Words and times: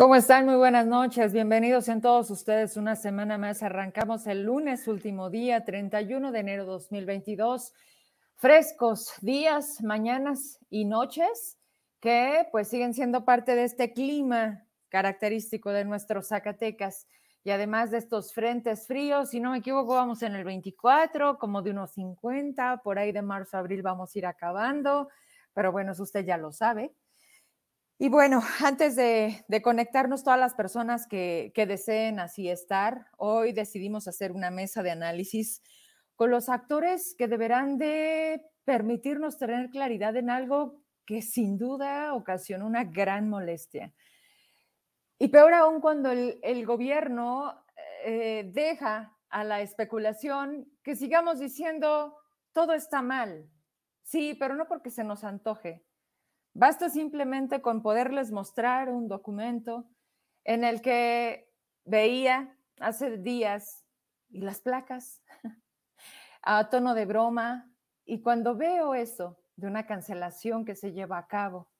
¿Cómo 0.00 0.14
están? 0.14 0.46
Muy 0.46 0.54
buenas 0.54 0.86
noches. 0.86 1.34
Bienvenidos 1.34 1.86
en 1.88 2.00
todos 2.00 2.30
ustedes 2.30 2.78
una 2.78 2.96
semana 2.96 3.36
más. 3.36 3.62
Arrancamos 3.62 4.26
el 4.26 4.44
lunes, 4.44 4.88
último 4.88 5.28
día, 5.28 5.62
31 5.62 6.32
de 6.32 6.38
enero 6.38 6.64
2022. 6.64 7.74
Frescos 8.36 9.12
días, 9.20 9.82
mañanas 9.82 10.58
y 10.70 10.86
noches 10.86 11.58
que 12.00 12.48
pues 12.50 12.68
siguen 12.68 12.94
siendo 12.94 13.26
parte 13.26 13.54
de 13.54 13.64
este 13.64 13.92
clima 13.92 14.64
característico 14.88 15.70
de 15.70 15.84
nuestros 15.84 16.28
Zacatecas. 16.28 17.06
Y 17.44 17.50
además 17.50 17.90
de 17.90 17.98
estos 17.98 18.32
frentes 18.32 18.86
fríos, 18.86 19.28
si 19.28 19.38
no 19.38 19.50
me 19.50 19.58
equivoco, 19.58 19.96
vamos 19.96 20.22
en 20.22 20.34
el 20.34 20.44
24, 20.44 21.38
como 21.38 21.60
de 21.60 21.72
unos 21.72 21.90
50, 21.90 22.80
por 22.82 22.98
ahí 22.98 23.12
de 23.12 23.20
marzo 23.20 23.58
a 23.58 23.60
abril 23.60 23.82
vamos 23.82 24.16
a 24.16 24.18
ir 24.18 24.24
acabando, 24.24 25.10
pero 25.52 25.72
bueno, 25.72 25.92
eso 25.92 26.04
usted 26.04 26.24
ya 26.24 26.38
lo 26.38 26.52
sabe. 26.52 26.94
Y 28.02 28.08
bueno, 28.08 28.40
antes 28.64 28.96
de, 28.96 29.44
conectarnos 29.62 30.24
todas 30.24 30.40
las 30.40 30.54
personas 30.54 31.06
que, 31.06 31.52
que, 31.54 31.66
deseen 31.66 32.18
así 32.18 32.48
estar, 32.48 33.08
hoy 33.18 33.52
decidimos 33.52 34.08
hacer 34.08 34.32
una 34.32 34.50
mesa 34.50 34.82
de 34.82 34.90
análisis 34.90 35.60
con 36.16 36.30
los 36.30 36.48
actores 36.48 37.14
que 37.18 37.28
deberán 37.28 37.76
de 37.76 38.42
permitirnos 38.64 39.36
tener 39.36 39.68
claridad 39.68 40.16
en 40.16 40.30
algo 40.30 40.82
que 41.04 41.20
sin 41.20 41.58
duda 41.58 42.14
ocasionó 42.14 42.66
una 42.66 42.84
gran 42.84 43.28
molestia. 43.28 43.92
Y 45.18 45.28
peor 45.28 45.52
aún 45.52 45.82
cuando 45.82 46.10
el, 46.10 46.38
el 46.42 46.64
gobierno 46.64 47.62
eh, 48.06 48.50
deja 48.50 49.14
a 49.28 49.44
la 49.44 49.60
especulación 49.60 50.72
que 50.82 50.96
sigamos 50.96 51.38
diciendo 51.38 52.16
todo 52.54 52.72
está 52.72 53.02
mal. 53.02 53.46
Sí, 54.02 54.34
pero 54.40 54.54
no 54.54 54.66
porque 54.68 54.88
se 54.88 55.04
nos 55.04 55.22
antoje, 55.22 55.84
Basta 56.52 56.90
simplemente 56.90 57.62
con 57.62 57.82
poderles 57.82 58.32
mostrar 58.32 58.90
un 58.90 59.08
documento 59.08 59.88
en 60.44 60.64
el 60.64 60.82
que 60.82 61.48
veía 61.84 62.56
hace 62.80 63.18
días 63.18 63.84
y 64.30 64.40
las 64.40 64.60
placas 64.60 65.22
a 66.42 66.68
tono 66.68 66.94
de 66.94 67.06
broma. 67.06 67.70
Y 68.04 68.20
cuando 68.20 68.56
veo 68.56 68.94
eso 68.94 69.38
de 69.56 69.68
una 69.68 69.86
cancelación 69.86 70.64
que 70.64 70.74
se 70.74 70.92
lleva 70.92 71.18
a 71.18 71.26
cabo 71.26 71.70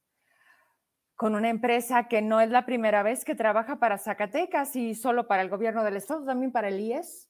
con 1.16 1.34
una 1.34 1.50
empresa 1.50 2.08
que 2.08 2.22
no 2.22 2.40
es 2.40 2.48
la 2.48 2.64
primera 2.64 3.02
vez 3.02 3.26
que 3.26 3.34
trabaja 3.34 3.78
para 3.78 3.98
Zacatecas 3.98 4.74
y 4.74 4.94
solo 4.94 5.28
para 5.28 5.42
el 5.42 5.50
gobierno 5.50 5.84
del 5.84 5.96
estado, 5.96 6.24
también 6.24 6.50
para 6.50 6.68
el 6.68 6.80
IES, 6.80 7.28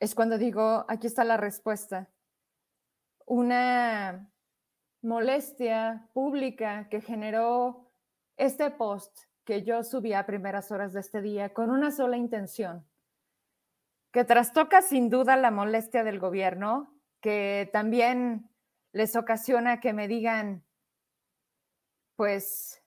es 0.00 0.14
cuando 0.14 0.38
digo, 0.38 0.86
aquí 0.88 1.06
está 1.06 1.22
la 1.24 1.36
respuesta. 1.36 2.08
Una 3.26 4.30
molestia 5.06 6.08
pública 6.12 6.88
que 6.90 7.00
generó 7.00 7.92
este 8.36 8.70
post 8.70 9.16
que 9.44 9.62
yo 9.62 9.84
subí 9.84 10.12
a 10.12 10.26
primeras 10.26 10.72
horas 10.72 10.92
de 10.92 10.98
este 10.98 11.22
día 11.22 11.54
con 11.54 11.70
una 11.70 11.92
sola 11.92 12.16
intención, 12.16 12.84
que 14.10 14.24
trastoca 14.24 14.82
sin 14.82 15.08
duda 15.08 15.36
la 15.36 15.52
molestia 15.52 16.02
del 16.02 16.18
gobierno, 16.18 16.92
que 17.20 17.70
también 17.72 18.50
les 18.92 19.14
ocasiona 19.14 19.78
que 19.78 19.92
me 19.92 20.08
digan, 20.08 20.64
pues 22.16 22.82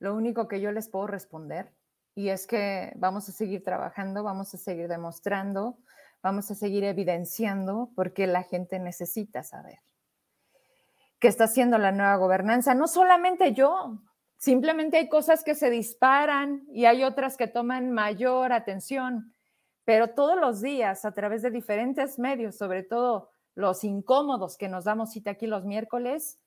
lo 0.00 0.14
único 0.14 0.48
que 0.48 0.60
yo 0.60 0.70
les 0.70 0.90
puedo 0.90 1.06
responder, 1.06 1.72
y 2.14 2.28
es 2.28 2.46
que 2.46 2.92
vamos 2.96 3.30
a 3.30 3.32
seguir 3.32 3.64
trabajando, 3.64 4.22
vamos 4.22 4.52
a 4.52 4.58
seguir 4.58 4.86
demostrando, 4.86 5.78
vamos 6.22 6.50
a 6.50 6.54
seguir 6.54 6.84
evidenciando, 6.84 7.90
porque 7.96 8.26
la 8.26 8.42
gente 8.42 8.78
necesita 8.78 9.42
saber 9.42 9.78
que 11.22 11.28
está 11.28 11.44
haciendo 11.44 11.78
la 11.78 11.92
nueva 11.92 12.16
gobernanza. 12.16 12.74
No 12.74 12.88
solamente 12.88 13.52
yo, 13.52 14.00
simplemente 14.38 14.96
hay 14.96 15.08
cosas 15.08 15.44
que 15.44 15.54
se 15.54 15.70
disparan 15.70 16.64
y 16.72 16.86
hay 16.86 17.04
otras 17.04 17.36
que 17.36 17.46
toman 17.46 17.92
mayor 17.92 18.52
atención, 18.52 19.32
pero 19.84 20.14
todos 20.14 20.36
los 20.36 20.60
días 20.60 21.04
a 21.04 21.12
través 21.12 21.42
de 21.42 21.52
diferentes 21.52 22.18
medios, 22.18 22.56
sobre 22.56 22.82
todo 22.82 23.30
los 23.54 23.84
incómodos 23.84 24.56
que 24.56 24.68
nos 24.68 24.82
damos 24.82 25.12
cita 25.12 25.30
aquí 25.30 25.46
los 25.46 25.64
miércoles, 25.64 26.40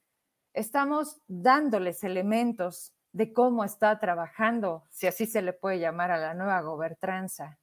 estamos 0.51 1.21
dándoles 1.29 2.03
elementos 2.03 2.91
de 3.13 3.31
cómo 3.31 3.63
está 3.63 3.97
trabajando, 3.97 4.83
si 4.89 5.07
así 5.07 5.25
se 5.25 5.41
le 5.41 5.53
puede 5.53 5.79
llamar 5.79 6.11
a 6.11 6.17
la 6.17 6.33
nueva 6.33 6.59
gobernanza. 6.59 7.59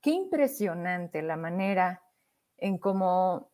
Qué 0.00 0.08
impresionante 0.08 1.20
la 1.20 1.36
manera 1.36 2.02
en 2.56 2.78
cómo 2.78 3.51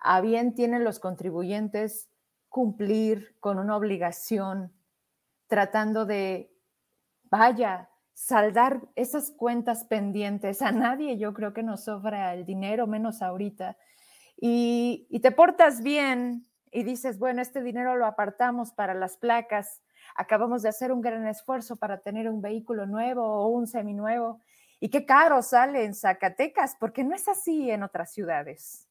a 0.00 0.20
bien 0.20 0.54
tienen 0.54 0.82
los 0.82 0.98
contribuyentes 0.98 2.08
cumplir 2.48 3.36
con 3.38 3.58
una 3.58 3.76
obligación, 3.76 4.72
tratando 5.46 6.06
de, 6.06 6.52
vaya, 7.24 7.90
saldar 8.14 8.88
esas 8.96 9.30
cuentas 9.30 9.84
pendientes. 9.84 10.62
A 10.62 10.72
nadie 10.72 11.18
yo 11.18 11.32
creo 11.32 11.52
que 11.52 11.62
nos 11.62 11.84
sobra 11.84 12.34
el 12.34 12.44
dinero, 12.44 12.86
menos 12.86 13.22
ahorita. 13.22 13.76
Y, 14.36 15.06
y 15.10 15.20
te 15.20 15.30
portas 15.30 15.82
bien 15.82 16.46
y 16.72 16.82
dices, 16.82 17.18
bueno, 17.18 17.42
este 17.42 17.62
dinero 17.62 17.96
lo 17.96 18.06
apartamos 18.06 18.72
para 18.72 18.94
las 18.94 19.16
placas, 19.16 19.82
acabamos 20.16 20.62
de 20.62 20.70
hacer 20.70 20.92
un 20.92 21.02
gran 21.02 21.26
esfuerzo 21.26 21.76
para 21.76 22.00
tener 22.00 22.28
un 22.28 22.40
vehículo 22.40 22.86
nuevo 22.86 23.22
o 23.22 23.48
un 23.48 23.66
seminuevo. 23.66 24.40
Y 24.80 24.88
qué 24.88 25.04
caro 25.04 25.42
sale 25.42 25.84
en 25.84 25.94
Zacatecas, 25.94 26.74
porque 26.80 27.04
no 27.04 27.14
es 27.14 27.28
así 27.28 27.70
en 27.70 27.82
otras 27.82 28.12
ciudades 28.12 28.89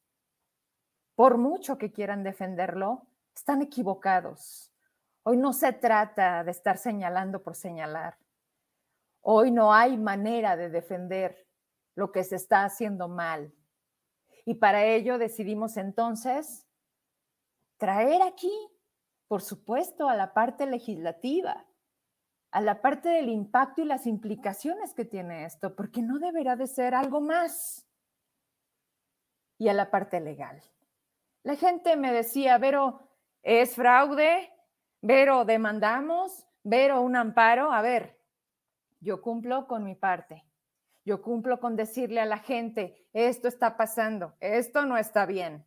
por 1.20 1.36
mucho 1.36 1.76
que 1.76 1.92
quieran 1.92 2.22
defenderlo, 2.22 3.06
están 3.36 3.60
equivocados. 3.60 4.72
Hoy 5.22 5.36
no 5.36 5.52
se 5.52 5.74
trata 5.74 6.42
de 6.44 6.50
estar 6.50 6.78
señalando 6.78 7.42
por 7.42 7.56
señalar. 7.56 8.16
Hoy 9.20 9.50
no 9.50 9.74
hay 9.74 9.98
manera 9.98 10.56
de 10.56 10.70
defender 10.70 11.46
lo 11.94 12.10
que 12.10 12.24
se 12.24 12.36
está 12.36 12.64
haciendo 12.64 13.06
mal. 13.06 13.52
Y 14.46 14.54
para 14.54 14.86
ello 14.86 15.18
decidimos 15.18 15.76
entonces 15.76 16.66
traer 17.76 18.22
aquí, 18.22 18.54
por 19.28 19.42
supuesto, 19.42 20.08
a 20.08 20.14
la 20.14 20.32
parte 20.32 20.64
legislativa, 20.64 21.66
a 22.50 22.62
la 22.62 22.80
parte 22.80 23.10
del 23.10 23.28
impacto 23.28 23.82
y 23.82 23.84
las 23.84 24.06
implicaciones 24.06 24.94
que 24.94 25.04
tiene 25.04 25.44
esto, 25.44 25.76
porque 25.76 26.00
no 26.00 26.18
deberá 26.18 26.56
de 26.56 26.66
ser 26.66 26.94
algo 26.94 27.20
más. 27.20 27.86
Y 29.58 29.68
a 29.68 29.74
la 29.74 29.90
parte 29.90 30.18
legal. 30.18 30.62
La 31.42 31.56
gente 31.56 31.96
me 31.96 32.12
decía, 32.12 32.58
Vero, 32.58 33.00
¿es 33.42 33.74
fraude? 33.74 34.52
Vero, 35.00 35.44
demandamos, 35.44 36.46
Vero, 36.62 37.00
un 37.00 37.16
amparo. 37.16 37.72
A 37.72 37.80
ver, 37.80 38.18
yo 39.00 39.22
cumplo 39.22 39.66
con 39.66 39.84
mi 39.84 39.94
parte. 39.94 40.44
Yo 41.04 41.22
cumplo 41.22 41.58
con 41.60 41.76
decirle 41.76 42.20
a 42.20 42.26
la 42.26 42.38
gente, 42.38 43.08
esto 43.14 43.48
está 43.48 43.76
pasando, 43.76 44.36
esto 44.40 44.84
no 44.84 44.98
está 44.98 45.24
bien. 45.24 45.64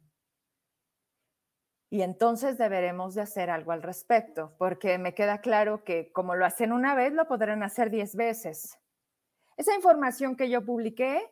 Y 1.90 2.01
entonces 2.01 2.57
deberemos 2.57 3.16
de 3.16 3.22
hacer 3.22 3.50
algo 3.50 3.72
al 3.72 3.84
respecto, 3.84 4.55
porque 4.57 4.97
me 4.97 5.13
queda 5.13 5.41
claro 5.41 5.84
que 5.84 6.11
como 6.11 6.35
lo 6.35 6.45
hacen 6.45 6.72
una 6.72 6.95
vez, 6.95 7.13
lo 7.13 7.28
podrán 7.28 7.63
hacer 7.63 7.90
diez 7.90 8.16
veces. 8.16 8.79
Esa 9.57 9.75
información 9.75 10.35
que 10.35 10.50
yo 10.50 10.63
publiqué 10.63 11.31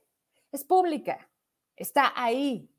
es 0.52 0.63
pública, 0.63 1.29
está 1.75 2.12
ahí, 2.16 2.70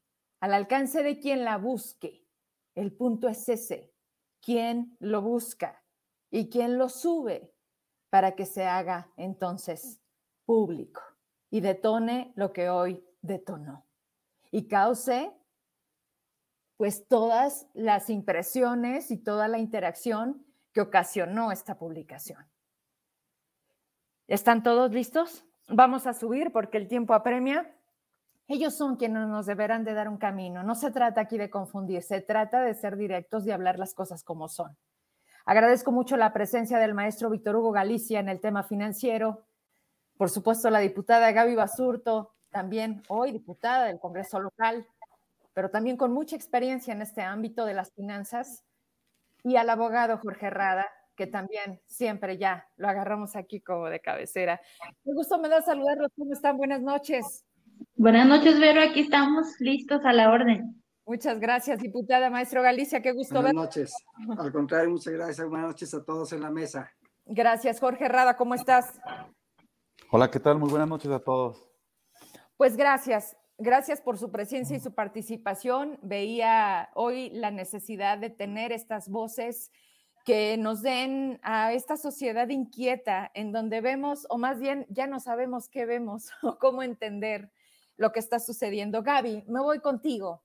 al 0.43 0.55
alcance 0.55 1.05
de 1.05 1.21
quien 1.21 1.45
la 1.45 1.57
busque. 1.57 2.27
El 2.75 2.93
punto 2.93 3.29
es 3.29 3.49
ese, 3.49 3.95
quién 4.41 4.97
lo 4.99 5.23
busca 5.23 5.85
y 6.31 6.51
quién 6.51 6.79
lo 6.79 6.89
sube 6.89 7.55
para 8.11 8.35
que 8.35 8.45
se 8.45 8.67
haga 8.67 9.13
entonces 9.17 10.01
público 10.45 11.01
y 11.49 11.61
detone 11.61 12.33
lo 12.35 12.53
que 12.53 12.69
hoy 12.69 13.05
detonó 13.21 13.87
y 14.51 14.67
cause 14.67 15.33
pues 16.77 17.07
todas 17.07 17.69
las 17.73 18.11
impresiones 18.11 19.13
y 19.13 19.19
toda 19.19 19.47
la 19.47 19.59
interacción 19.59 20.45
que 20.73 20.81
ocasionó 20.81 21.53
esta 21.53 21.79
publicación. 21.79 22.51
¿Están 24.27 24.65
todos 24.65 24.91
listos? 24.91 25.45
Vamos 25.69 26.09
a 26.09 26.15
subir 26.15 26.51
porque 26.51 26.79
el 26.79 26.89
tiempo 26.89 27.15
apremia. 27.15 27.79
Ellos 28.53 28.75
son 28.75 28.97
quienes 28.97 29.27
nos 29.29 29.47
deberán 29.47 29.83
de 29.83 29.95
dar 29.95 30.11
un 30.11 30.19
camino. 30.19 30.63
No 30.63 30.75
se 30.75 30.91
trata 30.91 31.23
aquí 31.23 31.39
de 31.39 31.49
confundir, 31.49 32.03
se 32.03 32.21
trata 32.21 32.61
de 32.61 32.75
ser 32.75 32.99
directos 32.99 33.47
y 33.47 33.51
hablar 33.51 33.79
las 33.79 33.95
cosas 33.95 34.23
como 34.23 34.47
son. 34.47 34.77
Agradezco 35.47 35.91
mucho 35.91 36.19
la 36.19 36.35
presencia 36.35 36.79
del 36.79 36.93
maestro 36.93 37.31
Víctor 37.31 37.57
Hugo 37.57 37.73
Galicia 37.73 38.21
en 38.21 38.29
el 38.29 38.43
tema 38.43 38.63
financiero. 38.63 39.47
Por 40.19 40.29
supuesto, 40.29 40.69
la 40.69 40.81
diputada 40.81 41.33
Gaby 41.33 41.55
Basurto, 41.55 42.35
también 42.51 43.03
hoy 43.09 43.33
diputada 43.33 43.87
del 43.87 43.99
Congreso 43.99 44.39
local, 44.39 44.87
pero 45.55 45.71
también 45.71 45.97
con 45.97 46.13
mucha 46.13 46.37
experiencia 46.37 46.93
en 46.93 47.01
este 47.01 47.23
ámbito 47.23 47.65
de 47.65 47.73
las 47.73 47.91
finanzas. 47.95 48.65
Y 49.45 49.57
al 49.57 49.71
abogado 49.71 50.19
Jorge 50.19 50.51
Rada, 50.51 50.87
que 51.17 51.27
también 51.27 51.81
siempre 51.87 52.37
ya 52.37 52.69
lo 52.77 52.87
agarramos 52.87 53.35
aquí 53.35 53.63
como 53.63 53.87
de 53.87 54.01
cabecera. 54.01 54.61
Me 55.05 55.15
gusto 55.15 55.39
me 55.39 55.49
da 55.49 55.63
saludarlos. 55.63 56.11
¿Cómo 56.19 56.35
están? 56.35 56.59
Buenas 56.59 56.83
noches. 56.83 57.47
Buenas 57.95 58.27
noches, 58.27 58.59
Vero. 58.59 58.81
Aquí 58.83 59.01
estamos 59.01 59.47
listos 59.61 60.05
a 60.05 60.13
la 60.13 60.31
orden. 60.31 60.83
Muchas 61.05 61.41
gracias, 61.41 61.81
diputada 61.81 62.31
Maestro 62.31 62.63
Galicia, 62.63 63.03
qué 63.03 63.13
gusto 63.13 63.35
Buenas 63.35 63.55
noches. 63.55 63.93
Al 64.39 64.53
contrario, 64.53 64.91
muchas 64.91 65.13
gracias. 65.13 65.49
Buenas 65.49 65.69
noches 65.69 65.93
a 65.95 66.05
todos 66.05 66.33
en 66.33 66.41
la 66.41 66.51
mesa. 66.51 66.91
Gracias, 67.27 67.81
Jorge 67.81 68.09
Rada, 68.09 68.37
¿cómo 68.37 68.55
estás? 68.55 69.01
Hola, 70.11 70.31
¿qué 70.31 70.39
tal? 70.39 70.59
Muy 70.59 70.71
buenas 70.71 70.89
noches 70.89 71.11
a 71.11 71.19
todos. 71.19 71.69
Pues 72.57 72.77
gracias. 72.77 73.37
Gracias 73.59 74.01
por 74.01 74.19
su 74.19 74.31
presencia 74.31 74.77
y 74.77 74.81
su 74.81 74.95
participación. 74.95 75.99
Veía 76.03 76.91
hoy 76.95 77.31
la 77.31 77.51
necesidad 77.51 78.19
de 78.19 78.31
tener 78.31 78.73
estas 78.73 79.09
voces 79.09 79.71
que 80.25 80.57
nos 80.57 80.83
den 80.83 81.41
a 81.43 81.73
esta 81.73 81.97
sociedad 81.97 82.49
inquieta 82.49 83.31
en 83.35 83.53
donde 83.53 83.81
vemos, 83.81 84.27
o 84.31 84.39
más 84.39 84.61
bien 84.61 84.87
ya 84.89 85.07
no 85.07 85.21
sabemos 85.21 85.69
qué 85.69 85.85
vemos 85.85 86.31
o 86.43 86.59
cómo 86.59 86.83
entender 86.83 87.51
lo 88.03 88.13
que 88.13 88.19
está 88.19 88.41
sucediendo. 88.41 89.03
Gaby, 89.03 89.45
me 89.47 89.61
voy 89.61 89.79
contigo, 89.79 90.43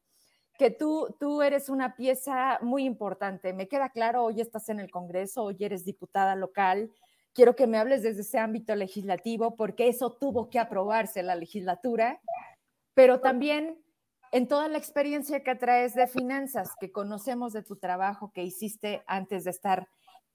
que 0.57 0.69
tú, 0.69 1.15
tú 1.19 1.41
eres 1.41 1.69
una 1.69 1.95
pieza 1.95 2.59
muy 2.61 2.85
importante. 2.85 3.51
Me 3.51 3.67
queda 3.67 3.89
claro, 3.89 4.23
hoy 4.23 4.39
estás 4.39 4.69
en 4.69 4.79
el 4.79 4.91
Congreso, 4.91 5.43
hoy 5.43 5.57
eres 5.59 5.83
diputada 5.83 6.35
local. 6.35 6.91
Quiero 7.33 7.55
que 7.55 7.67
me 7.67 7.79
hables 7.79 8.03
desde 8.03 8.21
ese 8.21 8.37
ámbito 8.37 8.75
legislativo 8.75 9.55
porque 9.55 9.87
eso 9.87 10.13
tuvo 10.13 10.49
que 10.49 10.59
aprobarse 10.59 11.23
la 11.23 11.35
legislatura, 11.35 12.21
pero 12.93 13.19
también 13.19 13.83
en 14.31 14.47
toda 14.47 14.67
la 14.67 14.77
experiencia 14.77 15.43
que 15.43 15.55
traes 15.55 15.95
de 15.95 16.07
finanzas, 16.07 16.69
que 16.79 16.91
conocemos 16.91 17.53
de 17.53 17.63
tu 17.63 17.77
trabajo 17.77 18.31
que 18.33 18.43
hiciste 18.43 19.03
antes 19.07 19.45
de 19.45 19.51
estar 19.51 19.87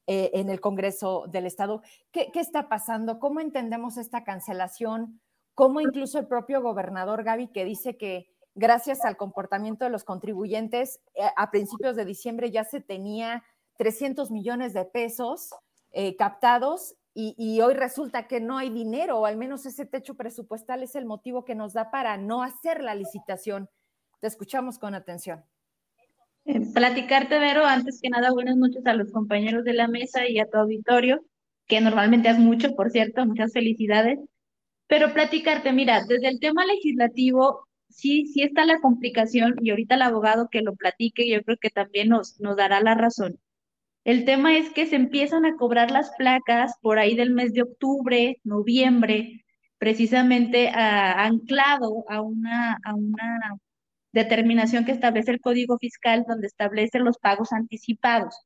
eh, 0.08 0.30
en 0.34 0.50
el 0.50 0.60
Congreso 0.60 1.26
del 1.28 1.46
Estado, 1.46 1.82
¿qué, 2.10 2.32
¿qué, 2.32 2.40
está 2.40 2.68
pasando? 2.68 3.20
¿Cómo 3.20 3.38
entendemos 3.38 3.96
esta 3.96 4.24
cancelación? 4.24 5.20
¿Cómo 5.54 5.80
incluso 5.80 6.18
el 6.18 6.26
propio 6.26 6.62
gobernador 6.62 7.24
Gaby 7.24 7.48
que 7.48 7.64
dice 7.64 7.96
que 7.96 8.32
gracias 8.54 9.04
al 9.04 9.16
comportamiento 9.16 9.84
de 9.84 9.90
los 9.90 10.04
contribuyentes, 10.04 11.00
eh, 11.14 11.22
a 11.36 11.50
principios 11.50 11.96
de 11.96 12.04
diciembre 12.04 12.50
ya 12.50 12.64
se 12.64 12.80
tenía 12.80 13.42
300 13.78 14.30
millones 14.30 14.72
de 14.72 14.84
pesos 14.84 15.50
eh, 15.90 16.16
captados 16.16 16.94
y, 17.14 17.60
hoy 17.60 17.74
resulta 17.74 18.26
que 18.26 18.40
no 18.40 18.56
hay 18.56 18.70
dinero, 18.70 19.18
o 19.18 19.26
al 19.26 19.36
menos 19.36 19.66
ese 19.66 19.84
techo 19.84 20.14
presupuestal 20.14 20.82
es 20.82 20.94
el 20.94 21.04
motivo 21.04 21.44
que 21.44 21.54
nos 21.54 21.74
da 21.74 21.90
para 21.90 22.16
no 22.16 22.42
hacer 22.42 22.82
la 22.82 22.94
licitación. 22.94 23.68
Te 24.20 24.28
escuchamos 24.28 24.78
con 24.78 24.94
atención. 24.94 25.44
Eh, 26.46 26.60
platicarte, 26.72 27.38
Vero, 27.38 27.66
antes 27.66 28.00
que 28.00 28.08
nada, 28.08 28.32
buenas 28.32 28.56
noches 28.56 28.86
a 28.86 28.94
los 28.94 29.12
compañeros 29.12 29.62
de 29.64 29.74
la 29.74 29.88
mesa 29.88 30.26
y 30.26 30.38
a 30.38 30.48
tu 30.48 30.56
auditorio, 30.56 31.22
que 31.66 31.82
normalmente 31.82 32.30
es 32.30 32.38
mucho, 32.38 32.74
por 32.74 32.90
cierto, 32.90 33.26
muchas 33.26 33.52
felicidades. 33.52 34.18
Pero 34.92 35.14
platicarte, 35.14 35.72
mira, 35.72 36.04
desde 36.06 36.28
el 36.28 36.38
tema 36.38 36.66
legislativo, 36.66 37.66
sí, 37.88 38.26
sí 38.26 38.42
está 38.42 38.66
la 38.66 38.78
complicación, 38.78 39.54
y 39.62 39.70
ahorita 39.70 39.94
el 39.94 40.02
abogado 40.02 40.48
que 40.50 40.60
lo 40.60 40.74
platique, 40.74 41.26
yo 41.26 41.42
creo 41.42 41.56
que 41.56 41.70
también 41.70 42.10
nos, 42.10 42.38
nos 42.40 42.58
dará 42.58 42.78
la 42.82 42.94
razón. 42.94 43.40
El 44.04 44.26
tema 44.26 44.54
es 44.54 44.68
que 44.68 44.84
se 44.84 44.96
empiezan 44.96 45.46
a 45.46 45.56
cobrar 45.56 45.90
las 45.90 46.10
placas 46.18 46.74
por 46.82 46.98
ahí 46.98 47.16
del 47.16 47.30
mes 47.30 47.54
de 47.54 47.62
octubre, 47.62 48.38
noviembre, 48.44 49.46
precisamente 49.78 50.68
a, 50.68 51.24
anclado 51.24 52.04
a 52.10 52.20
una, 52.20 52.78
a 52.84 52.94
una 52.94 53.56
determinación 54.12 54.84
que 54.84 54.92
establece 54.92 55.30
el 55.30 55.40
Código 55.40 55.78
Fiscal 55.78 56.26
donde 56.28 56.48
establece 56.48 56.98
los 56.98 57.16
pagos 57.16 57.54
anticipados. 57.54 58.36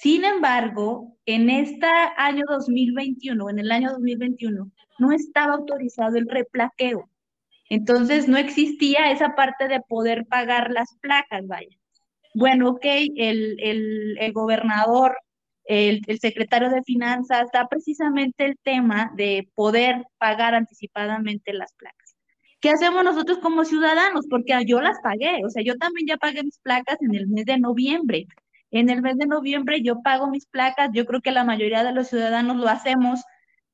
Sin 0.00 0.24
embargo, 0.24 1.14
en 1.26 1.50
este 1.50 1.86
año 2.16 2.44
2021, 2.48 3.50
en 3.50 3.58
el 3.58 3.70
año 3.70 3.90
2021, 3.90 4.72
no 4.98 5.12
estaba 5.12 5.52
autorizado 5.52 6.16
el 6.16 6.26
replaqueo. 6.26 7.10
Entonces 7.68 8.26
no 8.26 8.38
existía 8.38 9.10
esa 9.10 9.34
parte 9.34 9.68
de 9.68 9.82
poder 9.82 10.24
pagar 10.24 10.70
las 10.70 10.96
placas, 11.02 11.46
vaya. 11.46 11.76
Bueno, 12.34 12.70
ok, 12.70 12.80
el, 12.82 13.60
el, 13.60 14.16
el 14.18 14.32
gobernador, 14.32 15.18
el, 15.64 16.00
el, 16.06 16.18
secretario 16.18 16.70
de 16.70 16.82
Finanzas 16.82 17.50
da 17.52 17.68
precisamente 17.68 18.46
el 18.46 18.56
tema 18.62 19.12
de 19.16 19.50
poder 19.54 20.06
pagar 20.16 20.54
anticipadamente 20.54 21.52
las 21.52 21.74
placas. 21.74 22.16
¿Qué 22.60 22.70
hacemos 22.70 23.04
nosotros 23.04 23.36
como 23.40 23.66
ciudadanos? 23.66 24.26
Porque 24.30 24.54
yo 24.66 24.80
las 24.80 24.98
pagué, 25.02 25.44
o 25.44 25.50
sea, 25.50 25.62
yo 25.62 25.76
también 25.76 26.06
ya 26.06 26.16
pagué 26.16 26.42
mis 26.42 26.58
placas 26.60 26.96
en 27.02 27.14
el 27.14 27.26
mes 27.28 27.44
de 27.44 27.58
noviembre. 27.58 28.26
En 28.70 28.88
el 28.90 29.02
mes 29.02 29.16
de 29.18 29.26
noviembre 29.26 29.82
yo 29.82 30.02
pago 30.02 30.30
mis 30.30 30.46
placas, 30.46 30.90
yo 30.92 31.06
creo 31.06 31.20
que 31.20 31.32
la 31.32 31.44
mayoría 31.44 31.84
de 31.84 31.92
los 31.92 32.08
ciudadanos 32.08 32.56
lo 32.56 32.68
hacemos, 32.68 33.20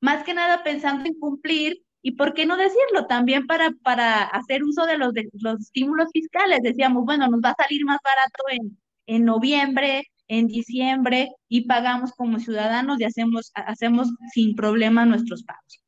más 0.01 0.25
que 0.25 0.35
nada 0.35 0.63
pensando 0.63 1.05
en 1.07 1.19
cumplir 1.19 1.83
y 2.03 2.13
por 2.13 2.35
qué 2.35 2.47
no 2.47 2.57
decirlo, 2.57 3.07
también 3.09 3.47
para, 3.47 3.73
para 3.83 4.23
hacer 4.23 4.63
uso 4.63 4.87
de 4.87 4.97
los, 4.97 5.13
de 5.13 5.29
los 5.33 5.61
estímulos 5.61 6.09
fiscales. 6.13 6.61
Decíamos, 6.63 7.05
bueno, 7.05 7.27
nos 7.29 7.41
va 7.41 7.51
a 7.51 7.63
salir 7.63 7.85
más 7.85 7.99
barato 8.05 8.45
en, 8.51 8.79
en 9.07 9.25
noviembre, 9.25 10.05
en 10.29 10.47
diciembre 10.47 11.31
y 11.49 11.63
pagamos 11.63 12.13
como 12.13 12.39
ciudadanos 12.39 13.01
y 13.01 13.05
hacemos, 13.05 13.51
hacemos 13.55 14.09
sin 14.33 14.55
problema 14.55 15.05
nuestros 15.05 15.43
pagos. 15.45 15.83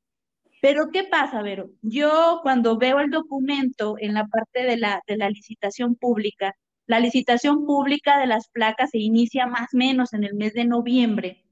Pero 0.60 0.90
¿qué 0.92 1.04
pasa, 1.04 1.40
Vero? 1.42 1.70
Yo 1.82 2.40
cuando 2.42 2.78
veo 2.78 2.98
el 3.00 3.10
documento 3.10 3.94
en 3.98 4.14
la 4.14 4.26
parte 4.26 4.64
de 4.64 4.76
la, 4.76 5.00
de 5.06 5.16
la 5.16 5.30
licitación 5.30 5.94
pública, 5.94 6.54
la 6.88 7.00
licitación 7.00 7.66
pública 7.66 8.18
de 8.18 8.26
las 8.26 8.48
placas 8.48 8.90
se 8.90 8.98
inicia 8.98 9.46
más 9.46 9.74
o 9.74 9.76
menos 9.76 10.14
en 10.14 10.24
el 10.24 10.34
mes 10.34 10.54
de 10.54 10.64
noviembre. 10.64 11.44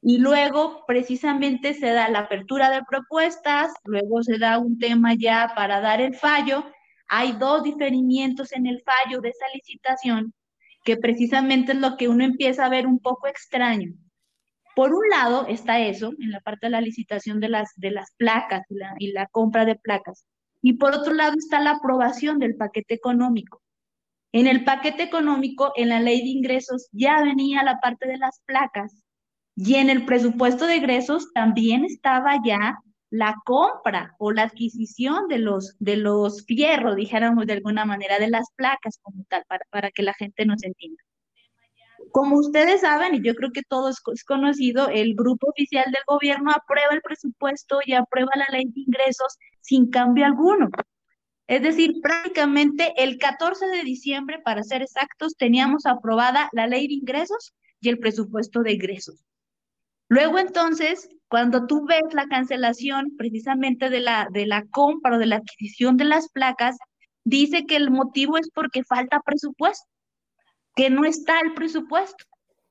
Y 0.00 0.18
luego 0.18 0.84
precisamente 0.86 1.74
se 1.74 1.88
da 1.88 2.08
la 2.08 2.20
apertura 2.20 2.70
de 2.70 2.82
propuestas, 2.88 3.72
luego 3.84 4.22
se 4.22 4.38
da 4.38 4.58
un 4.58 4.78
tema 4.78 5.14
ya 5.14 5.52
para 5.56 5.80
dar 5.80 6.00
el 6.00 6.14
fallo. 6.14 6.64
Hay 7.08 7.32
dos 7.32 7.64
diferimientos 7.64 8.52
en 8.52 8.66
el 8.66 8.80
fallo 8.82 9.20
de 9.20 9.30
esa 9.30 9.46
licitación 9.52 10.32
que 10.84 10.98
precisamente 10.98 11.72
es 11.72 11.78
lo 11.78 11.96
que 11.96 12.08
uno 12.08 12.22
empieza 12.22 12.66
a 12.66 12.68
ver 12.68 12.86
un 12.86 13.00
poco 13.00 13.26
extraño. 13.26 13.92
Por 14.76 14.94
un 14.94 15.08
lado 15.08 15.46
está 15.48 15.80
eso, 15.80 16.12
en 16.20 16.30
la 16.30 16.40
parte 16.40 16.66
de 16.66 16.70
la 16.70 16.80
licitación 16.80 17.40
de 17.40 17.48
las, 17.48 17.72
de 17.74 17.90
las 17.90 18.12
placas 18.16 18.62
y 18.68 18.76
la, 18.76 18.94
y 18.98 19.10
la 19.10 19.26
compra 19.26 19.64
de 19.64 19.74
placas. 19.74 20.24
Y 20.62 20.74
por 20.74 20.94
otro 20.94 21.12
lado 21.12 21.34
está 21.36 21.60
la 21.60 21.72
aprobación 21.72 22.38
del 22.38 22.54
paquete 22.54 22.94
económico. 22.94 23.63
En 24.34 24.48
el 24.48 24.64
paquete 24.64 25.04
económico, 25.04 25.72
en 25.76 25.90
la 25.90 26.00
ley 26.00 26.20
de 26.20 26.30
ingresos, 26.30 26.88
ya 26.90 27.22
venía 27.22 27.62
la 27.62 27.78
parte 27.78 28.08
de 28.08 28.18
las 28.18 28.40
placas. 28.46 29.04
Y 29.54 29.76
en 29.76 29.90
el 29.90 30.04
presupuesto 30.04 30.66
de 30.66 30.74
egresos 30.74 31.32
también 31.32 31.84
estaba 31.84 32.40
ya 32.44 32.76
la 33.10 33.36
compra 33.44 34.16
o 34.18 34.32
la 34.32 34.42
adquisición 34.42 35.28
de 35.28 35.38
los, 35.38 35.76
de 35.78 35.98
los 35.98 36.44
fierros, 36.46 36.96
dijéramos 36.96 37.46
de 37.46 37.52
alguna 37.52 37.84
manera, 37.84 38.18
de 38.18 38.28
las 38.28 38.50
placas 38.56 38.98
como 39.02 39.24
tal, 39.28 39.44
para, 39.46 39.64
para 39.70 39.92
que 39.92 40.02
la 40.02 40.14
gente 40.14 40.44
nos 40.44 40.64
entienda. 40.64 41.00
Como 42.10 42.36
ustedes 42.36 42.80
saben, 42.80 43.14
y 43.14 43.22
yo 43.22 43.36
creo 43.36 43.52
que 43.52 43.62
todo 43.62 43.88
es, 43.88 44.24
conocido, 44.24 44.88
el 44.88 45.14
grupo 45.14 45.50
oficial 45.50 45.84
del 45.92 46.02
gobierno 46.08 46.50
aprueba 46.50 46.92
el 46.92 47.02
presupuesto 47.02 47.78
y 47.86 47.92
aprueba 47.92 48.32
la 48.34 48.48
ley 48.50 48.64
de 48.64 48.80
ingresos 48.80 49.38
sin 49.60 49.90
cambio 49.90 50.26
alguno. 50.26 50.70
Es 51.46 51.62
decir, 51.62 51.94
prácticamente 52.02 52.94
el 52.96 53.18
14 53.18 53.66
de 53.66 53.82
diciembre, 53.82 54.40
para 54.44 54.62
ser 54.62 54.82
exactos, 54.82 55.36
teníamos 55.36 55.86
aprobada 55.86 56.48
la 56.52 56.66
ley 56.66 56.88
de 56.88 56.94
ingresos 56.94 57.54
y 57.80 57.88
el 57.90 57.98
presupuesto 57.98 58.62
de 58.62 58.72
ingresos. 58.72 59.24
Luego 60.08 60.38
entonces, 60.38 61.08
cuando 61.28 61.66
tú 61.66 61.86
ves 61.86 62.12
la 62.12 62.26
cancelación 62.28 63.16
precisamente 63.16 63.90
de 63.90 64.00
la, 64.00 64.28
de 64.32 64.46
la 64.46 64.64
compra 64.66 65.16
o 65.16 65.18
de 65.18 65.26
la 65.26 65.36
adquisición 65.36 65.96
de 65.96 66.04
las 66.04 66.30
placas, 66.30 66.76
dice 67.24 67.66
que 67.66 67.76
el 67.76 67.90
motivo 67.90 68.38
es 68.38 68.50
porque 68.54 68.84
falta 68.84 69.20
presupuesto 69.20 69.88
que 70.74 70.90
no 70.90 71.04
está 71.04 71.40
el 71.40 71.54
presupuesto, 71.54 72.24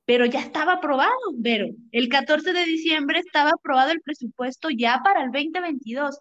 pero 0.04 0.26
ya 0.26 0.40
estaba 0.40 0.74
aprobado, 0.74 1.12
pero 1.42 1.66
el 1.92 2.08
14 2.08 2.52
de 2.52 2.64
diciembre 2.64 3.18
estaba 3.18 3.50
aprobado 3.50 3.90
el 3.92 4.02
presupuesto 4.02 4.68
ya 4.70 5.00
para 5.02 5.24
el 5.24 5.32
2022. 5.32 6.18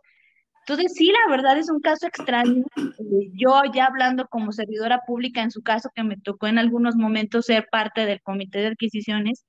Entonces, 0.66 0.94
sí, 0.96 1.12
la 1.12 1.30
verdad 1.30 1.58
es 1.58 1.70
un 1.70 1.82
caso 1.82 2.08
extraño. 2.08 2.64
Eh, 2.78 3.32
yo 3.34 3.62
ya 3.74 3.86
hablando 3.86 4.28
como 4.28 4.54
servidora 4.54 5.02
pública, 5.06 5.42
en 5.42 5.52
su 5.52 5.62
caso 5.62 5.90
que 5.94 6.04
me 6.04 6.18
tocó 6.18 6.48
en 6.48 6.58
algunos 6.58 6.96
momentos 6.96 7.48
ser 7.48 7.68
parte 7.70 8.06
del 8.06 8.22
comité 8.22 8.60
de 8.60 8.68
adquisiciones, 8.68 9.46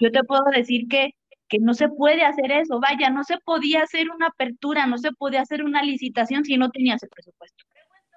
yo 0.00 0.10
te 0.10 0.24
puedo 0.24 0.42
decir 0.52 0.88
que, 0.88 1.10
que 1.48 1.58
no 1.60 1.74
se 1.74 1.88
puede 1.88 2.24
hacer 2.24 2.50
eso. 2.50 2.80
Vaya, 2.80 3.10
no 3.10 3.22
se 3.22 3.38
podía 3.38 3.82
hacer 3.82 4.10
una 4.10 4.26
apertura, 4.28 4.86
no 4.86 4.98
se 4.98 5.12
podía 5.12 5.42
hacer 5.42 5.62
una 5.62 5.82
licitación 5.82 6.44
si 6.44 6.56
no 6.56 6.70
tenías 6.70 7.02
el 7.04 7.08
presupuesto. 7.08 7.64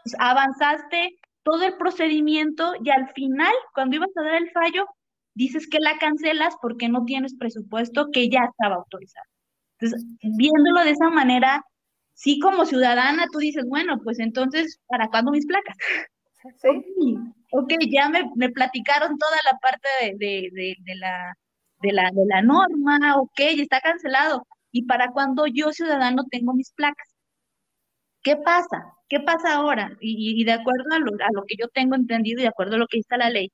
Pues, 0.03 0.15
avanzaste 0.19 1.19
todo 1.43 1.63
el 1.63 1.77
procedimiento 1.77 2.73
y 2.83 2.89
al 2.89 3.09
final, 3.13 3.53
cuando 3.73 3.97
ibas 3.97 4.09
a 4.17 4.23
dar 4.23 4.35
el 4.35 4.51
fallo, 4.51 4.85
dices 5.35 5.67
que 5.69 5.79
la 5.79 5.97
cancelas 5.99 6.55
porque 6.61 6.89
no 6.89 7.05
tienes 7.05 7.35
presupuesto 7.37 8.09
que 8.11 8.29
ya 8.29 8.41
estaba 8.49 8.75
autorizado. 8.75 9.25
Entonces, 9.79 10.07
viéndolo 10.21 10.83
de 10.83 10.91
esa 10.91 11.09
manera, 11.09 11.63
sí 12.21 12.39
como 12.39 12.65
ciudadana, 12.65 13.25
tú 13.31 13.39
dices, 13.39 13.65
bueno, 13.67 13.99
pues 14.03 14.19
entonces, 14.19 14.79
¿para 14.87 15.07
cuándo 15.07 15.31
mis 15.31 15.47
placas? 15.47 15.75
Sí. 16.61 17.17
Ok, 17.51 17.73
ya 17.91 18.09
me, 18.09 18.29
me 18.35 18.49
platicaron 18.49 19.17
toda 19.17 19.37
la 19.51 19.57
parte 19.59 19.87
de, 20.01 20.49
de, 20.53 20.75
de, 20.79 20.95
la, 20.95 21.35
de, 21.81 21.91
la, 21.91 22.11
de 22.11 22.25
la 22.27 22.41
norma, 22.43 23.17
ok, 23.17 23.39
está 23.57 23.81
cancelado. 23.81 24.45
¿Y 24.71 24.85
para 24.85 25.11
cuándo 25.11 25.47
yo, 25.47 25.71
ciudadano, 25.71 26.23
tengo 26.29 26.53
mis 26.53 26.71
placas? 26.73 27.07
¿Qué 28.23 28.37
pasa? 28.37 28.93
¿Qué 29.09 29.19
pasa 29.19 29.55
ahora? 29.55 29.97
Y, 29.99 30.43
de 30.45 30.53
acuerdo 30.53 30.85
a 30.91 30.99
lo, 30.99 31.11
a 31.13 31.29
lo 31.33 31.43
que 31.47 31.55
yo 31.59 31.67
tengo 31.69 31.95
entendido 31.95 32.39
y 32.39 32.43
de 32.43 32.49
acuerdo 32.49 32.75
a 32.75 32.79
lo 32.79 32.87
que 32.87 32.97
dice 32.97 33.17
la 33.17 33.31
ley, 33.31 33.51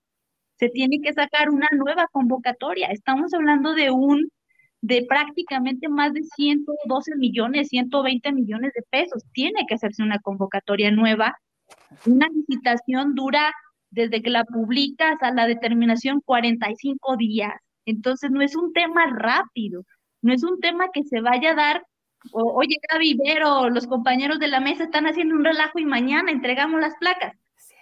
se 0.60 0.70
tiene 0.70 1.00
que 1.02 1.14
sacar 1.14 1.50
una 1.50 1.70
nueva 1.72 2.08
convocatoria. 2.12 2.88
Estamos 2.88 3.34
hablando 3.34 3.74
de 3.74 3.92
un 3.92 4.30
de 4.82 5.06
prácticamente 5.08 5.90
más 5.90 6.14
de 6.14 6.24
112 6.24 7.16
millones, 7.16 7.70
120 7.70 8.32
millones 8.32 8.72
de 8.74 8.84
pesos. 8.90 9.24
Tiene 9.34 9.66
que 9.68 9.76
hacerse 9.76 10.04
una 10.04 10.20
convocatoria 10.20 10.92
nueva. 10.92 11.36
Una 12.06 12.28
licitación 12.30 13.16
dura 13.16 13.52
desde 13.90 14.22
que 14.22 14.30
la 14.30 14.44
publicas 14.44 15.22
a 15.22 15.32
la 15.32 15.48
determinación 15.48 16.22
45 16.24 17.18
días. 17.18 17.54
Entonces 17.86 18.32
no 18.32 18.42
es 18.42 18.56
un 18.56 18.74
tema 18.74 19.08
rápido, 19.08 19.84
no 20.22 20.34
es 20.34 20.44
un 20.44 20.60
tema 20.60 20.90
que 20.94 21.04
se 21.04 21.22
vaya 21.22 21.52
a 21.52 21.56
dar, 21.56 21.86
oye 22.34 22.76
Gaby, 22.92 23.18
Vero, 23.24 23.70
los 23.70 23.88
compañeros 23.88 24.40
de 24.40 24.50
la 24.50 24.60
mesa 24.60 24.84
están 24.84 25.08
haciendo 25.08 25.36
un 25.36 25.46
relajo 25.46 25.80
y 25.80 25.86
mañana 25.86 26.32
entregamos 26.32 26.82
las 26.82 26.96
placas. 27.00 27.34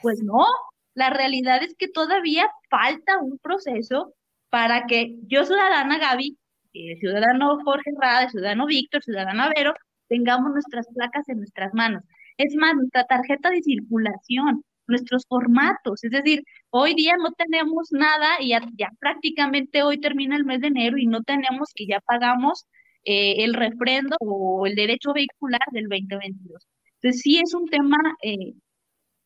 Pues 0.02 0.22
no, 0.22 0.46
la 0.94 1.10
realidad 1.10 1.64
es 1.64 1.76
que 1.76 1.88
todavía 1.88 2.48
falta 2.70 3.18
un 3.20 3.40
proceso 3.40 4.14
para 4.50 4.86
que 4.86 5.16
yo, 5.28 5.44
ciudadana 5.44 5.98
Gaby, 5.98 6.38
el 6.76 7.00
ciudadano 7.00 7.58
Jorge 7.64 7.92
Rada, 8.00 8.30
ciudadano 8.30 8.66
Víctor, 8.66 9.04
ciudadano 9.04 9.50
Vero, 9.56 9.74
tengamos 10.08 10.52
nuestras 10.52 10.88
placas 10.94 11.28
en 11.30 11.38
nuestras 11.38 11.74
manos. 11.74 12.04
Es 12.38 12.56
más, 12.56 12.76
nuestra 12.76 13.06
tarjeta 13.06 13.50
de 13.50 13.62
circulación, 13.62 14.64
nuestros 14.88 15.24
formatos. 15.28 16.04
Es 16.04 16.12
decir, 16.12 16.44
hoy 16.70 16.94
día 16.96 17.16
no 17.18 17.32
tenemos 17.32 17.90
nada 17.92 18.38
y 18.40 18.50
ya, 18.50 18.90
prácticamente 19.00 19.84
hoy 19.84 20.00
termina 20.00 20.36
el 20.36 20.46
mes 20.46 20.62
de 20.62 20.68
enero 20.68 20.98
y 20.98 21.08
no 21.08 21.24
tenemos 21.24 21.72
que 21.76 21.88
ya 21.88 22.00
pagamos 22.02 22.68
eh, 23.06 23.44
el 23.44 23.54
refrendo 23.54 24.16
o 24.20 24.66
el 24.68 24.76
derecho 24.76 25.14
vehicular 25.14 25.62
del 25.72 25.88
2022. 25.90 26.68
Entonces, 27.02 27.22
sí 27.22 27.40
es 27.40 27.54
un 27.54 27.68
tema 27.68 27.98
eh, 28.24 28.54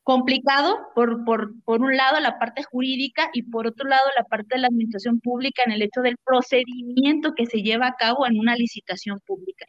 complicado 0.10 0.75
por, 0.96 1.24
por, 1.24 1.51
por 1.63 1.82
un 1.82 1.96
lado 1.96 2.20
la 2.20 2.39
parte 2.39 2.63
jurídica 2.63 3.30
y 3.32 3.44
por 3.44 3.68
otro 3.68 3.88
lado 3.88 4.01
la 4.18 4.24
parte 4.24 4.56
de 4.56 4.62
la 4.62 4.68
administración 4.68 5.20
pública 5.20 5.62
en 5.63 5.72
el 5.72 5.84
hecho 5.84 6.01
del 6.01 6.18
procedimiento 6.25 7.36
que 7.36 7.46
se 7.46 7.62
lleva 7.62 7.86
a 7.86 7.96
cabo 7.96 8.25
en 8.25 8.39
una 8.39 8.56
licitación 8.56 9.20
pública. 9.20 9.68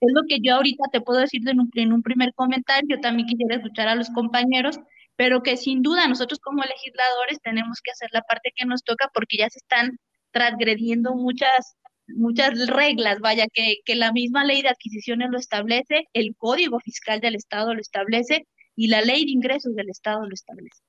Es 0.00 0.12
lo 0.14 0.22
que 0.28 0.38
yo 0.40 0.54
ahorita 0.54 0.84
te 0.92 1.00
puedo 1.00 1.18
decir 1.18 1.40
en 1.48 1.58
un, 1.58 1.68
en 1.74 1.92
un 1.92 2.00
primer 2.04 2.32
comentario, 2.34 2.86
yo 2.88 3.00
también 3.00 3.26
quisiera 3.26 3.56
escuchar 3.56 3.88
a 3.88 3.96
los 3.96 4.08
compañeros, 4.10 4.78
pero 5.16 5.42
que 5.42 5.56
sin 5.56 5.82
duda 5.82 6.06
nosotros 6.06 6.38
como 6.38 6.62
legisladores 6.62 7.40
tenemos 7.42 7.80
que 7.82 7.90
hacer 7.90 8.08
la 8.12 8.22
parte 8.22 8.52
que 8.54 8.64
nos 8.64 8.84
toca 8.84 9.10
porque 9.12 9.38
ya 9.38 9.50
se 9.50 9.58
están 9.58 9.98
transgrediendo 10.30 11.16
muchas 11.16 11.74
muchas 12.06 12.68
reglas, 12.68 13.18
vaya, 13.18 13.46
que, 13.52 13.78
que 13.84 13.96
la 13.96 14.12
misma 14.12 14.44
ley 14.44 14.62
de 14.62 14.68
adquisiciones 14.68 15.28
lo 15.30 15.38
establece, 15.38 16.06
el 16.12 16.36
Código 16.36 16.78
Fiscal 16.78 17.20
del 17.20 17.34
Estado 17.34 17.74
lo 17.74 17.80
establece, 17.80 18.46
y 18.76 18.88
la 18.88 19.00
ley 19.00 19.24
de 19.24 19.32
ingresos 19.32 19.74
del 19.74 19.90
Estado 19.90 20.26
lo 20.26 20.34
establece. 20.34 20.82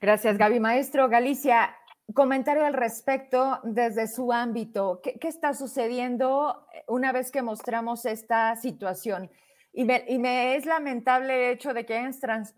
Gracias, 0.00 0.36
Gaby. 0.36 0.58
Maestro, 0.58 1.08
Galicia, 1.08 1.76
comentario 2.14 2.64
al 2.64 2.74
respecto 2.74 3.60
desde 3.62 4.08
su 4.08 4.32
ámbito. 4.32 5.00
¿Qué, 5.02 5.16
está 5.28 5.54
sucediendo 5.54 6.66
una 6.88 7.12
vez 7.12 7.30
que 7.30 7.42
mostramos 7.42 8.04
esta 8.04 8.56
situación? 8.56 9.30
Y 9.72 9.84
me, 9.84 10.56
es 10.56 10.66
lamentable 10.66 11.46
el 11.46 11.54
hecho 11.54 11.72
de 11.72 11.86
que 11.86 12.12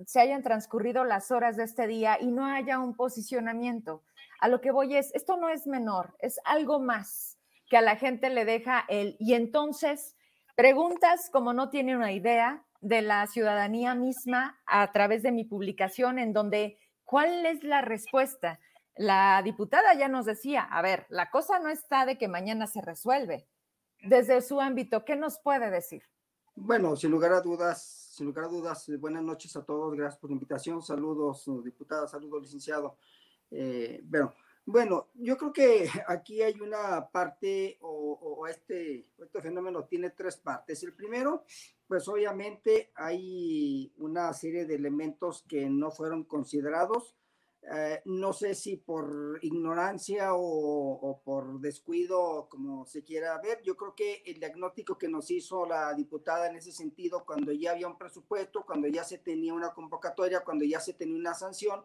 se 0.06 0.20
hayan 0.20 0.42
transcurrido 0.42 1.04
las 1.04 1.30
horas 1.30 1.56
de 1.56 1.64
este 1.64 1.86
día 1.86 2.18
y 2.20 2.26
no 2.32 2.46
haya 2.46 2.80
un 2.80 2.96
posicionamiento. 2.96 4.02
A 4.40 4.48
lo 4.48 4.60
que 4.60 4.72
voy 4.72 4.96
es, 4.96 5.14
esto 5.14 5.36
no 5.36 5.48
es 5.48 5.66
menor, 5.66 6.16
es 6.18 6.40
algo 6.44 6.80
más 6.80 7.38
que 7.68 7.76
a 7.76 7.82
la 7.82 7.96
gente 7.96 8.30
le 8.30 8.44
deja 8.44 8.84
el, 8.88 9.16
y 9.18 9.34
entonces 9.34 10.16
preguntas 10.56 11.30
como 11.30 11.52
no 11.52 11.70
tiene 11.70 11.96
una 11.96 12.12
idea, 12.12 12.64
de 12.84 13.00
la 13.00 13.26
ciudadanía 13.26 13.94
misma 13.94 14.60
a 14.66 14.92
través 14.92 15.22
de 15.22 15.32
mi 15.32 15.44
publicación 15.44 16.18
en 16.18 16.34
donde, 16.34 16.78
¿cuál 17.04 17.46
es 17.46 17.64
la 17.64 17.80
respuesta? 17.80 18.60
La 18.94 19.40
diputada 19.42 19.94
ya 19.94 20.08
nos 20.08 20.26
decía, 20.26 20.62
a 20.62 20.82
ver, 20.82 21.06
la 21.08 21.30
cosa 21.30 21.58
no 21.58 21.70
está 21.70 22.04
de 22.04 22.18
que 22.18 22.28
mañana 22.28 22.66
se 22.66 22.82
resuelve. 22.82 23.48
Desde 24.02 24.42
su 24.42 24.60
ámbito, 24.60 25.02
¿qué 25.06 25.16
nos 25.16 25.40
puede 25.40 25.70
decir? 25.70 26.02
Bueno, 26.54 26.94
sin 26.94 27.10
lugar 27.10 27.32
a 27.32 27.40
dudas, 27.40 28.10
sin 28.12 28.26
lugar 28.26 28.44
a 28.44 28.48
dudas, 28.48 28.86
eh, 28.90 28.98
buenas 28.98 29.22
noches 29.22 29.56
a 29.56 29.64
todos, 29.64 29.94
gracias 29.96 30.20
por 30.20 30.28
la 30.28 30.34
invitación, 30.34 30.82
saludos, 30.82 31.50
diputada, 31.64 32.06
saludos, 32.06 32.42
licenciado. 32.42 32.98
Eh, 33.50 34.02
bueno, 34.04 34.34
bueno, 34.66 35.10
yo 35.14 35.36
creo 35.36 35.52
que 35.52 35.88
aquí 36.08 36.42
hay 36.42 36.60
una 36.60 37.08
parte 37.10 37.78
o, 37.80 38.46
este, 38.48 39.08
este 39.18 39.42
fenómeno 39.42 39.84
tiene 39.84 40.10
tres 40.10 40.36
partes. 40.36 40.82
El 40.82 40.94
primero, 40.94 41.44
pues 41.86 42.08
obviamente 42.08 42.92
hay 42.94 43.92
una 43.98 44.32
serie 44.32 44.66
de 44.66 44.74
elementos 44.74 45.44
que 45.48 45.68
no 45.68 45.90
fueron 45.90 46.24
considerados. 46.24 47.14
Eh, 47.72 48.02
no 48.04 48.34
sé 48.34 48.54
si 48.54 48.76
por 48.76 49.38
ignorancia 49.40 50.32
o, 50.34 51.22
por 51.24 51.60
descuido, 51.60 52.46
como 52.50 52.84
se 52.84 53.02
quiera 53.02 53.40
ver. 53.40 53.62
Yo 53.62 53.76
creo 53.76 53.94
que 53.94 54.22
el 54.26 54.38
diagnóstico 54.38 54.98
que 54.98 55.08
nos 55.08 55.30
hizo 55.30 55.64
la 55.64 55.94
diputada 55.94 56.48
en 56.48 56.56
ese 56.56 56.72
sentido, 56.72 57.24
cuando 57.24 57.52
ya 57.52 57.72
había 57.72 57.88
un 57.88 57.96
presupuesto, 57.96 58.66
cuando 58.66 58.86
ya 58.88 59.02
se 59.02 59.18
tenía 59.18 59.54
una 59.54 59.72
convocatoria, 59.72 60.44
cuando 60.44 60.64
ya 60.66 60.78
se 60.78 60.92
tenía 60.92 61.16
una 61.16 61.32
sanción 61.32 61.82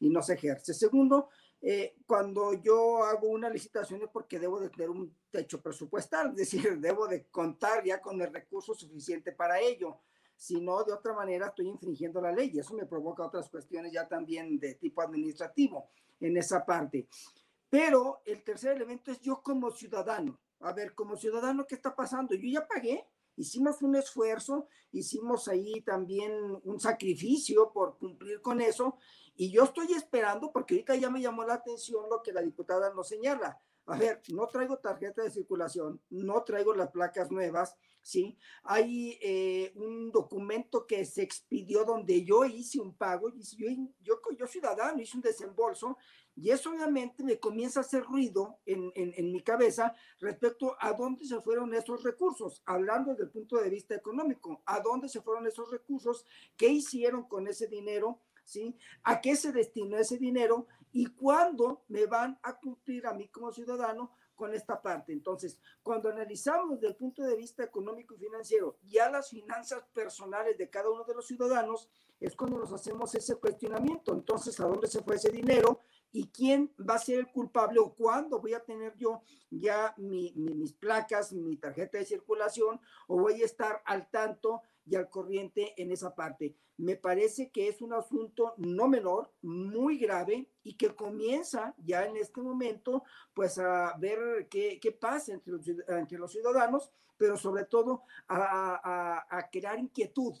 y 0.00 0.10
no 0.10 0.20
se 0.20 0.34
ejerce. 0.34 0.74
Segundo, 0.74 1.30
eh, 1.64 1.94
cuando 2.06 2.54
yo 2.54 3.04
hago 3.04 3.28
una 3.28 3.48
licitación 3.48 4.02
es 4.02 4.08
porque 4.08 4.40
debo 4.40 4.58
de 4.58 4.68
tener 4.68 4.90
un 4.90 5.16
techo 5.30 5.62
presupuestal, 5.62 6.30
es 6.30 6.36
decir, 6.36 6.62
debo 6.80 7.06
de 7.06 7.26
contar 7.28 7.84
ya 7.84 8.00
con 8.00 8.20
el 8.20 8.32
recurso 8.32 8.74
suficiente 8.74 9.30
para 9.30 9.60
ello. 9.60 10.00
Si 10.34 10.60
no, 10.60 10.82
de 10.82 10.92
otra 10.92 11.12
manera 11.12 11.46
estoy 11.46 11.68
infringiendo 11.68 12.20
la 12.20 12.32
ley 12.32 12.50
y 12.52 12.58
eso 12.58 12.74
me 12.74 12.84
provoca 12.84 13.24
otras 13.24 13.48
cuestiones 13.48 13.92
ya 13.92 14.08
también 14.08 14.58
de 14.58 14.74
tipo 14.74 15.02
administrativo 15.02 15.88
en 16.18 16.36
esa 16.36 16.66
parte. 16.66 17.06
Pero 17.70 18.22
el 18.24 18.42
tercer 18.42 18.76
elemento 18.76 19.12
es 19.12 19.20
yo 19.20 19.40
como 19.40 19.70
ciudadano. 19.70 20.40
A 20.60 20.72
ver, 20.72 20.94
como 20.94 21.16
ciudadano, 21.16 21.64
¿qué 21.64 21.76
está 21.76 21.94
pasando? 21.94 22.34
Yo 22.34 22.48
ya 22.48 22.66
pagué, 22.66 23.06
hicimos 23.36 23.82
un 23.82 23.94
esfuerzo, 23.94 24.66
hicimos 24.90 25.46
ahí 25.46 25.80
también 25.82 26.32
un 26.64 26.80
sacrificio 26.80 27.72
por 27.72 27.98
cumplir 27.98 28.40
con 28.40 28.60
eso 28.60 28.96
y 29.34 29.50
yo 29.50 29.64
estoy 29.64 29.92
esperando, 29.92 30.52
porque 30.52 30.74
ahorita 30.74 30.94
ya 30.96 31.10
me 31.10 31.20
llamó 31.20 31.44
la 31.44 31.54
atención 31.54 32.04
lo 32.10 32.22
que 32.22 32.32
la 32.32 32.42
diputada 32.42 32.92
nos 32.92 33.08
señala. 33.08 33.60
A 33.86 33.98
ver, 33.98 34.22
no 34.28 34.46
traigo 34.46 34.78
tarjeta 34.78 35.22
de 35.22 35.30
circulación, 35.30 36.00
no 36.08 36.44
traigo 36.44 36.72
las 36.72 36.90
placas 36.90 37.32
nuevas, 37.32 37.74
¿sí? 38.00 38.38
Hay 38.62 39.18
eh, 39.20 39.72
un 39.74 40.12
documento 40.12 40.86
que 40.86 41.04
se 41.04 41.22
expidió 41.22 41.84
donde 41.84 42.24
yo 42.24 42.44
hice 42.44 42.78
un 42.78 42.94
pago, 42.94 43.30
yo, 43.30 43.66
yo, 44.00 44.20
yo 44.38 44.46
ciudadano 44.46 45.02
hice 45.02 45.16
un 45.16 45.22
desembolso, 45.22 45.96
y 46.34 46.50
eso 46.50 46.70
obviamente 46.70 47.24
me 47.24 47.38
comienza 47.38 47.80
a 47.80 47.82
hacer 47.82 48.04
ruido 48.04 48.60
en, 48.64 48.92
en, 48.94 49.12
en, 49.16 49.32
mi 49.32 49.42
cabeza 49.42 49.94
respecto 50.18 50.76
a 50.80 50.92
dónde 50.92 51.26
se 51.26 51.40
fueron 51.40 51.74
esos 51.74 52.02
recursos, 52.02 52.62
hablando 52.64 53.10
desde 53.10 53.24
el 53.24 53.30
punto 53.30 53.56
de 53.56 53.68
vista 53.68 53.94
económico, 53.94 54.62
a 54.64 54.80
dónde 54.80 55.08
se 55.08 55.20
fueron 55.20 55.46
esos 55.46 55.70
recursos, 55.70 56.24
qué 56.56 56.68
hicieron 56.68 57.24
con 57.28 57.48
ese 57.48 57.66
dinero, 57.66 58.20
¿sí? 58.44 58.76
¿A 59.02 59.20
qué 59.20 59.36
se 59.36 59.52
destinó 59.52 59.96
ese 59.96 60.18
dinero 60.18 60.66
y 60.92 61.06
cuándo 61.06 61.84
me 61.88 62.06
van 62.06 62.38
a 62.42 62.58
cumplir 62.58 63.06
a 63.06 63.14
mí 63.14 63.28
como 63.28 63.52
ciudadano 63.52 64.12
con 64.34 64.54
esta 64.54 64.80
parte? 64.80 65.12
Entonces, 65.12 65.58
cuando 65.82 66.08
analizamos 66.08 66.80
desde 66.80 66.88
el 66.88 66.96
punto 66.96 67.22
de 67.22 67.36
vista 67.36 67.64
económico 67.64 68.14
y 68.14 68.18
financiero 68.18 68.78
ya 68.82 69.10
las 69.10 69.30
finanzas 69.30 69.84
personales 69.92 70.58
de 70.58 70.70
cada 70.70 70.90
uno 70.90 71.04
de 71.04 71.14
los 71.14 71.26
ciudadanos, 71.26 71.88
es 72.22 72.36
cuando 72.36 72.58
nos 72.58 72.72
hacemos 72.72 73.14
ese 73.14 73.34
cuestionamiento. 73.34 74.12
Entonces, 74.12 74.58
¿a 74.60 74.66
dónde 74.66 74.86
se 74.86 75.02
fue 75.02 75.16
ese 75.16 75.30
dinero? 75.30 75.80
¿Y 76.12 76.28
quién 76.28 76.72
va 76.78 76.94
a 76.94 76.98
ser 76.98 77.18
el 77.18 77.32
culpable 77.32 77.80
o 77.80 77.94
cuándo 77.94 78.38
voy 78.38 78.54
a 78.54 78.62
tener 78.62 78.94
yo 78.96 79.22
ya 79.50 79.94
mis 79.96 80.72
placas, 80.74 81.32
mi 81.32 81.56
tarjeta 81.56 81.98
de 81.98 82.04
circulación 82.04 82.80
o 83.08 83.18
voy 83.18 83.42
a 83.42 83.44
estar 83.44 83.82
al 83.84 84.08
tanto 84.10 84.62
y 84.86 84.96
al 84.96 85.08
corriente 85.08 85.74
en 85.76 85.92
esa 85.92 86.14
parte? 86.14 86.56
me 86.82 86.96
parece 86.96 87.50
que 87.50 87.68
es 87.68 87.80
un 87.80 87.92
asunto 87.92 88.54
no 88.56 88.88
menor, 88.88 89.32
muy 89.42 89.98
grave 89.98 90.48
y 90.64 90.74
que 90.74 90.94
comienza 90.94 91.74
ya 91.78 92.06
en 92.06 92.16
este 92.16 92.40
momento 92.40 93.04
pues 93.34 93.58
a 93.58 93.96
ver 93.98 94.48
qué, 94.48 94.80
qué 94.80 94.90
pasa 94.90 95.32
entre 95.32 95.52
los, 95.52 95.68
entre 95.68 96.18
los, 96.18 96.32
ciudadanos, 96.32 96.90
pero 97.16 97.36
sobre 97.36 97.66
todo 97.66 98.02
a, 98.26 99.24
a, 99.30 99.50
crear 99.50 99.78
inquietud 99.78 100.34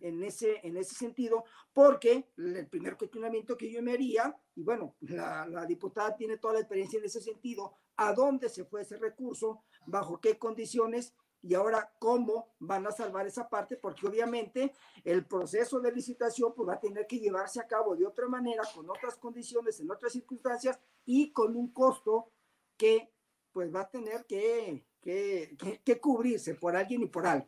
en 0.00 0.22
ese, 0.24 0.60
en 0.62 0.76
ese 0.76 0.94
sentido, 0.94 1.44
porque 1.72 2.28
el 2.36 2.66
primer 2.66 2.96
cuestionamiento 2.96 3.56
que 3.56 3.70
yo 3.70 3.82
me 3.82 3.92
haría, 3.92 4.36
y 4.56 4.64
bueno, 4.64 4.96
la, 5.00 5.46
la 5.46 5.64
diputada 5.64 6.16
tiene 6.16 6.36
toda 6.36 6.54
la 6.54 6.60
experiencia 6.60 6.98
en 6.98 7.06
ese 7.06 7.22
sentido, 7.22 7.76
¿a 7.96 8.12
dónde 8.12 8.48
se 8.48 8.64
fue 8.64 8.82
ese 8.82 8.96
recurso? 8.96 9.62
¿Bajo 9.86 10.20
qué 10.20 10.36
condiciones? 10.36 11.14
Y 11.42 11.54
ahora 11.54 11.92
cómo 11.98 12.54
van 12.58 12.86
a 12.86 12.90
salvar 12.90 13.26
esa 13.26 13.48
parte, 13.48 13.76
porque 13.76 14.06
obviamente 14.06 14.72
el 15.04 15.24
proceso 15.24 15.80
de 15.80 15.92
licitación 15.92 16.52
pues, 16.54 16.68
va 16.68 16.74
a 16.74 16.80
tener 16.80 17.06
que 17.06 17.18
llevarse 17.18 17.60
a 17.60 17.66
cabo 17.66 17.96
de 17.96 18.06
otra 18.06 18.28
manera, 18.28 18.62
con 18.74 18.88
otras 18.90 19.16
condiciones, 19.16 19.78
en 19.80 19.90
otras 19.90 20.12
circunstancias 20.12 20.78
y 21.04 21.32
con 21.32 21.56
un 21.56 21.72
costo 21.72 22.30
que 22.76 23.12
pues 23.52 23.74
va 23.74 23.82
a 23.82 23.90
tener 23.90 24.24
que, 24.26 24.84
que, 25.00 25.56
que, 25.84 26.00
cubrirse 26.00 26.54
por 26.54 26.76
alguien 26.76 27.02
y 27.02 27.06
por 27.06 27.26
algo. 27.26 27.46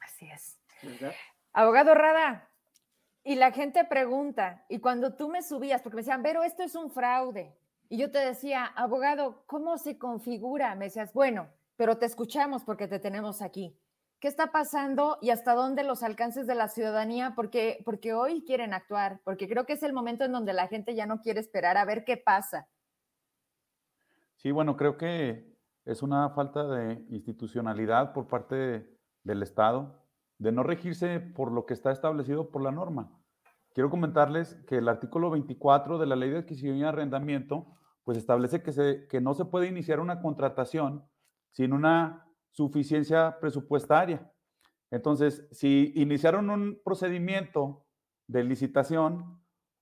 Así 0.00 0.28
es. 0.28 0.58
Abogado 1.52 1.94
Rada, 1.94 2.50
y 3.22 3.36
la 3.36 3.52
gente 3.52 3.84
pregunta, 3.84 4.64
y 4.68 4.80
cuando 4.80 5.14
tú 5.14 5.28
me 5.28 5.42
subías, 5.42 5.82
porque 5.82 5.96
me 5.96 6.02
decían, 6.02 6.22
pero 6.22 6.42
esto 6.42 6.64
es 6.64 6.74
un 6.74 6.90
fraude, 6.90 7.56
y 7.88 7.98
yo 7.98 8.10
te 8.10 8.18
decía, 8.18 8.64
abogado, 8.64 9.44
¿cómo 9.46 9.78
se 9.78 9.98
configura? 9.98 10.74
Me 10.74 10.86
decías, 10.86 11.12
bueno, 11.12 11.48
pero 11.82 11.98
te 11.98 12.06
escuchamos 12.06 12.62
porque 12.62 12.86
te 12.86 13.00
tenemos 13.00 13.42
aquí. 13.42 13.76
¿Qué 14.20 14.28
está 14.28 14.52
pasando 14.52 15.18
y 15.20 15.30
hasta 15.30 15.52
dónde 15.52 15.82
los 15.82 16.04
alcances 16.04 16.46
de 16.46 16.54
la 16.54 16.68
ciudadanía? 16.68 17.32
Porque, 17.34 17.82
porque 17.84 18.14
hoy 18.14 18.44
quieren 18.44 18.72
actuar, 18.72 19.20
porque 19.24 19.48
creo 19.48 19.66
que 19.66 19.72
es 19.72 19.82
el 19.82 19.92
momento 19.92 20.22
en 20.24 20.30
donde 20.30 20.52
la 20.52 20.68
gente 20.68 20.94
ya 20.94 21.06
no 21.06 21.20
quiere 21.20 21.40
esperar 21.40 21.76
a 21.76 21.84
ver 21.84 22.04
qué 22.04 22.16
pasa. 22.16 22.68
Sí, 24.36 24.52
bueno, 24.52 24.76
creo 24.76 24.96
que 24.96 25.58
es 25.84 26.04
una 26.04 26.30
falta 26.30 26.68
de 26.68 27.04
institucionalidad 27.10 28.12
por 28.12 28.28
parte 28.28 28.88
del 29.24 29.42
Estado, 29.42 30.04
de 30.38 30.52
no 30.52 30.62
regirse 30.62 31.18
por 31.18 31.50
lo 31.50 31.66
que 31.66 31.74
está 31.74 31.90
establecido 31.90 32.52
por 32.52 32.62
la 32.62 32.70
norma. 32.70 33.10
Quiero 33.74 33.90
comentarles 33.90 34.54
que 34.68 34.78
el 34.78 34.88
artículo 34.88 35.30
24 35.30 35.98
de 35.98 36.06
la 36.06 36.14
Ley 36.14 36.30
de 36.30 36.38
Adquisición 36.38 36.76
y 36.76 36.84
Arrendamiento 36.84 37.74
pues 38.04 38.18
establece 38.18 38.62
que, 38.62 38.70
se, 38.70 39.08
que 39.08 39.20
no 39.20 39.34
se 39.34 39.46
puede 39.46 39.66
iniciar 39.66 39.98
una 39.98 40.22
contratación 40.22 41.10
sin 41.52 41.72
una 41.72 42.26
suficiencia 42.50 43.38
presupuestaria. 43.40 44.30
Entonces, 44.90 45.46
si 45.52 45.92
iniciaron 45.94 46.50
un 46.50 46.80
procedimiento 46.84 47.86
de 48.26 48.44
licitación, 48.44 49.40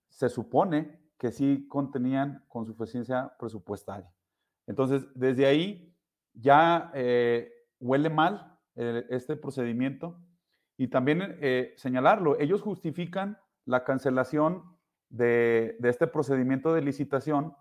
se 0.09 0.29
supone 0.29 1.01
que 1.19 1.33
sí 1.33 1.67
contenían 1.69 2.45
con 2.49 2.67
suficiencia 2.67 3.33
presupuestaria. 3.39 4.13
Entonces, 4.67 5.07
desde 5.15 5.47
ahí 5.47 5.95
ya 6.33 6.91
eh, 6.95 7.53
huele 7.81 8.09
mal 8.09 8.59
eh, 8.77 9.05
este 9.11 9.37
procedimiento 9.37 10.17
y 10.77 10.89
también 10.89 11.37
eh, 11.41 11.75
señalarlo, 11.77 12.39
ellos 12.39 12.63
justifican 12.63 13.39
la 13.67 13.85
cancelación 13.85 14.63
de, 15.09 15.77
de 15.81 15.89
este 15.89 16.07
procedimiento 16.07 16.73
de 16.73 16.83
licitación 16.83 17.55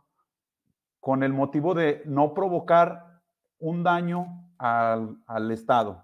con 1.00 1.24
el 1.24 1.34
motivo 1.34 1.74
de 1.74 2.04
no 2.06 2.34
provocar 2.34 3.09
un 3.60 3.84
daño 3.84 4.50
al, 4.58 5.52
Estado. 5.52 6.04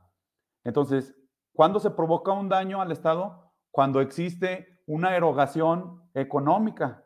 Entonces, 0.63 1.15
¿cuándo 1.53 1.79
se 1.79 1.91
provoca 1.91 2.31
un 2.31 2.49
daño 2.49 2.81
al 2.81 2.91
Estado? 2.91 3.51
Cuando 3.71 4.01
existe 4.01 4.79
una 4.85 5.15
erogación 5.15 6.03
económica. 6.13 7.03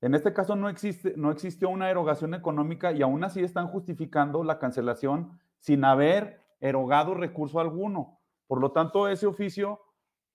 En 0.00 0.14
este 0.14 0.32
caso 0.32 0.56
no 0.56 0.68
existe, 0.68 1.14
no 1.16 1.30
existió 1.30 1.70
una 1.70 1.90
erogación 1.90 2.34
económica 2.34 2.92
y 2.92 3.02
aún 3.02 3.24
así 3.24 3.40
están 3.42 3.68
justificando 3.68 4.44
la 4.44 4.58
cancelación 4.58 5.40
sin 5.58 5.84
haber 5.84 6.40
erogado 6.60 7.14
recurso 7.14 7.60
alguno. 7.60 8.20
Por 8.46 8.60
lo 8.60 8.72
tanto, 8.72 9.08
ese 9.08 9.26
oficio, 9.26 9.80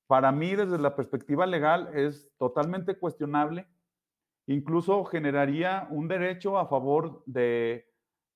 para 0.08 0.32
mí, 0.32 0.56
desde 0.56 0.78
la 0.78 0.96
perspectiva 0.96 1.46
legal, 1.46 1.90
es 1.94 2.32
totalmente 2.38 2.98
cuestionable 2.98 3.68
incluso 4.48 5.04
generaría 5.04 5.88
un 5.92 6.08
derecho 6.08 6.58
a 6.58 6.68
favor 6.68 7.22
de, 7.26 7.87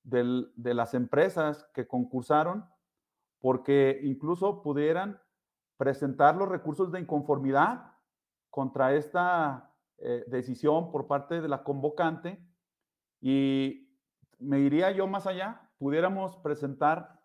las 0.04 0.94
empresas 0.94 1.68
que 1.74 1.86
concursaron, 1.86 2.68
porque 3.40 4.00
incluso 4.02 4.62
pudieran 4.62 5.20
presentar 5.76 6.36
los 6.36 6.48
recursos 6.48 6.92
de 6.92 7.00
inconformidad 7.00 7.92
contra 8.50 8.94
esta 8.94 9.74
eh, 9.98 10.24
decisión 10.28 10.90
por 10.92 11.06
parte 11.06 11.40
de 11.40 11.48
la 11.48 11.62
convocante 11.62 12.44
y 13.20 13.88
me 14.38 14.58
iría 14.60 14.90
yo 14.90 15.06
más 15.06 15.26
allá, 15.26 15.70
pudiéramos 15.78 16.36
presentar 16.38 17.20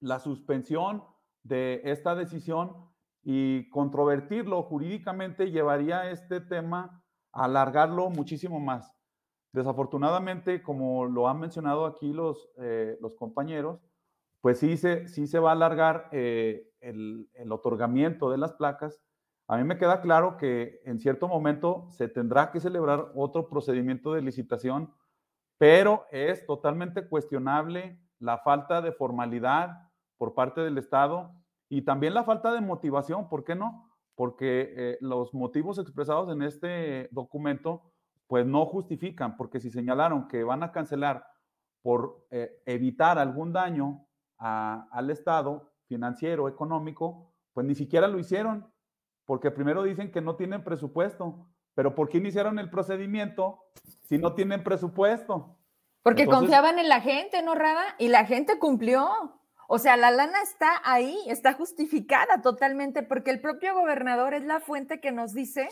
la 0.00 0.18
suspensión 0.18 1.04
de 1.42 1.82
esta 1.84 2.14
decisión 2.14 2.88
y 3.22 3.68
controvertirlo 3.70 4.62
jurídicamente 4.62 5.50
llevaría 5.50 6.10
este 6.10 6.40
tema 6.40 7.04
alargarlo 7.32 8.10
muchísimo 8.10 8.58
más. 8.58 8.97
Desafortunadamente, 9.52 10.62
como 10.62 11.06
lo 11.06 11.28
han 11.28 11.40
mencionado 11.40 11.86
aquí 11.86 12.12
los, 12.12 12.50
eh, 12.58 12.98
los 13.00 13.14
compañeros, 13.14 13.80
pues 14.40 14.58
sí 14.58 14.76
se, 14.76 15.08
sí 15.08 15.26
se 15.26 15.38
va 15.38 15.50
a 15.50 15.52
alargar 15.52 16.08
eh, 16.12 16.70
el, 16.80 17.28
el, 17.34 17.50
otorgamiento 17.50 18.30
de 18.30 18.38
las 18.38 18.52
placas. 18.52 19.00
A 19.48 19.56
mí 19.56 19.64
me 19.64 19.78
queda 19.78 20.00
claro 20.00 20.36
que 20.36 20.80
en 20.84 20.98
cierto 20.98 21.26
momento 21.28 21.86
se 21.90 22.08
tendrá 22.08 22.52
que 22.52 22.60
celebrar 22.60 23.10
otro 23.14 23.48
procedimiento 23.48 24.12
de 24.12 24.22
licitación, 24.22 24.92
pero 25.56 26.04
es 26.12 26.46
totalmente 26.46 27.08
cuestionable 27.08 27.98
la 28.18 28.38
falta 28.38 28.82
de 28.82 28.92
formalidad 28.92 29.90
por 30.18 30.34
parte 30.34 30.60
del 30.60 30.78
Estado 30.78 31.32
y 31.68 31.82
también 31.82 32.14
la 32.14 32.24
falta 32.24 32.52
de 32.52 32.60
motivación, 32.60 33.28
¿por 33.28 33.44
qué 33.44 33.54
no? 33.54 33.88
porque 34.18 34.74
eh, 34.76 34.98
los 35.00 35.32
motivos 35.32 35.78
expresados 35.78 36.28
en 36.32 36.42
este 36.42 37.08
documento 37.12 37.84
pues 38.28 38.46
no 38.46 38.66
justifican, 38.66 39.36
porque 39.36 39.58
si 39.58 39.70
señalaron 39.70 40.28
que 40.28 40.44
van 40.44 40.62
a 40.62 40.70
cancelar 40.70 41.26
por 41.82 42.26
eh, 42.30 42.62
evitar 42.66 43.18
algún 43.18 43.52
daño 43.52 44.06
al 44.36 45.10
Estado 45.10 45.72
financiero, 45.86 46.46
económico, 46.46 47.32
pues 47.52 47.66
ni 47.66 47.74
siquiera 47.74 48.06
lo 48.06 48.20
hicieron, 48.20 48.70
porque 49.24 49.50
primero 49.50 49.82
dicen 49.82 50.12
que 50.12 50.20
no 50.20 50.36
tienen 50.36 50.62
presupuesto, 50.62 51.48
pero 51.74 51.94
¿por 51.94 52.08
qué 52.08 52.18
iniciaron 52.18 52.58
el 52.58 52.70
procedimiento 52.70 53.64
si 54.04 54.18
no 54.18 54.34
tienen 54.34 54.62
presupuesto? 54.62 55.56
Porque 56.02 56.26
confiaban 56.26 56.78
en 56.78 56.88
la 56.88 57.00
gente, 57.00 57.42
¿no, 57.42 57.54
Rada? 57.54 57.82
Y 57.98 58.08
la 58.08 58.26
gente 58.26 58.58
cumplió. 58.58 59.08
O 59.66 59.78
sea, 59.78 59.96
la 59.96 60.10
lana 60.10 60.40
está 60.42 60.80
ahí, 60.84 61.18
está 61.26 61.52
justificada 61.54 62.40
totalmente, 62.42 63.02
porque 63.02 63.30
el 63.30 63.40
propio 63.40 63.74
gobernador 63.74 64.34
es 64.34 64.44
la 64.44 64.60
fuente 64.60 65.00
que 65.00 65.12
nos 65.12 65.34
dice 65.34 65.68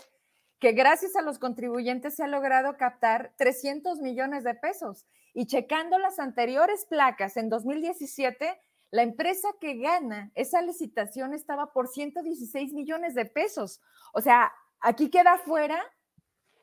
que 0.59 0.71
gracias 0.71 1.15
a 1.15 1.21
los 1.21 1.39
contribuyentes 1.39 2.15
se 2.15 2.23
ha 2.23 2.27
logrado 2.27 2.77
captar 2.77 3.33
300 3.37 3.99
millones 3.99 4.43
de 4.43 4.55
pesos. 4.55 5.05
Y 5.33 5.45
checando 5.45 5.99
las 5.99 6.19
anteriores 6.19 6.85
placas 6.85 7.37
en 7.37 7.49
2017, 7.49 8.59
la 8.89 9.03
empresa 9.03 9.49
que 9.59 9.75
gana 9.75 10.31
esa 10.33 10.61
licitación 10.61 11.33
estaba 11.33 11.73
por 11.73 11.87
116 11.87 12.73
millones 12.73 13.13
de 13.13 13.25
pesos. 13.25 13.81
O 14.13 14.21
sea, 14.21 14.51
aquí 14.79 15.09
queda 15.09 15.37
fuera 15.37 15.83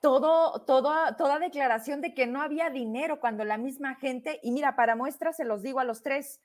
todo, 0.01 0.65
toda 0.67 1.39
declaración 1.39 2.01
de 2.01 2.15
que 2.15 2.27
no 2.27 2.43
había 2.43 2.71
dinero 2.71 3.21
cuando 3.21 3.45
la 3.45 3.59
misma 3.59 3.95
gente, 3.95 4.41
y 4.43 4.51
mira, 4.51 4.77
para 4.77 4.97
muestra 4.97 5.33
se 5.33 5.45
los 5.45 5.63
digo 5.63 5.81
a 5.81 5.85
los 5.85 6.03
tres, 6.03 6.41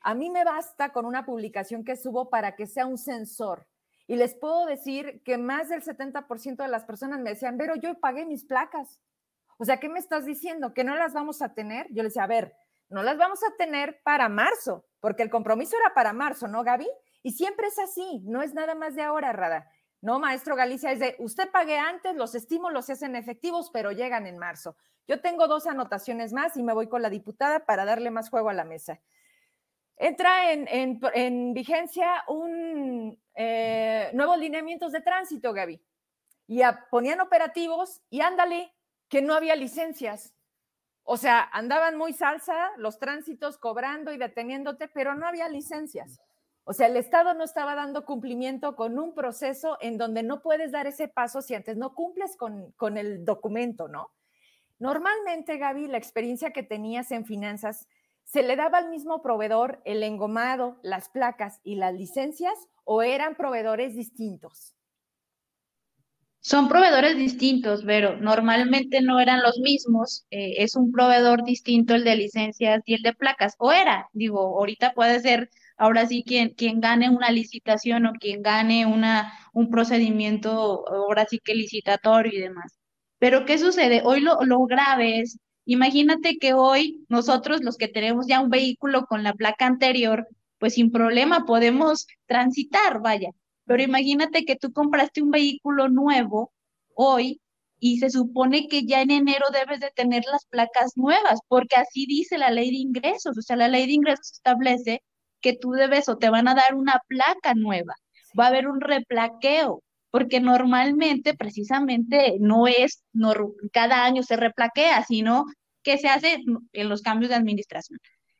a 0.00 0.14
mí 0.14 0.30
me 0.30 0.44
basta 0.44 0.92
con 0.92 1.06
una 1.06 1.24
publicación 1.24 1.84
que 1.84 1.96
subo 1.96 2.28
para 2.28 2.54
que 2.56 2.66
sea 2.66 2.86
un 2.86 2.98
sensor. 2.98 3.66
Y 4.08 4.16
les 4.16 4.34
puedo 4.34 4.64
decir 4.64 5.22
que 5.22 5.36
más 5.36 5.68
del 5.68 5.82
70% 5.82 6.56
de 6.56 6.68
las 6.68 6.86
personas 6.86 7.20
me 7.20 7.30
decían, 7.30 7.58
pero 7.58 7.76
yo 7.76 8.00
pagué 8.00 8.24
mis 8.24 8.46
placas. 8.46 8.98
O 9.58 9.66
sea, 9.66 9.78
¿qué 9.78 9.90
me 9.90 9.98
estás 9.98 10.24
diciendo? 10.24 10.72
¿Que 10.72 10.82
no 10.82 10.96
las 10.96 11.12
vamos 11.12 11.42
a 11.42 11.52
tener? 11.52 11.86
Yo 11.90 12.02
les 12.02 12.14
decía, 12.14 12.24
a 12.24 12.26
ver, 12.26 12.56
no 12.88 13.02
las 13.02 13.18
vamos 13.18 13.40
a 13.44 13.54
tener 13.58 14.00
para 14.02 14.30
marzo, 14.30 14.86
porque 15.00 15.22
el 15.22 15.28
compromiso 15.28 15.76
era 15.76 15.92
para 15.94 16.14
marzo, 16.14 16.48
¿no, 16.48 16.64
Gaby? 16.64 16.88
Y 17.22 17.32
siempre 17.32 17.66
es 17.66 17.78
así, 17.78 18.22
no 18.24 18.40
es 18.40 18.54
nada 18.54 18.74
más 18.74 18.94
de 18.94 19.02
ahora, 19.02 19.34
Rada. 19.34 19.70
No, 20.00 20.18
maestro 20.18 20.56
Galicia, 20.56 20.90
es 20.90 21.00
de 21.00 21.14
usted 21.18 21.50
pague 21.50 21.76
antes, 21.76 22.16
los 22.16 22.34
estímulos 22.34 22.86
se 22.86 22.94
hacen 22.94 23.14
efectivos, 23.14 23.70
pero 23.74 23.92
llegan 23.92 24.26
en 24.26 24.38
marzo. 24.38 24.76
Yo 25.06 25.20
tengo 25.20 25.48
dos 25.48 25.66
anotaciones 25.66 26.32
más 26.32 26.56
y 26.56 26.62
me 26.62 26.72
voy 26.72 26.88
con 26.88 27.02
la 27.02 27.10
diputada 27.10 27.66
para 27.66 27.84
darle 27.84 28.10
más 28.10 28.30
juego 28.30 28.48
a 28.48 28.54
la 28.54 28.64
mesa 28.64 29.00
entra 29.98 30.52
en, 30.52 31.54
vigencia 31.54 32.24
un 32.28 33.18
eh, 33.34 34.10
nuevos 34.14 34.38
lineamientos 34.38 34.92
de 34.92 35.00
tránsito, 35.00 35.52
Gaby. 35.52 35.80
Y 36.46 36.62
ponían 36.90 37.20
operativos 37.20 38.00
y 38.08 38.20
ándale, 38.20 38.72
que 39.08 39.20
no 39.22 39.34
había 39.34 39.56
licencias. 39.56 40.34
O 41.02 41.16
sea, 41.16 41.48
andaban 41.52 41.96
muy 41.96 42.12
salsa 42.12 42.70
los 42.76 42.98
tránsitos 42.98 43.58
cobrando 43.58 44.12
y 44.12 44.18
deteniéndote, 44.18 44.88
pero 44.88 45.14
no 45.14 45.26
había 45.26 45.48
licencias. 45.48 46.20
O 46.64 46.74
sea, 46.74 46.86
el 46.86 46.98
Estado 46.98 47.32
no 47.32 47.44
estaba 47.44 47.74
dando 47.74 48.04
cumplimiento 48.04 48.76
con 48.76 48.98
un 48.98 49.14
proceso 49.14 49.78
en 49.80 49.96
donde 49.96 50.22
no 50.22 50.42
puedes 50.42 50.70
dar 50.70 50.86
ese 50.86 51.08
paso 51.08 51.40
si 51.40 51.54
antes 51.54 51.78
no 51.78 51.94
cumples 51.94 52.36
con, 52.36 52.72
con 52.72 52.98
el 52.98 53.24
documento, 53.24 53.88
¿no? 53.88 54.10
Normalmente, 54.78 55.56
Gaby, 55.56 55.88
la 55.88 55.96
experiencia 55.96 56.52
que 56.52 56.62
tenías 56.62 57.10
en 57.10 57.24
finanzas 57.24 57.88
¿Se 58.28 58.42
le 58.42 58.56
daba 58.56 58.76
al 58.76 58.90
mismo 58.90 59.22
proveedor 59.22 59.80
el 59.86 60.02
engomado, 60.02 60.78
las 60.82 61.08
placas 61.08 61.60
y 61.64 61.76
las 61.76 61.94
licencias 61.94 62.52
o 62.84 63.00
eran 63.00 63.36
proveedores 63.36 63.96
distintos? 63.96 64.74
Son 66.40 66.68
proveedores 66.68 67.16
distintos, 67.16 67.84
pero 67.86 68.18
normalmente 68.18 69.00
no 69.00 69.18
eran 69.18 69.42
los 69.42 69.58
mismos. 69.60 70.26
Eh, 70.30 70.56
es 70.58 70.76
un 70.76 70.92
proveedor 70.92 71.42
distinto 71.42 71.94
el 71.94 72.04
de 72.04 72.16
licencias 72.16 72.82
y 72.84 72.94
el 72.94 73.02
de 73.02 73.14
placas. 73.14 73.54
O 73.58 73.72
era, 73.72 74.10
digo, 74.12 74.58
ahorita 74.58 74.92
puede 74.92 75.20
ser 75.20 75.48
ahora 75.78 76.04
sí 76.04 76.22
quien, 76.22 76.50
quien 76.50 76.80
gane 76.82 77.08
una 77.08 77.30
licitación 77.30 78.04
o 78.04 78.12
quien 78.12 78.42
gane 78.42 78.84
una, 78.84 79.32
un 79.54 79.70
procedimiento, 79.70 80.86
ahora 80.86 81.24
sí 81.24 81.38
que 81.42 81.54
licitatorio 81.54 82.32
y 82.38 82.42
demás. 82.42 82.78
Pero 83.18 83.46
¿qué 83.46 83.56
sucede? 83.56 84.02
Hoy 84.04 84.20
lo, 84.20 84.42
lo 84.44 84.60
grave 84.66 85.20
es 85.20 85.38
Imagínate 85.70 86.38
que 86.38 86.54
hoy 86.54 87.04
nosotros, 87.10 87.62
los 87.62 87.76
que 87.76 87.88
tenemos 87.88 88.26
ya 88.26 88.40
un 88.40 88.48
vehículo 88.48 89.04
con 89.04 89.22
la 89.22 89.34
placa 89.34 89.66
anterior, 89.66 90.26
pues 90.58 90.72
sin 90.74 90.90
problema 90.90 91.44
podemos 91.44 92.06
transitar, 92.24 93.02
vaya. 93.02 93.32
Pero 93.66 93.82
imagínate 93.82 94.46
que 94.46 94.56
tú 94.56 94.72
compraste 94.72 95.20
un 95.20 95.30
vehículo 95.30 95.90
nuevo 95.90 96.52
hoy 96.94 97.42
y 97.78 97.98
se 97.98 98.08
supone 98.08 98.66
que 98.66 98.86
ya 98.86 99.02
en 99.02 99.10
enero 99.10 99.44
debes 99.52 99.80
de 99.80 99.90
tener 99.94 100.24
las 100.32 100.46
placas 100.46 100.92
nuevas, 100.96 101.40
porque 101.48 101.76
así 101.76 102.06
dice 102.06 102.38
la 102.38 102.50
ley 102.50 102.70
de 102.70 102.78
ingresos. 102.78 103.36
O 103.36 103.42
sea, 103.42 103.56
la 103.56 103.68
ley 103.68 103.86
de 103.86 103.92
ingresos 103.92 104.32
establece 104.32 105.02
que 105.42 105.52
tú 105.52 105.72
debes 105.72 106.08
o 106.08 106.16
te 106.16 106.30
van 106.30 106.48
a 106.48 106.54
dar 106.54 106.76
una 106.76 106.98
placa 107.08 107.52
nueva, 107.52 107.94
va 108.38 108.44
a 108.46 108.48
haber 108.48 108.68
un 108.68 108.80
replaqueo, 108.80 109.82
porque 110.10 110.40
normalmente 110.40 111.34
precisamente 111.34 112.36
no 112.40 112.66
es, 112.66 113.02
no, 113.12 113.32
cada 113.72 114.04
año 114.04 114.22
se 114.22 114.36
replaquea, 114.36 115.04
sino 115.04 115.44
que 115.82 115.98
se 115.98 116.08
hace 116.08 116.42
en 116.72 116.88
los 116.88 117.02
cambios 117.02 117.30
de 117.30 117.36
administración. 117.36 117.98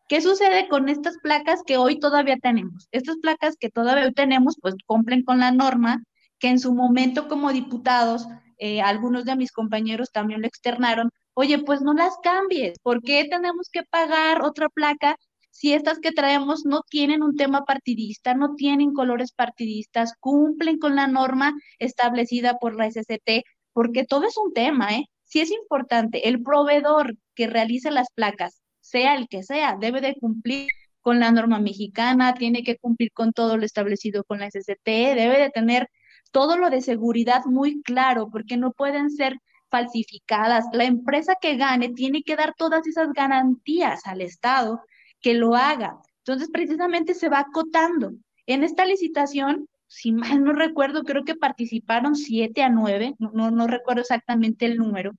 ¿Qué 0.09 0.22
sucede 0.22 0.68
con 0.68 0.88
estas 0.88 1.18
placas 1.18 1.62
que 1.66 1.76
hoy 1.76 1.98
todavía 2.00 2.37
tenemos? 2.38 2.88
Estas 2.92 3.16
placas 3.18 3.57
que 3.61 3.68
todavía 3.68 4.07
hoy 4.07 4.14
tenemos, 4.14 4.57
pues 4.61 4.74
cumplen 4.87 5.22
con 5.22 5.38
la 5.38 5.52
norma 5.52 6.02
que 6.38 6.48
en 6.48 6.59
su 6.59 6.74
momento 6.74 7.28
como 7.28 7.52
diputados, 7.52 8.26
eh, 8.59 8.81
algunos 8.81 9.24
de 9.24 9.37
mis 9.37 9.52
compañeros 9.52 10.11
también 10.11 10.40
lo 10.40 10.46
externaron, 10.46 11.11
oye, 11.35 11.59
pues 11.59 11.83
no 11.83 11.92
las 11.92 12.16
cambies, 12.22 12.78
¿por 12.81 13.02
qué 13.02 13.26
tenemos 13.31 13.68
que 13.70 13.83
pagar 13.85 14.42
otra 14.42 14.68
placa 14.68 15.16
si 15.50 15.72
estas 15.72 15.98
que 15.98 16.12
traemos 16.12 16.64
no 16.64 16.82
tienen 16.88 17.22
un 17.22 17.37
tema 17.37 17.64
partidista, 17.64 18.34
no 18.34 18.54
tienen 18.54 18.92
colores 18.92 19.32
partidistas, 19.32 20.14
cumplen 20.20 20.78
con 20.78 20.96
la 20.96 21.06
norma 21.06 21.54
establecida 21.78 22.58
por 22.58 22.76
la 22.76 22.87
SCT, 22.90 23.44
porque 23.72 24.04
todo 24.04 24.26
es 24.26 24.37
un 24.37 24.52
tema, 24.52 24.94
¿eh? 24.96 25.06
Sí 25.24 25.40
es 25.40 25.50
importante, 25.50 26.28
el 26.28 26.42
proveedor 26.42 27.16
que 27.34 27.46
realiza 27.48 27.90
las 27.90 28.08
placas 28.14 28.62
sea 28.80 29.14
el 29.14 29.28
que 29.28 29.42
sea, 29.42 29.76
debe 29.78 30.00
de 30.00 30.14
cumplir 30.14 30.68
con 31.00 31.20
la 31.20 31.30
norma 31.32 31.61
mexicana, 31.61 32.34
tiene 32.34 32.62
que 32.62 32.76
cumplir 32.76 33.12
con 33.12 33.32
todo 33.32 33.56
lo 33.56 33.64
establecido 33.64 34.24
con 34.24 34.40
la 34.40 34.46
SCT, 34.50 34.84
debe 34.84 35.38
de 35.38 35.50
tener 35.50 35.88
todo 36.32 36.56
lo 36.56 36.70
de 36.70 36.82
seguridad 36.82 37.44
muy 37.46 37.82
claro, 37.82 38.28
porque 38.30 38.56
no 38.56 38.72
pueden 38.72 39.11
ser 39.11 39.38
falsificadas. 39.70 40.66
La 40.72 40.84
empresa 40.84 41.34
que 41.40 41.56
gane 41.56 41.90
tiene 41.90 42.22
que 42.22 42.37
dar 42.37 42.54
todas 42.56 42.87
esas 42.87 43.12
garantías 43.12 44.06
al 44.06 44.20
Estado 44.22 44.80
que 45.20 45.35
lo 45.35 45.54
haga. 45.54 45.98
Entonces, 46.18 46.50
precisamente 46.50 47.14
se 47.14 47.28
va 47.28 47.40
acotando. 47.40 48.12
En 48.46 48.64
esta 48.64 48.85
licitación, 48.85 49.68
si 49.87 50.12
mal 50.12 50.44
no 50.44 50.52
recuerdo, 50.52 51.04
creo 51.04 51.24
que 51.24 51.35
participaron 51.35 52.16
siete 52.16 52.62
a 52.62 52.68
nueve, 52.68 53.14
no, 53.18 53.50
no 53.50 53.66
recuerdo 53.66 54.02
exactamente 54.02 54.66
el 54.66 54.76
número, 54.76 55.12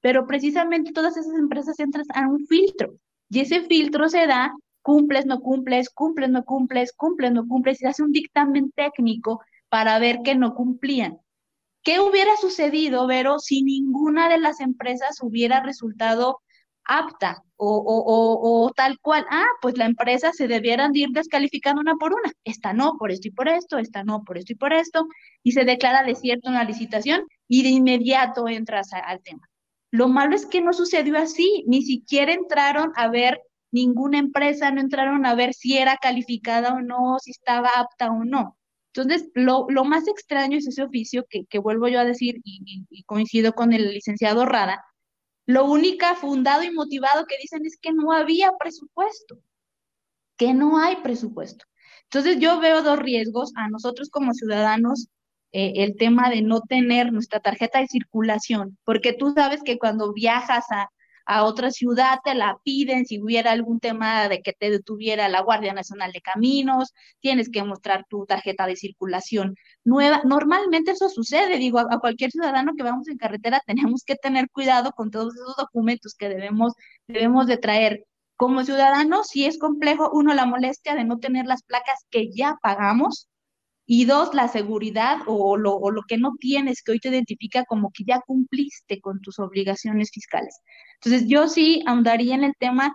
pero 0.00 0.26
precisamente 0.26 0.92
todas 0.92 1.16
esas 1.16 1.34
empresas 1.34 1.78
entran 1.78 2.06
a 2.14 2.28
un 2.28 2.46
filtro. 2.46 2.94
Y 3.30 3.40
ese 3.40 3.62
filtro 3.62 4.08
se 4.08 4.26
da, 4.26 4.54
cumples, 4.82 5.26
no 5.26 5.40
cumples, 5.40 5.90
cumples, 5.90 6.30
no 6.30 6.44
cumples, 6.44 6.92
cumples, 6.92 7.32
no 7.32 7.46
cumples, 7.46 7.78
y 7.78 7.80
se 7.80 7.88
hace 7.88 8.02
un 8.02 8.12
dictamen 8.12 8.70
técnico 8.72 9.42
para 9.68 9.98
ver 9.98 10.20
que 10.22 10.34
no 10.34 10.54
cumplían. 10.54 11.18
¿Qué 11.82 12.00
hubiera 12.00 12.36
sucedido, 12.36 13.06
Vero, 13.06 13.38
si 13.38 13.62
ninguna 13.62 14.28
de 14.28 14.38
las 14.38 14.60
empresas 14.60 15.18
hubiera 15.22 15.62
resultado 15.62 16.40
apta 16.84 17.42
o, 17.56 17.76
o, 17.76 18.64
o, 18.64 18.72
tal 18.72 18.98
cual? 19.00 19.26
Ah, 19.30 19.46
pues 19.62 19.76
la 19.78 19.86
empresa 19.86 20.32
se 20.32 20.48
debieran 20.48 20.90
ir 20.94 21.10
descalificando 21.10 21.80
una 21.80 21.94
por 21.96 22.12
una. 22.12 22.32
Esta 22.44 22.72
no, 22.72 22.96
por 22.98 23.10
esto 23.10 23.28
y 23.28 23.30
por 23.30 23.48
esto, 23.48 23.78
esta 23.78 24.04
no, 24.04 24.22
por 24.24 24.38
esto 24.38 24.52
y 24.52 24.56
por 24.56 24.72
esto, 24.72 25.06
y 25.42 25.52
se 25.52 25.64
declara 25.64 26.02
desierto 26.02 26.48
en 26.48 26.54
la 26.54 26.64
licitación 26.64 27.24
y 27.48 27.62
de 27.62 27.70
inmediato 27.70 28.48
entras 28.48 28.92
al 28.92 29.22
tema. 29.22 29.48
Lo 29.90 30.08
malo 30.08 30.34
es 30.34 30.46
que 30.46 30.60
no 30.60 30.72
sucedió 30.72 31.16
así, 31.18 31.64
ni 31.68 31.82
siquiera 31.82 32.32
entraron 32.32 32.92
a 32.96 33.08
ver 33.08 33.40
ninguna 33.70 34.18
empresa, 34.18 34.70
no 34.70 34.80
entraron 34.80 35.26
a 35.26 35.34
ver 35.34 35.54
si 35.54 35.78
era 35.78 35.96
calificada 35.98 36.74
o 36.74 36.80
no, 36.80 37.18
si 37.20 37.30
estaba 37.32 37.70
apta 37.76 38.10
o 38.10 38.24
no. 38.24 38.56
Entonces, 38.94 39.30
lo, 39.34 39.66
más 39.84 40.06
extraño 40.06 40.56
es 40.56 40.68
ese 40.68 40.82
oficio 40.82 41.26
que, 41.28 41.58
vuelvo 41.58 41.88
yo 41.88 41.98
a 41.98 42.04
decir 42.04 42.40
y, 42.44 43.02
coincido 43.04 43.52
con 43.52 43.72
el 43.72 43.92
licenciado 43.92 44.46
Rada. 44.46 44.84
Lo 45.46 45.66
único 45.66 46.06
fundado 46.16 46.62
y 46.62 46.70
motivado 46.70 47.26
que 47.26 47.36
dicen 47.38 47.64
es 47.66 47.76
que 47.80 47.92
no 47.92 48.12
había 48.12 48.50
presupuesto, 48.58 49.38
que 50.36 50.54
no 50.54 50.78
hay 50.78 50.96
presupuesto. 50.96 51.64
Entonces, 52.04 52.38
yo 52.38 52.60
veo 52.60 52.82
dos 52.82 52.98
riesgos 52.98 53.52
a 53.56 53.68
nosotros 53.68 54.08
como 54.10 54.32
ciudadanos 54.32 55.08
eh, 55.52 55.72
el 55.76 55.96
tema 55.96 56.30
de 56.30 56.42
no 56.42 56.60
tener 56.62 57.12
nuestra 57.12 57.40
tarjeta 57.40 57.80
de 57.80 57.88
circulación, 57.88 58.78
porque 58.84 59.12
tú 59.12 59.32
sabes 59.34 59.62
que 59.62 59.78
cuando 59.78 60.12
viajas 60.12 60.64
a, 60.70 60.88
a 61.26 61.44
otra 61.44 61.70
ciudad 61.70 62.18
te 62.24 62.34
la 62.34 62.58
piden 62.62 63.06
si 63.06 63.20
hubiera 63.20 63.52
algún 63.52 63.80
tema 63.80 64.28
de 64.28 64.42
que 64.42 64.52
te 64.52 64.70
detuviera 64.70 65.28
la 65.28 65.42
Guardia 65.42 65.72
Nacional 65.72 66.12
de 66.12 66.20
Caminos, 66.20 66.92
tienes 67.20 67.50
que 67.50 67.62
mostrar 67.62 68.04
tu 68.08 68.26
tarjeta 68.26 68.66
de 68.66 68.76
circulación 68.76 69.54
nueva. 69.84 70.22
Normalmente 70.24 70.92
eso 70.92 71.08
sucede, 71.08 71.58
digo, 71.58 71.78
a, 71.78 71.98
cualquier 72.00 72.30
ciudadano 72.30 72.72
que 72.76 72.82
vamos 72.82 73.08
en 73.08 73.16
carretera 73.18 73.60
tenemos 73.66 74.04
que 74.04 74.16
tener 74.16 74.48
cuidado 74.50 74.92
con 74.92 75.10
todos 75.10 75.34
esos 75.34 75.56
documentos 75.56 76.14
que 76.14 76.28
debemos, 76.28 76.74
debemos 77.06 77.46
de 77.46 77.56
traer. 77.58 78.04
Como 78.36 78.64
ciudadanos, 78.64 79.28
si 79.28 79.44
es 79.44 79.58
complejo, 79.58 80.10
uno, 80.12 80.34
la 80.34 80.44
molestia 80.44 80.96
de 80.96 81.04
no 81.04 81.18
tener 81.20 81.46
las 81.46 81.62
placas 81.62 82.04
que 82.10 82.30
ya 82.32 82.56
pagamos, 82.62 83.28
y 83.86 84.06
dos, 84.06 84.34
la 84.34 84.48
seguridad 84.48 85.18
o 85.26 85.56
lo, 85.56 85.74
o 85.76 85.90
lo, 85.90 86.02
que 86.02 86.16
no 86.16 86.34
tienes 86.38 86.82
que 86.82 86.92
hoy 86.92 87.00
te 87.00 87.10
identifica 87.10 87.64
como 87.64 87.90
que 87.92 88.04
ya 88.06 88.20
cumpliste 88.26 89.00
con 89.00 89.20
tus 89.20 89.38
obligaciones 89.38 90.10
fiscales. 90.10 90.58
Entonces, 90.94 91.28
yo 91.28 91.48
sí 91.48 91.82
ahondaría 91.86 92.34
en 92.34 92.44
el 92.44 92.54
tema, 92.58 92.94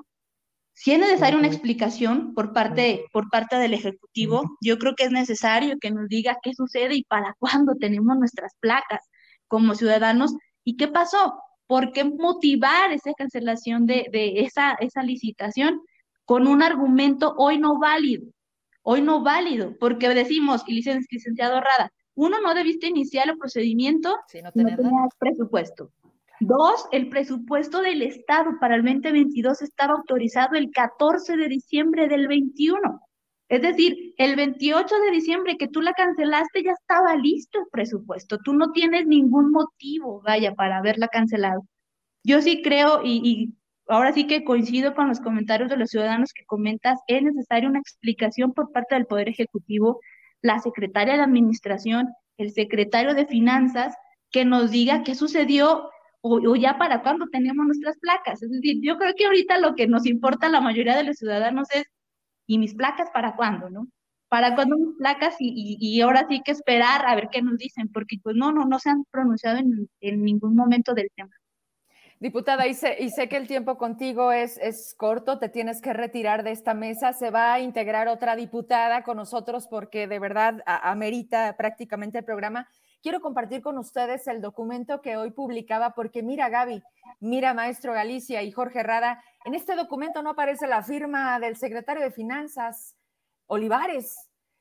si 0.73 0.91
es 0.91 0.99
necesaria 0.99 1.37
una 1.37 1.47
explicación 1.47 2.33
por 2.33 2.53
parte, 2.53 3.05
por 3.13 3.29
parte 3.29 3.57
del 3.57 3.73
Ejecutivo, 3.73 4.57
yo 4.61 4.77
creo 4.79 4.95
que 4.95 5.03
es 5.05 5.11
necesario 5.11 5.77
que 5.79 5.91
nos 5.91 6.07
diga 6.07 6.37
qué 6.41 6.53
sucede 6.53 6.95
y 6.95 7.03
para 7.03 7.35
cuándo 7.39 7.75
tenemos 7.79 8.17
nuestras 8.17 8.53
placas 8.59 9.01
como 9.47 9.75
ciudadanos 9.75 10.33
y 10.63 10.77
qué 10.77 10.87
pasó, 10.87 11.39
por 11.67 11.91
qué 11.91 12.03
motivar 12.03 12.91
esa 12.91 13.13
cancelación 13.13 13.85
de, 13.85 14.07
de 14.11 14.41
esa, 14.41 14.73
esa 14.79 15.03
licitación 15.03 15.81
con 16.25 16.47
un 16.47 16.63
argumento 16.63 17.35
hoy 17.37 17.59
no 17.59 17.79
válido 17.79 18.31
hoy 18.83 19.01
no 19.01 19.23
válido, 19.23 19.75
porque 19.79 20.09
decimos, 20.09 20.63
y 20.67 20.73
licenciado 20.73 21.61
Rada, 21.61 21.91
uno, 22.15 22.41
no 22.41 22.53
debiste 22.53 22.87
iniciar 22.87 23.29
el 23.29 23.37
procedimiento 23.37 24.17
si 24.27 24.41
no, 24.41 24.51
tenías 24.51 24.79
presupuesto. 25.17 25.91
Dos, 26.41 26.85
el 26.91 27.09
presupuesto 27.09 27.81
del 27.81 28.01
Estado 28.01 28.51
para 28.59 28.75
el 28.75 28.83
2022 28.83 29.61
estaba 29.61 29.93
autorizado 29.93 30.55
el 30.55 30.71
14 30.71 31.35
de 31.35 31.47
diciembre 31.49 32.07
del 32.07 32.27
21. 32.27 33.01
Es 33.49 33.61
decir, 33.61 34.13
el 34.17 34.35
28 34.35 34.95
de 34.99 35.11
diciembre 35.11 35.57
que 35.57 35.67
tú 35.67 35.81
la 35.81 35.93
cancelaste 35.93 36.63
ya 36.63 36.71
estaba 36.71 37.15
listo 37.15 37.59
el 37.59 37.65
presupuesto. 37.71 38.37
Tú 38.37 38.53
no 38.53 38.71
tienes 38.71 39.07
ningún 39.07 39.51
motivo, 39.51 40.21
vaya, 40.21 40.53
para 40.55 40.77
haberla 40.77 41.07
cancelado. 41.07 41.65
Yo 42.23 42.41
sí 42.41 42.61
creo 42.61 43.01
y, 43.03 43.21
y 43.23 43.58
ahora 43.89 44.13
sí 44.13 44.27
que 44.27 44.43
coincido 44.43 44.93
con 44.93 45.07
los 45.09 45.19
comentarios 45.19 45.69
de 45.69 45.77
los 45.77 45.89
ciudadanos 45.89 46.31
que 46.33 46.45
comentas, 46.45 46.99
es 47.07 47.23
necesaria 47.23 47.69
una 47.69 47.79
explicación 47.79 48.53
por 48.53 48.71
parte 48.71 48.95
del 48.95 49.05
Poder 49.05 49.29
Ejecutivo, 49.29 49.99
la 50.41 50.59
secretaria 50.59 51.15
de 51.15 51.23
Administración, 51.23 52.07
el 52.37 52.51
secretario 52.51 53.13
de 53.15 53.25
Finanzas, 53.25 53.95
que 54.31 54.45
nos 54.45 54.71
diga 54.71 55.03
qué 55.03 55.15
sucedió 55.15 55.89
o, 56.21 56.55
ya 56.55 56.77
para 56.77 57.01
cuándo 57.01 57.27
tenemos 57.31 57.65
nuestras 57.65 57.97
placas. 57.99 58.43
Es 58.43 58.51
decir, 58.51 58.77
yo 58.81 58.97
creo 58.97 59.13
que 59.15 59.25
ahorita 59.25 59.59
lo 59.59 59.75
que 59.75 59.87
nos 59.87 60.05
importa 60.05 60.47
a 60.47 60.49
la 60.49 60.61
mayoría 60.61 60.95
de 60.95 61.03
los 61.03 61.17
ciudadanos 61.17 61.67
es, 61.73 61.85
¿y 62.47 62.57
mis 62.59 62.75
placas 62.75 63.09
para 63.13 63.35
cuándo, 63.35 63.69
no? 63.69 63.87
¿Para 64.29 64.55
cuándo 64.55 64.77
mis 64.77 64.97
placas? 64.97 65.35
Y, 65.39 65.77
y, 65.79 66.01
ahora 66.01 66.25
sí 66.29 66.41
que 66.45 66.51
esperar 66.51 67.05
a 67.05 67.15
ver 67.15 67.29
qué 67.31 67.41
nos 67.41 67.57
dicen, 67.57 67.89
porque 67.91 68.17
pues 68.21 68.35
no, 68.35 68.51
no, 68.51 68.65
no 68.65 68.79
se 68.79 68.89
han 68.89 69.03
pronunciado 69.11 69.57
en, 69.57 69.89
en 70.01 70.23
ningún 70.23 70.55
momento 70.55 70.93
del 70.93 71.09
tema. 71.15 71.31
Diputada, 72.21 72.67
y 72.67 72.73
sé, 72.73 72.97
y 72.99 73.11
sé, 73.11 73.29
que 73.29 73.37
el 73.37 73.47
tiempo 73.47 73.77
contigo 73.77 74.33
es, 74.33 74.57
es 74.57 74.93
corto, 74.93 75.39
te 75.39 75.47
tienes 75.47 75.81
que 75.81 75.93
retirar 75.93 76.43
de 76.43 76.51
esta 76.51 76.73
mesa. 76.73 77.13
Se 77.13 77.31
va 77.31 77.53
a 77.53 77.61
integrar 77.61 78.09
otra 78.09 78.35
diputada 78.35 79.03
con 79.03 79.15
nosotros 79.15 79.67
porque 79.67 80.05
de 80.05 80.19
verdad 80.19 80.61
amerita 80.65 81.55
prácticamente 81.55 82.17
el 82.17 82.25
programa. 82.25 82.67
Quiero 83.01 83.21
compartir 83.21 83.61
con 83.61 83.77
ustedes 83.77 84.27
el 84.27 84.41
documento 84.41 85.01
que 85.01 85.15
hoy 85.15 85.31
publicaba 85.31 85.93
porque 85.93 86.21
mira 86.21 86.49
Gaby, 86.49 86.83
mira 87.21 87.53
Maestro 87.53 87.93
Galicia 87.93 88.43
y 88.43 88.51
Jorge 88.51 88.83
Rada, 88.83 89.23
en 89.45 89.55
este 89.55 89.77
documento 89.77 90.21
no 90.21 90.31
aparece 90.31 90.67
la 90.67 90.83
firma 90.83 91.39
del 91.39 91.55
secretario 91.55 92.03
de 92.03 92.11
Finanzas, 92.11 92.97
Olivares. 93.47 94.17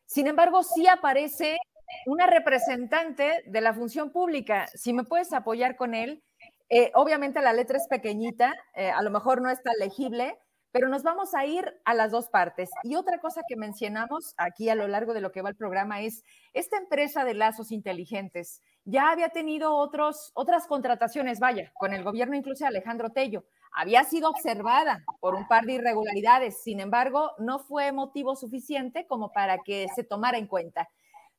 Sin 0.06 0.28
embargo, 0.28 0.62
sí 0.62 0.86
aparece 0.86 1.58
una 2.06 2.28
representante 2.28 3.42
de 3.46 3.60
la 3.60 3.74
función 3.74 4.12
pública. 4.12 4.68
Si 4.74 4.92
me 4.92 5.02
puedes 5.02 5.32
apoyar 5.32 5.74
con 5.74 5.96
él, 5.96 6.22
eh, 6.70 6.90
obviamente 6.94 7.40
la 7.40 7.52
letra 7.52 7.78
es 7.78 7.86
pequeñita, 7.88 8.54
eh, 8.74 8.90
a 8.90 9.02
lo 9.02 9.10
mejor 9.10 9.40
no 9.40 9.50
está 9.50 9.72
legible, 9.78 10.38
pero 10.70 10.88
nos 10.88 11.02
vamos 11.02 11.34
a 11.34 11.46
ir 11.46 11.64
a 11.84 11.94
las 11.94 12.10
dos 12.10 12.28
partes. 12.28 12.70
Y 12.82 12.94
otra 12.94 13.18
cosa 13.20 13.42
que 13.48 13.56
mencionamos 13.56 14.34
aquí 14.36 14.68
a 14.68 14.74
lo 14.74 14.86
largo 14.86 15.14
de 15.14 15.20
lo 15.20 15.32
que 15.32 15.42
va 15.42 15.48
el 15.48 15.56
programa 15.56 16.02
es, 16.02 16.24
esta 16.52 16.76
empresa 16.76 17.24
de 17.24 17.34
lazos 17.34 17.72
inteligentes 17.72 18.62
ya 18.84 19.10
había 19.10 19.28
tenido 19.28 19.74
otros, 19.74 20.30
otras 20.34 20.66
contrataciones, 20.66 21.40
vaya, 21.40 21.72
con 21.74 21.92
el 21.92 22.02
gobierno 22.02 22.36
incluso 22.36 22.66
Alejandro 22.66 23.10
Tello. 23.10 23.44
Había 23.70 24.04
sido 24.04 24.30
observada 24.30 25.04
por 25.20 25.34
un 25.34 25.46
par 25.46 25.64
de 25.64 25.74
irregularidades, 25.74 26.62
sin 26.62 26.80
embargo, 26.80 27.32
no 27.38 27.58
fue 27.58 27.92
motivo 27.92 28.34
suficiente 28.34 29.06
como 29.06 29.30
para 29.30 29.58
que 29.58 29.88
se 29.94 30.04
tomara 30.04 30.38
en 30.38 30.46
cuenta. 30.46 30.88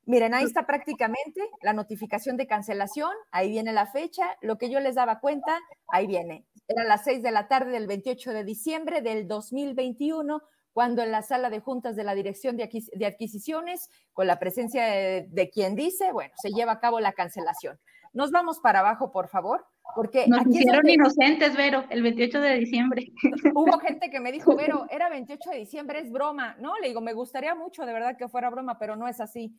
Miren, 0.10 0.34
ahí 0.34 0.46
está 0.46 0.66
prácticamente 0.66 1.40
la 1.62 1.72
notificación 1.72 2.36
de 2.36 2.48
cancelación, 2.48 3.12
ahí 3.30 3.52
viene 3.52 3.74
la 3.74 3.86
fecha, 3.86 4.26
lo 4.42 4.58
que 4.58 4.72
yo 4.72 4.80
les 4.80 4.96
daba 4.96 5.20
cuenta, 5.20 5.60
ahí 5.88 6.08
viene. 6.08 6.48
Era 6.68 6.84
las 6.84 7.04
6 7.04 7.22
de 7.22 7.30
la 7.30 7.48
tarde 7.48 7.74
del 7.74 7.86
28 7.86 8.32
de 8.32 8.44
diciembre 8.44 9.04
del 9.04 9.28
2021, 9.28 10.42
cuando 10.74 11.04
en 11.04 11.12
la 11.12 11.22
sala 11.22 11.52
de 11.52 11.60
juntas 11.60 11.96
de 11.96 12.06
la 12.06 12.16
Dirección 12.16 12.58
de, 12.58 13.06
Adquisiciones, 13.06 13.88
con 14.12 14.26
la 14.26 14.40
presencia 14.40 14.84
de, 14.84 15.50
quien 15.54 15.76
dice, 15.76 16.12
bueno, 16.12 16.34
se 16.42 16.50
lleva 16.50 16.72
a 16.72 16.80
cabo 16.80 17.00
la 17.00 17.14
cancelación. 17.14 17.78
Nos 18.12 18.32
vamos 18.32 18.60
para 18.62 18.80
abajo, 18.80 19.12
por 19.12 19.30
favor, 19.30 19.64
porque... 19.96 20.26
Nos 20.28 20.48
hicieron 20.48 20.90
inocentes, 20.90 21.56
Vero, 21.56 21.86
el 21.92 22.02
28 22.02 22.42
de 22.42 22.56
diciembre. 22.56 23.06
Hubo 23.54 23.78
gente 23.78 24.10
que 24.10 24.20
me 24.20 24.32
dijo, 24.32 24.56
Vero, 24.56 24.88
era 24.90 25.08
28 25.08 25.52
de 25.52 25.58
diciembre, 25.58 26.00
es 26.00 26.12
broma. 26.12 26.56
No, 26.60 26.80
le 26.80 26.88
digo, 26.88 27.00
me 27.00 27.14
gustaría 27.14 27.54
mucho, 27.54 27.86
de 27.86 27.94
verdad, 27.94 28.18
que 28.18 28.28
fuera 28.28 28.50
broma, 28.50 28.80
pero 28.80 28.96
no 28.96 29.08
es 29.08 29.22
así. 29.22 29.54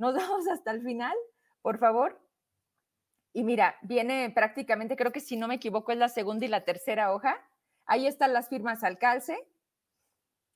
Nos 0.00 0.14
vamos 0.16 0.48
hasta 0.48 0.72
el 0.72 0.82
final, 0.82 1.16
por 1.62 1.78
favor. 1.78 2.20
Y 3.32 3.44
mira, 3.44 3.76
viene 3.82 4.30
prácticamente, 4.34 4.96
creo 4.96 5.12
que 5.12 5.20
si 5.20 5.36
no 5.36 5.46
me 5.46 5.54
equivoco, 5.54 5.92
es 5.92 5.98
la 5.98 6.08
segunda 6.08 6.44
y 6.44 6.48
la 6.48 6.64
tercera 6.64 7.14
hoja. 7.14 7.36
Ahí 7.86 8.08
están 8.08 8.32
las 8.32 8.48
firmas 8.48 8.82
al 8.82 8.98
calce, 8.98 9.38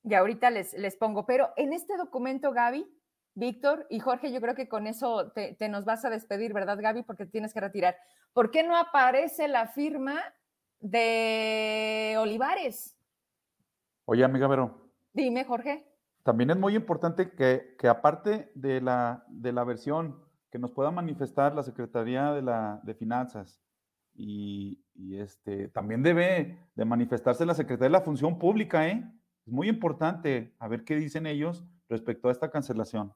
y 0.04 0.12
ahorita 0.14 0.50
les, 0.50 0.74
les 0.74 0.96
pongo, 0.96 1.24
pero 1.24 1.50
en 1.57 1.72
este 1.72 1.96
documento, 1.96 2.52
Gaby, 2.52 2.87
Víctor 3.35 3.87
y 3.88 4.00
Jorge, 4.00 4.33
yo 4.33 4.40
creo 4.40 4.54
que 4.54 4.68
con 4.68 4.87
eso 4.87 5.33
te, 5.33 5.57
nos 5.68 5.87
vas 5.87 6.04
a 6.04 6.11
despedir, 6.11 6.52
¿verdad, 6.52 6.78
Gaby? 6.78 7.02
Porque 7.02 7.24
tienes 7.24 7.54
que 7.54 7.61
retirar. 7.61 7.96
¿Por 8.35 8.50
qué 8.50 8.62
no 8.62 8.76
aparece 8.76 9.48
la 9.48 9.66
firma 9.66 10.20
de 10.78 12.16
Olivares? 12.18 12.96
Oye, 14.04 14.24
amiga 14.24 14.46
Vero. 14.46 14.90
Dime, 15.14 15.44
Jorge. 15.44 15.87
También 16.24 16.50
es 16.50 16.56
muy 16.56 16.74
importante 16.74 17.30
que, 17.32 17.88
aparte 17.88 18.50
de 18.54 18.80
la, 18.80 19.24
de 19.28 19.52
la 19.52 19.62
versión 19.62 20.24
que 20.50 20.58
nos 20.58 20.70
pueda 20.72 20.90
manifestar 20.90 21.54
la 21.54 21.62
Secretaría 21.62 22.32
de, 22.32 22.40
la, 22.40 22.80
de 22.82 22.94
Finanzas 22.94 23.60
y, 24.14 24.82
y 24.94 25.18
este, 25.18 25.68
también 25.68 26.02
debe 26.02 26.58
de 26.74 26.84
manifestarse 26.84 27.44
la 27.44 27.54
Secretaría 27.54 27.88
de 27.88 27.98
la 27.98 28.00
Función 28.00 28.38
Pública, 28.38 28.88
¿eh? 28.88 29.04
Es 29.46 29.52
muy 29.52 29.68
importante 29.68 30.54
a 30.58 30.66
ver 30.66 30.84
qué 30.84 30.96
dicen 30.96 31.26
ellos 31.26 31.62
respecto 31.90 32.28
a 32.28 32.32
esta 32.32 32.50
cancelación. 32.50 33.12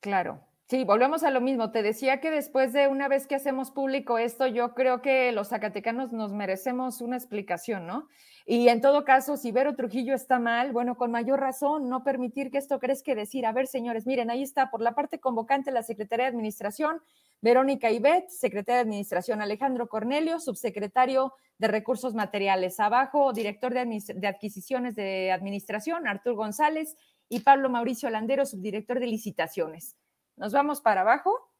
Claro. 0.00 0.40
Sí, 0.68 0.82
volvemos 0.82 1.22
a 1.22 1.30
lo 1.30 1.40
mismo. 1.40 1.70
Te 1.70 1.82
decía 1.82 2.20
que 2.20 2.32
después 2.32 2.72
de 2.72 2.88
una 2.88 3.06
vez 3.06 3.28
que 3.28 3.36
hacemos 3.36 3.70
público 3.70 4.18
esto, 4.18 4.48
yo 4.48 4.74
creo 4.74 5.00
que 5.00 5.30
los 5.30 5.50
zacatecanos 5.50 6.12
nos 6.12 6.32
merecemos 6.32 7.00
una 7.00 7.16
explicación, 7.16 7.86
¿no? 7.86 8.08
Y 8.46 8.66
en 8.68 8.80
todo 8.80 9.04
caso, 9.04 9.36
si 9.36 9.52
Vero 9.52 9.76
Trujillo 9.76 10.12
está 10.12 10.40
mal, 10.40 10.72
bueno, 10.72 10.96
con 10.96 11.12
mayor 11.12 11.38
razón, 11.38 11.88
no 11.88 12.02
permitir 12.02 12.50
que 12.50 12.58
esto 12.58 12.80
crezca 12.80 13.14
decir, 13.14 13.46
a 13.46 13.52
ver, 13.52 13.68
señores, 13.68 14.06
miren, 14.06 14.28
ahí 14.28 14.42
está, 14.42 14.68
por 14.68 14.80
la 14.80 14.96
parte 14.96 15.20
convocante, 15.20 15.70
la 15.70 15.84
Secretaría 15.84 16.24
de 16.24 16.30
Administración, 16.30 17.00
Verónica 17.40 17.92
Ibet, 17.92 18.28
Secretaria 18.28 18.78
de 18.78 18.82
Administración, 18.82 19.40
Alejandro 19.40 19.88
Cornelio, 19.88 20.40
Subsecretario 20.40 21.32
de 21.58 21.68
Recursos 21.68 22.14
Materiales. 22.14 22.80
Abajo, 22.80 23.32
Director 23.32 23.72
de, 23.72 24.26
Adquisiciones 24.26 24.96
de 24.96 25.30
Administración, 25.30 26.08
Artur 26.08 26.34
González, 26.34 26.96
y 27.28 27.40
Pablo 27.40 27.70
Mauricio 27.70 28.10
Landero, 28.10 28.46
Subdirector 28.46 28.98
de 28.98 29.06
Licitaciones. 29.06 29.96
Nos 30.36 30.52
vamos 30.52 30.80
para 30.80 31.00
abajo. 31.00 31.50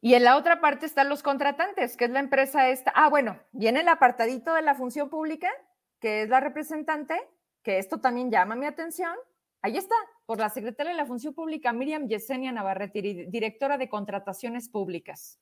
Y 0.00 0.14
en 0.14 0.24
la 0.24 0.36
otra 0.36 0.60
parte 0.60 0.86
están 0.86 1.08
los 1.08 1.22
contratantes, 1.22 1.96
que 1.96 2.04
es 2.04 2.10
la 2.10 2.20
empresa 2.20 2.68
esta. 2.68 2.92
Ah, 2.94 3.08
bueno, 3.08 3.40
viene 3.52 3.80
el 3.80 3.88
apartadito 3.88 4.54
de 4.54 4.62
la 4.62 4.74
función 4.74 5.08
pública, 5.08 5.50
que 5.98 6.22
es 6.22 6.28
la 6.28 6.40
representante, 6.40 7.18
que 7.62 7.78
esto 7.78 8.00
también 8.00 8.30
llama 8.30 8.54
mi 8.54 8.66
atención. 8.66 9.16
Ahí 9.62 9.78
está, 9.78 9.94
por 10.26 10.38
la 10.38 10.50
secretaria 10.50 10.92
de 10.92 10.98
la 10.98 11.06
Función 11.06 11.32
Pública, 11.32 11.72
Miriam 11.72 12.06
Yesenia 12.06 12.52
Navarrete, 12.52 13.00
directora 13.28 13.78
de 13.78 13.88
Contrataciones 13.88 14.68
Públicas. 14.68 15.40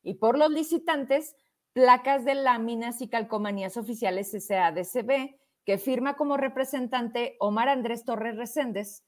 Y 0.00 0.14
por 0.14 0.38
los 0.38 0.48
licitantes, 0.52 1.34
placas 1.72 2.24
de 2.24 2.36
láminas 2.36 3.00
y 3.00 3.08
calcomanías 3.08 3.76
oficiales 3.76 4.30
SADCB, 4.30 5.34
que 5.64 5.78
firma 5.78 6.14
como 6.14 6.36
representante 6.36 7.36
Omar 7.40 7.68
Andrés 7.68 8.04
Torres 8.04 8.36
Reséndez, 8.36 9.02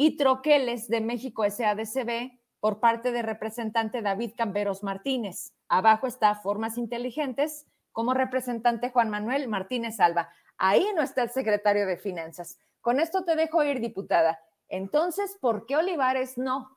y 0.00 0.16
troqueles 0.16 0.86
de 0.86 1.00
México 1.00 1.42
SADCB 1.42 2.30
por 2.60 2.78
parte 2.78 3.10
del 3.10 3.24
representante 3.24 4.00
David 4.00 4.34
Camberos 4.36 4.84
Martínez. 4.84 5.52
Abajo 5.68 6.06
está 6.06 6.36
Formas 6.36 6.78
Inteligentes 6.78 7.66
como 7.90 8.14
representante 8.14 8.90
Juan 8.90 9.10
Manuel 9.10 9.48
Martínez 9.48 9.98
Alba. 9.98 10.28
Ahí 10.56 10.86
no 10.94 11.02
está 11.02 11.24
el 11.24 11.30
secretario 11.30 11.84
de 11.84 11.96
Finanzas. 11.96 12.60
Con 12.80 13.00
esto 13.00 13.24
te 13.24 13.34
dejo 13.34 13.64
ir, 13.64 13.80
diputada. 13.80 14.38
Entonces, 14.68 15.36
¿por 15.40 15.66
qué 15.66 15.74
Olivares 15.74 16.38
no? 16.38 16.70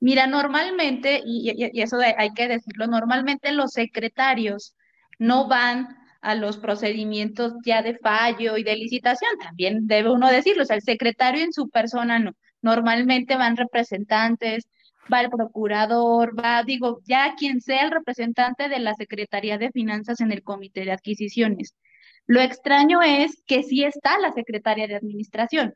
Mira, 0.00 0.26
normalmente, 0.26 1.20
y, 1.22 1.78
eso 1.78 1.98
hay 1.98 2.32
que 2.32 2.48
decirlo, 2.48 2.86
normalmente 2.86 3.52
los 3.52 3.72
secretarios 3.72 4.74
no 5.18 5.46
van 5.46 5.94
a 6.22 6.34
los 6.36 6.56
procedimientos 6.56 7.54
ya 7.64 7.82
de 7.82 7.98
fallo 7.98 8.56
y 8.56 8.62
de 8.64 8.76
licitación, 8.76 9.30
también 9.38 9.86
debe 9.86 10.10
uno 10.10 10.28
decirlo, 10.30 10.62
o 10.62 10.66
sea, 10.66 10.76
el 10.76 10.82
secretario 10.82 11.44
en 11.44 11.52
su 11.52 11.68
persona 11.68 12.18
no, 12.18 12.32
normalmente 12.62 13.36
van 13.36 13.56
representantes, 13.56 14.68
va 15.12 15.20
el 15.20 15.30
procurador, 15.30 16.38
va, 16.38 16.62
digo, 16.62 17.00
ya 17.04 17.34
quien 17.36 17.60
sea 17.60 17.84
el 17.84 17.90
representante 17.90 18.68
de 18.68 18.78
la 18.78 18.94
Secretaría 18.94 19.58
de 19.58 19.72
Finanzas 19.72 20.20
en 20.20 20.32
el 20.32 20.42
Comité 20.42 20.84
de 20.84 20.92
Adquisiciones. 20.92 21.74
Lo 22.26 22.40
extraño 22.40 23.02
es 23.02 23.42
que 23.46 23.64
sí 23.64 23.84
está 23.84 24.18
la 24.20 24.32
secretaria 24.32 24.86
de 24.86 24.94
administración, 24.96 25.74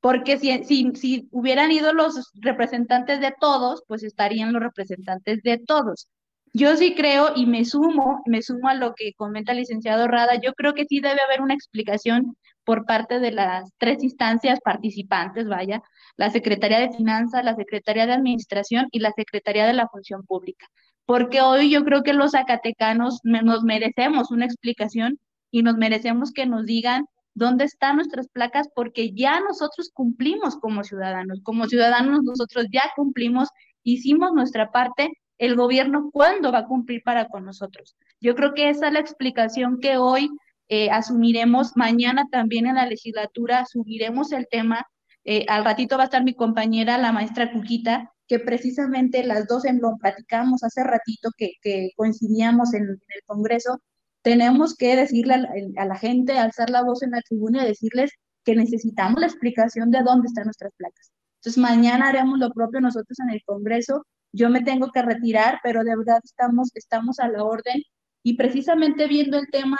porque 0.00 0.38
si, 0.38 0.62
si, 0.64 0.92
si 0.94 1.28
hubieran 1.30 1.72
ido 1.72 1.92
los 1.94 2.30
representantes 2.34 3.20
de 3.20 3.34
todos, 3.40 3.82
pues 3.88 4.02
estarían 4.02 4.52
los 4.52 4.62
representantes 4.62 5.42
de 5.42 5.58
todos. 5.58 6.08
Yo 6.58 6.74
sí 6.74 6.94
creo 6.94 7.32
y 7.36 7.44
me 7.44 7.66
sumo, 7.66 8.22
me 8.24 8.40
sumo 8.40 8.68
a 8.70 8.74
lo 8.74 8.94
que 8.94 9.12
comenta 9.12 9.52
el 9.52 9.58
licenciado 9.58 10.08
Rada, 10.08 10.40
yo 10.40 10.54
creo 10.54 10.72
que 10.72 10.86
sí 10.86 11.00
debe 11.00 11.20
haber 11.20 11.42
una 11.42 11.52
explicación 11.52 12.34
por 12.64 12.86
parte 12.86 13.20
de 13.20 13.30
las 13.30 13.70
tres 13.76 14.02
instancias 14.02 14.58
participantes, 14.64 15.46
vaya, 15.48 15.82
la 16.16 16.30
Secretaría 16.30 16.80
de 16.80 16.96
Finanzas, 16.96 17.44
la 17.44 17.54
Secretaría 17.56 18.06
de 18.06 18.14
Administración 18.14 18.86
y 18.90 19.00
la 19.00 19.12
Secretaría 19.12 19.66
de 19.66 19.74
la 19.74 19.86
Función 19.88 20.24
Pública. 20.24 20.66
Porque 21.04 21.42
hoy 21.42 21.68
yo 21.70 21.84
creo 21.84 22.02
que 22.02 22.14
los 22.14 22.30
zacatecanos 22.30 23.20
nos 23.22 23.62
merecemos 23.62 24.30
una 24.30 24.46
explicación 24.46 25.18
y 25.50 25.62
nos 25.62 25.76
merecemos 25.76 26.32
que 26.32 26.46
nos 26.46 26.64
digan 26.64 27.04
dónde 27.34 27.64
están 27.64 27.96
nuestras 27.96 28.28
placas 28.28 28.66
porque 28.74 29.12
ya 29.12 29.40
nosotros 29.40 29.90
cumplimos 29.92 30.56
como 30.56 30.84
ciudadanos, 30.84 31.40
como 31.42 31.66
ciudadanos 31.66 32.22
nosotros 32.22 32.64
ya 32.72 32.84
cumplimos, 32.96 33.50
hicimos 33.82 34.32
nuestra 34.32 34.70
parte, 34.70 35.10
el 35.38 35.56
gobierno 35.56 36.10
cuándo 36.12 36.52
va 36.52 36.60
a 36.60 36.66
cumplir 36.66 37.02
para 37.02 37.28
con 37.28 37.44
nosotros. 37.44 37.96
Yo 38.20 38.34
creo 38.34 38.54
que 38.54 38.70
esa 38.70 38.88
es 38.88 38.92
la 38.92 39.00
explicación 39.00 39.80
que 39.80 39.96
hoy 39.98 40.30
eh, 40.68 40.90
asumiremos, 40.90 41.76
mañana 41.76 42.26
también 42.30 42.66
en 42.66 42.76
la 42.76 42.86
legislatura 42.86 43.66
subiremos 43.66 44.32
el 44.32 44.48
tema, 44.50 44.84
eh, 45.24 45.44
al 45.48 45.64
ratito 45.64 45.96
va 45.96 46.04
a 46.04 46.06
estar 46.06 46.24
mi 46.24 46.34
compañera, 46.34 46.98
la 46.98 47.12
maestra 47.12 47.52
Cuquita, 47.52 48.12
que 48.28 48.40
precisamente 48.40 49.24
las 49.24 49.46
dos 49.46 49.64
en 49.64 49.80
lo 49.80 49.96
platicamos 49.96 50.64
hace 50.64 50.82
ratito 50.82 51.30
que, 51.36 51.52
coincidíamos 51.96 52.74
en 52.74 52.82
el 52.84 53.22
Congreso, 53.26 53.80
tenemos 54.22 54.74
que 54.74 54.96
decirle 54.96 55.34
a 55.76 55.84
la, 55.84 55.96
gente, 55.96 56.38
alzar 56.38 56.70
la 56.70 56.82
voz 56.82 57.02
en 57.02 57.12
la 57.12 57.22
tribuna 57.22 57.62
y 57.62 57.68
decirles 57.68 58.10
que 58.44 58.56
necesitamos 58.56 59.20
la 59.20 59.26
explicación 59.26 59.90
de 59.90 60.02
dónde 60.02 60.26
están 60.26 60.44
nuestras 60.44 60.72
placas. 60.76 61.12
Entonces, 61.36 61.62
mañana 61.62 62.08
haremos 62.08 62.38
lo 62.38 62.50
propio 62.52 62.80
nosotros 62.80 63.18
en 63.20 63.30
el 63.30 63.42
Congreso. 63.44 64.04
Yo 64.36 64.50
me 64.50 64.62
tengo 64.62 64.90
que 64.92 65.02
retirar, 65.02 65.60
pero 65.62 65.82
de 65.82 65.96
verdad 65.96 66.20
estamos, 66.22 66.70
estamos 66.74 67.18
a 67.20 67.28
la 67.28 67.42
orden 67.42 67.82
y 68.22 68.36
precisamente 68.36 69.06
viendo 69.06 69.38
el 69.38 69.48
tema 69.50 69.78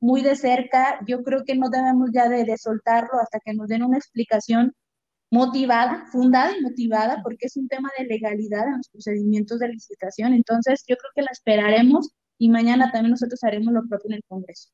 muy 0.00 0.22
de 0.22 0.36
cerca, 0.36 0.98
yo 1.06 1.22
creo 1.22 1.44
que 1.44 1.56
no 1.56 1.68
debemos 1.68 2.10
ya 2.12 2.28
de, 2.28 2.44
de 2.44 2.56
soltarlo 2.56 3.20
hasta 3.20 3.40
que 3.44 3.52
nos 3.52 3.68
den 3.68 3.82
una 3.82 3.98
explicación 3.98 4.72
motivada, 5.30 6.06
fundada 6.10 6.56
y 6.56 6.62
motivada, 6.62 7.20
porque 7.22 7.46
es 7.46 7.56
un 7.56 7.68
tema 7.68 7.90
de 7.98 8.06
legalidad 8.06 8.66
en 8.68 8.78
los 8.78 8.88
procedimientos 8.88 9.58
de 9.58 9.68
licitación. 9.68 10.32
Entonces, 10.32 10.84
yo 10.86 10.96
creo 10.96 11.10
que 11.14 11.22
la 11.22 11.30
esperaremos 11.32 12.10
y 12.38 12.48
mañana 12.48 12.90
también 12.90 13.10
nosotros 13.10 13.42
haremos 13.44 13.74
lo 13.74 13.86
propio 13.86 14.10
en 14.10 14.14
el 14.14 14.24
Congreso. 14.26 14.70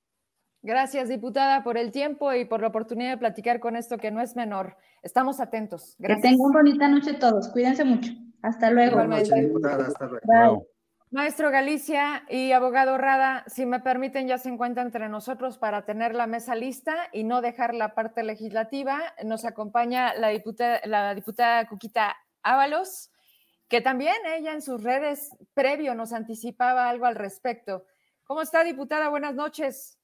Gracias, 0.63 1.09
diputada, 1.09 1.63
por 1.63 1.77
el 1.77 1.91
tiempo 1.91 2.33
y 2.33 2.45
por 2.45 2.61
la 2.63 2.69
oportunidad 2.69 3.11
de 3.11 3.19
platicar 3.19 3.61
con 3.61 3.77
esto 3.77 3.99
que 3.99 4.11
no 4.11 4.21
es 4.21 4.37
menor. 4.37 4.77
Estamos 5.03 5.41
atentos. 5.41 5.95
Gracias. 5.99 6.23
Que 6.23 6.29
tengan 6.31 6.47
una 6.47 6.59
bonita 6.61 6.89
noche 6.89 7.15
todos. 7.15 7.49
Cuídense 7.49 7.85
mucho. 7.85 8.13
Hasta 8.45 8.71
luego. 8.71 8.97
Buenas 8.97 9.29
noches, 9.29 9.47
diputada. 9.47 9.87
Hasta 9.87 10.07
luego. 10.07 10.67
Maestro 11.11 11.51
Galicia 11.51 12.25
y 12.29 12.53
abogado 12.53 12.99
Rada, 12.99 13.45
si 13.47 13.67
me 13.67 13.81
permiten, 13.81 14.27
ya 14.27 14.37
se 14.37 14.49
encuentra 14.49 14.83
entre 14.83 15.09
nosotros 15.09 15.59
para 15.59 15.85
tener 15.85 16.15
la 16.15 16.27
mesa 16.27 16.55
lista 16.55 17.09
y 17.13 17.25
no 17.25 17.41
dejar 17.41 17.73
la 17.75 17.95
parte 17.95 18.23
legislativa. 18.23 19.01
Nos 19.25 19.45
acompaña 19.45 20.13
la 20.15 20.29
diputada, 20.29 20.81
la 20.85 21.15
diputada 21.15 21.67
Cuquita 21.69 22.17
Ábalos 22.43 23.11
que 23.69 23.81
también 23.81 24.15
ella 24.27 24.53
en 24.53 24.63
sus 24.63 24.83
redes 24.83 25.31
previo 25.55 25.95
nos 25.95 26.13
anticipaba 26.13 26.89
algo 26.89 27.07
al 27.07 27.15
respecto. 27.15 27.87
¿Cómo 28.25 28.43
está, 28.43 28.65
diputada? 28.65 29.09
Buenas 29.09 29.35
noches. 29.35 29.99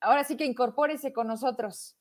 Ahora 0.00 0.24
sí 0.24 0.36
que 0.36 0.44
incorpórese 0.44 1.12
con 1.12 1.26
nosotros. 1.26 1.96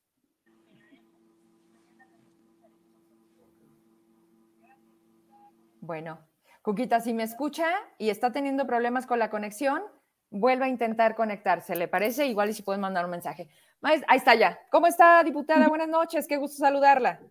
Bueno, 5.87 6.19
Cuquita, 6.63 6.99
si 6.99 7.13
me 7.13 7.23
escucha 7.23 7.65
y 7.97 8.09
está 8.09 8.33
teniendo 8.33 8.67
problemas 8.67 9.05
con 9.05 9.19
la 9.19 9.29
conexión, 9.29 9.81
vuelva 10.29 10.65
a 10.65 10.67
intentar 10.67 11.15
conectarse, 11.15 11.77
¿le 11.77 11.87
parece? 11.87 12.27
Igual 12.27 12.49
y 12.49 12.53
si 12.53 12.61
pueden 12.61 12.81
mandar 12.81 13.05
un 13.05 13.11
mensaje. 13.11 13.47
Ahí 13.81 14.17
está 14.17 14.35
ya. 14.35 14.59
¿Cómo 14.69 14.87
está, 14.87 15.23
diputada? 15.23 15.69
Buenas 15.69 15.87
noches, 15.87 16.27
qué 16.27 16.35
gusto 16.35 16.57
saludarla. 16.57 17.21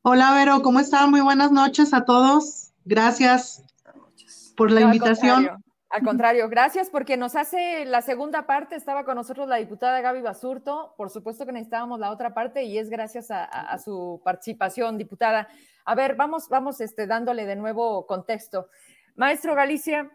Hola, 0.00 0.32
Vero, 0.32 0.62
¿cómo 0.62 0.80
está? 0.80 1.06
Muy 1.06 1.20
buenas 1.20 1.52
noches 1.52 1.92
a 1.92 2.06
todos. 2.06 2.72
Gracias 2.86 3.62
por 4.56 4.70
la 4.70 4.80
invitación. 4.80 5.50
Al 5.90 6.02
contrario, 6.02 6.48
gracias 6.48 6.88
porque 6.88 7.18
nos 7.18 7.36
hace 7.36 7.84
la 7.84 8.00
segunda 8.00 8.46
parte. 8.46 8.74
Estaba 8.74 9.04
con 9.04 9.16
nosotros 9.16 9.48
la 9.48 9.56
diputada 9.56 10.00
Gaby 10.00 10.22
Basurto. 10.22 10.94
Por 10.96 11.10
supuesto 11.10 11.44
que 11.44 11.52
necesitábamos 11.52 12.00
la 12.00 12.10
otra 12.10 12.32
parte 12.32 12.64
y 12.64 12.78
es 12.78 12.88
gracias 12.88 13.26
a, 13.30 13.76
su 13.76 14.22
participación, 14.24 14.96
diputada. 14.96 15.48
A 15.88 15.94
ver, 15.94 16.16
vamos, 16.16 16.48
vamos 16.48 16.80
este, 16.80 17.06
dándole 17.06 17.46
de 17.46 17.54
nuevo 17.54 18.06
contexto. 18.08 18.68
Maestro 19.14 19.54
Galicia, 19.54 20.10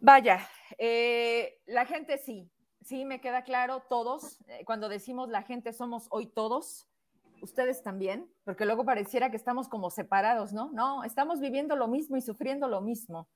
vaya, 0.00 0.38
eh, 0.78 1.60
la 1.66 1.84
gente 1.84 2.18
sí, 2.18 2.48
sí 2.80 3.04
me 3.04 3.20
queda 3.20 3.42
claro, 3.42 3.82
todos, 3.88 4.40
eh, 4.46 4.64
cuando 4.64 4.88
decimos 4.88 5.30
la 5.30 5.42
gente 5.42 5.72
somos 5.72 6.06
hoy 6.10 6.26
todos, 6.26 6.88
ustedes 7.40 7.82
también, 7.82 8.30
porque 8.44 8.66
luego 8.66 8.84
pareciera 8.84 9.30
que 9.30 9.36
estamos 9.36 9.68
como 9.68 9.90
separados, 9.90 10.52
¿no? 10.52 10.70
No, 10.70 11.02
estamos 11.02 11.40
viviendo 11.40 11.74
lo 11.74 11.88
mismo 11.88 12.16
y 12.16 12.20
sufriendo 12.20 12.68
lo 12.68 12.82
mismo. 12.82 13.26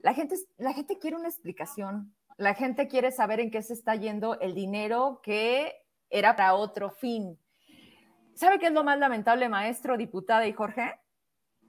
La 0.00 0.14
gente, 0.14 0.34
la 0.56 0.72
gente 0.72 0.98
quiere 0.98 1.16
una 1.16 1.28
explicación, 1.28 2.14
la 2.38 2.54
gente 2.54 2.88
quiere 2.88 3.12
saber 3.12 3.38
en 3.38 3.50
qué 3.50 3.60
se 3.60 3.74
está 3.74 3.96
yendo 3.96 4.40
el 4.40 4.54
dinero 4.54 5.20
que 5.22 5.74
era 6.08 6.36
para 6.36 6.54
otro 6.54 6.88
fin. 6.88 7.38
¿Sabe 8.34 8.58
qué 8.58 8.66
es 8.66 8.72
lo 8.72 8.84
más 8.84 8.98
lamentable, 8.98 9.48
maestro, 9.48 9.96
diputada 9.96 10.46
y 10.46 10.52
Jorge? 10.52 10.98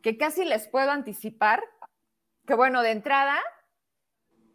Que 0.02 0.18
casi 0.18 0.46
les 0.46 0.68
puedo 0.68 0.92
anticipar 0.92 1.62
que, 2.46 2.56
bueno, 2.56 2.82
de 2.82 2.92
entrada, 2.92 3.40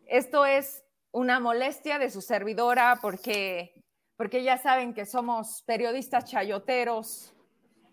esto 0.07 0.47
es 0.47 0.85
una 1.13 1.41
molestia 1.41 1.99
de 1.99 2.11
su 2.11 2.21
servidora 2.21 2.99
porque, 3.01 3.85
porque 4.17 4.43
ya 4.43 4.59
saben 4.59 4.95
que 4.95 5.07
somos 5.07 5.63
periodistas 5.63 6.25
chayoteros, 6.25 7.35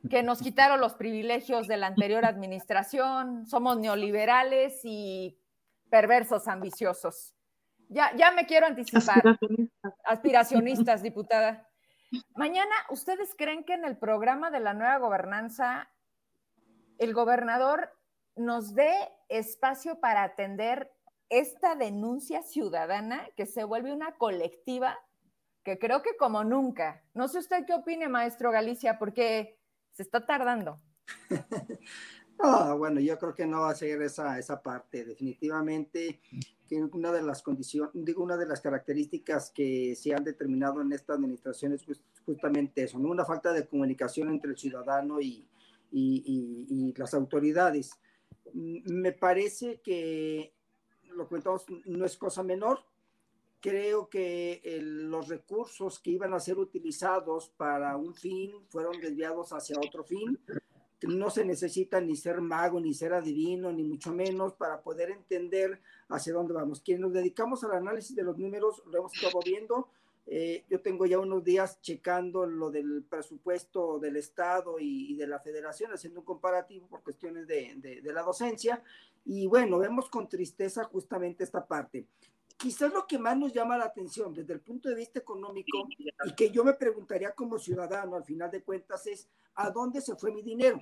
que 0.09 0.23
nos 0.23 0.41
quitaron 0.41 0.81
los 0.81 0.95
privilegios 0.95 1.67
de 1.67 1.77
la 1.77 1.87
anterior 1.87 2.25
administración, 2.25 3.45
somos 3.45 3.77
neoliberales 3.77 4.81
y 4.83 5.39
perversos 5.89 6.47
ambiciosos. 6.47 7.33
Ya, 7.89 8.13
ya 8.15 8.31
me 8.31 8.45
quiero 8.45 8.65
anticipar. 8.65 9.17
Aspiracionistas. 9.17 9.93
Aspiracionistas, 10.03 11.03
diputada. 11.03 11.69
Mañana, 12.35 12.73
¿ustedes 12.89 13.33
creen 13.37 13.63
que 13.63 13.73
en 13.73 13.85
el 13.85 13.97
programa 13.97 14.51
de 14.51 14.59
la 14.59 14.73
nueva 14.73 14.97
gobernanza 14.97 15.89
el 16.97 17.13
gobernador 17.13 17.89
nos 18.35 18.73
dé 18.75 18.93
espacio 19.29 19.99
para 19.99 20.23
atender 20.23 20.91
esta 21.29 21.75
denuncia 21.75 22.43
ciudadana 22.43 23.27
que 23.35 23.45
se 23.45 23.63
vuelve 23.63 23.91
una 23.91 24.15
colectiva 24.17 24.99
que 25.63 25.79
creo 25.79 26.01
que 26.01 26.15
como 26.17 26.43
nunca. 26.43 27.03
No 27.13 27.27
sé 27.27 27.39
usted 27.39 27.65
qué 27.65 27.73
opine, 27.73 28.09
maestro 28.09 28.51
Galicia, 28.51 28.99
porque 28.99 29.57
se 29.93 30.03
está 30.03 30.25
tardando. 30.25 30.81
Ah, 32.39 32.73
bueno, 32.75 32.99
yo 32.99 33.17
creo 33.19 33.35
que 33.35 33.45
no 33.45 33.61
va 33.61 33.69
a 33.69 33.75
ser 33.75 34.01
esa, 34.01 34.39
esa 34.39 34.61
parte. 34.61 35.05
Definitivamente 35.05 36.19
que 36.75 36.97
una 36.97 37.11
de 37.11 37.21
las 37.21 37.41
condiciones, 37.41 37.91
digo, 37.93 38.23
una 38.23 38.37
de 38.37 38.45
las 38.45 38.61
características 38.61 39.51
que 39.51 39.95
se 39.95 40.13
han 40.13 40.23
determinado 40.23 40.81
en 40.81 40.91
esta 40.91 41.13
administración 41.13 41.73
es 41.73 41.85
justamente 42.25 42.83
eso, 42.83 42.99
¿no? 42.99 43.09
Una 43.09 43.25
falta 43.25 43.53
de 43.53 43.67
comunicación 43.67 44.29
entre 44.29 44.51
el 44.51 44.57
ciudadano 44.57 45.21
y, 45.21 45.47
y, 45.91 46.65
y, 46.69 46.93
las 46.97 47.13
autoridades. 47.13 47.91
Me 48.53 49.11
parece 49.11 49.81
que 49.81 50.53
lo 51.15 51.27
comentamos 51.27 51.65
no 51.85 52.05
es 52.05 52.17
cosa 52.17 52.43
menor. 52.43 52.79
Creo 53.59 54.09
que 54.09 54.61
los 54.81 55.29
recursos 55.29 55.99
que 55.99 56.11
iban 56.11 56.33
a 56.33 56.39
ser 56.39 56.57
utilizados 56.57 57.49
para 57.55 57.95
un 57.95 58.13
fin 58.13 58.51
fueron 58.67 58.99
desviados 58.99 59.53
hacia 59.53 59.77
otro 59.79 60.03
fin 60.03 60.37
no 61.07 61.29
se 61.29 61.45
necesita 61.45 62.01
ni 62.01 62.15
ser 62.15 62.41
mago, 62.41 62.79
ni 62.79 62.93
ser 62.93 63.13
adivino, 63.13 63.71
ni 63.71 63.83
mucho 63.83 64.13
menos 64.13 64.53
para 64.53 64.81
poder 64.81 65.11
entender 65.11 65.81
hacia 66.09 66.33
dónde 66.33 66.53
vamos. 66.53 66.81
Quienes 66.81 67.01
nos 67.01 67.13
dedicamos 67.13 67.63
al 67.63 67.73
análisis 67.73 68.15
de 68.15 68.23
los 68.23 68.37
números, 68.37 68.83
lo 68.87 68.99
hemos 68.99 69.13
estado 69.13 69.39
viendo. 69.43 69.89
Eh, 70.25 70.63
yo 70.69 70.79
tengo 70.81 71.05
ya 71.05 71.19
unos 71.19 71.43
días 71.43 71.81
checando 71.81 72.45
lo 72.45 72.71
del 72.71 73.03
presupuesto 73.03 73.99
del 73.99 74.15
Estado 74.15 74.77
y, 74.79 75.15
de 75.15 75.27
la 75.27 75.39
Federación, 75.39 75.91
haciendo 75.91 76.21
un 76.21 76.25
comparativo 76.25 76.87
por 76.87 77.03
cuestiones 77.03 77.45
de, 77.47 78.01
de, 78.01 78.13
la 78.13 78.21
docencia. 78.21 78.81
Y 79.25 79.47
bueno, 79.47 79.79
vemos 79.79 80.09
con 80.09 80.29
tristeza 80.29 80.85
justamente 80.85 81.43
esta 81.43 81.65
parte 81.65 82.07
quizás 82.55 82.93
lo 82.93 83.05
que 83.05 83.19
más 83.19 83.37
nos 83.37 83.51
llama 83.51 83.77
la 83.77 83.85
atención 83.85 84.33
desde 84.33 84.53
el 84.53 84.61
punto 84.61 84.87
de 84.87 84.95
vista 84.95 85.19
económico 85.19 85.85
y 86.25 86.33
que 86.33 86.49
yo 86.49 86.63
me 86.63 86.73
preguntaría 86.73 87.31
como 87.31 87.59
ciudadano 87.59 88.15
al 88.15 88.23
final 88.23 88.49
de 88.51 88.63
cuentas 88.63 89.05
es, 89.07 89.27
¿a 89.55 89.69
dónde 89.69 89.99
se 89.99 90.15
fue 90.15 90.31
mi 90.31 90.41
dinero? 90.41 90.81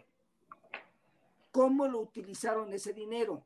Cómo 1.52 1.88
lo 1.88 2.00
utilizaron 2.00 2.74
ese 2.74 2.94
dinero, 2.94 3.46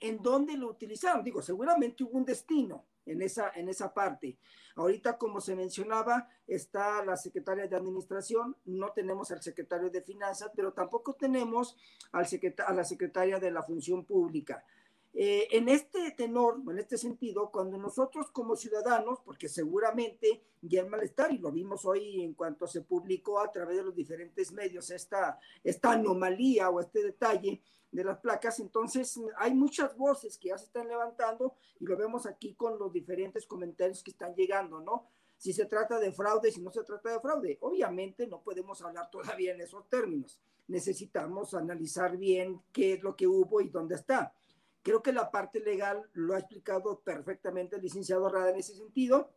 en 0.00 0.22
dónde 0.22 0.56
lo 0.56 0.68
utilizaron. 0.68 1.24
Digo, 1.24 1.42
seguramente 1.42 2.04
hubo 2.04 2.18
un 2.18 2.24
destino 2.24 2.86
en 3.04 3.22
esa, 3.22 3.50
en 3.54 3.68
esa 3.68 3.92
parte. 3.92 4.38
Ahorita, 4.76 5.18
como 5.18 5.40
se 5.40 5.56
mencionaba, 5.56 6.28
está 6.46 7.04
la 7.04 7.16
secretaria 7.16 7.66
de 7.66 7.76
Administración, 7.76 8.56
no 8.64 8.92
tenemos 8.92 9.30
al 9.30 9.42
secretario 9.42 9.90
de 9.90 10.02
Finanzas, 10.02 10.52
pero 10.54 10.72
tampoco 10.72 11.14
tenemos 11.14 11.76
al 12.12 12.26
a 12.66 12.72
la 12.72 12.84
secretaria 12.84 13.40
de 13.40 13.50
la 13.50 13.62
Función 13.62 14.04
Pública. 14.04 14.64
Eh, 15.14 15.48
en 15.56 15.68
este 15.68 16.10
tenor, 16.12 16.60
en 16.68 16.78
este 16.78 16.98
sentido, 16.98 17.50
cuando 17.50 17.78
nosotros 17.78 18.30
como 18.30 18.56
ciudadanos, 18.56 19.20
porque 19.24 19.48
seguramente 19.48 20.42
ya 20.62 20.82
el 20.82 20.88
malestar, 20.88 21.32
y 21.32 21.38
lo 21.38 21.50
vimos 21.50 21.84
hoy 21.84 22.22
en 22.22 22.34
cuanto 22.34 22.66
se 22.66 22.82
publicó 22.82 23.40
a 23.40 23.50
través 23.50 23.78
de 23.78 23.84
los 23.84 23.94
diferentes 23.94 24.52
medios 24.52 24.90
esta, 24.90 25.38
esta 25.64 25.92
anomalía 25.92 26.70
o 26.70 26.80
este 26.80 27.02
detalle 27.02 27.62
de 27.90 28.04
las 28.04 28.18
placas, 28.18 28.60
entonces 28.60 29.18
hay 29.38 29.54
muchas 29.54 29.96
voces 29.96 30.36
que 30.36 30.48
ya 30.48 30.58
se 30.58 30.66
están 30.66 30.88
levantando 30.88 31.54
y 31.80 31.86
lo 31.86 31.96
vemos 31.96 32.26
aquí 32.26 32.54
con 32.54 32.78
los 32.78 32.92
diferentes 32.92 33.46
comentarios 33.46 34.02
que 34.02 34.10
están 34.10 34.34
llegando, 34.34 34.80
¿no? 34.80 35.06
Si 35.38 35.52
se 35.52 35.64
trata 35.64 35.98
de 35.98 36.12
fraude, 36.12 36.52
si 36.52 36.60
no 36.60 36.70
se 36.70 36.82
trata 36.82 37.10
de 37.10 37.20
fraude, 37.20 37.58
obviamente 37.62 38.26
no 38.26 38.42
podemos 38.42 38.82
hablar 38.82 39.08
todavía 39.10 39.54
en 39.54 39.60
esos 39.62 39.88
términos. 39.88 40.38
Necesitamos 40.66 41.54
analizar 41.54 42.16
bien 42.18 42.60
qué 42.72 42.94
es 42.94 43.02
lo 43.02 43.16
que 43.16 43.26
hubo 43.26 43.60
y 43.62 43.68
dónde 43.68 43.94
está 43.94 44.34
Creo 44.88 45.02
que 45.02 45.12
la 45.12 45.30
parte 45.30 45.60
legal 45.60 46.08
lo 46.14 46.34
ha 46.34 46.38
explicado 46.38 47.00
perfectamente 47.00 47.76
el 47.76 47.82
licenciado 47.82 48.26
Rada 48.30 48.48
en 48.48 48.56
ese 48.56 48.74
sentido. 48.74 49.34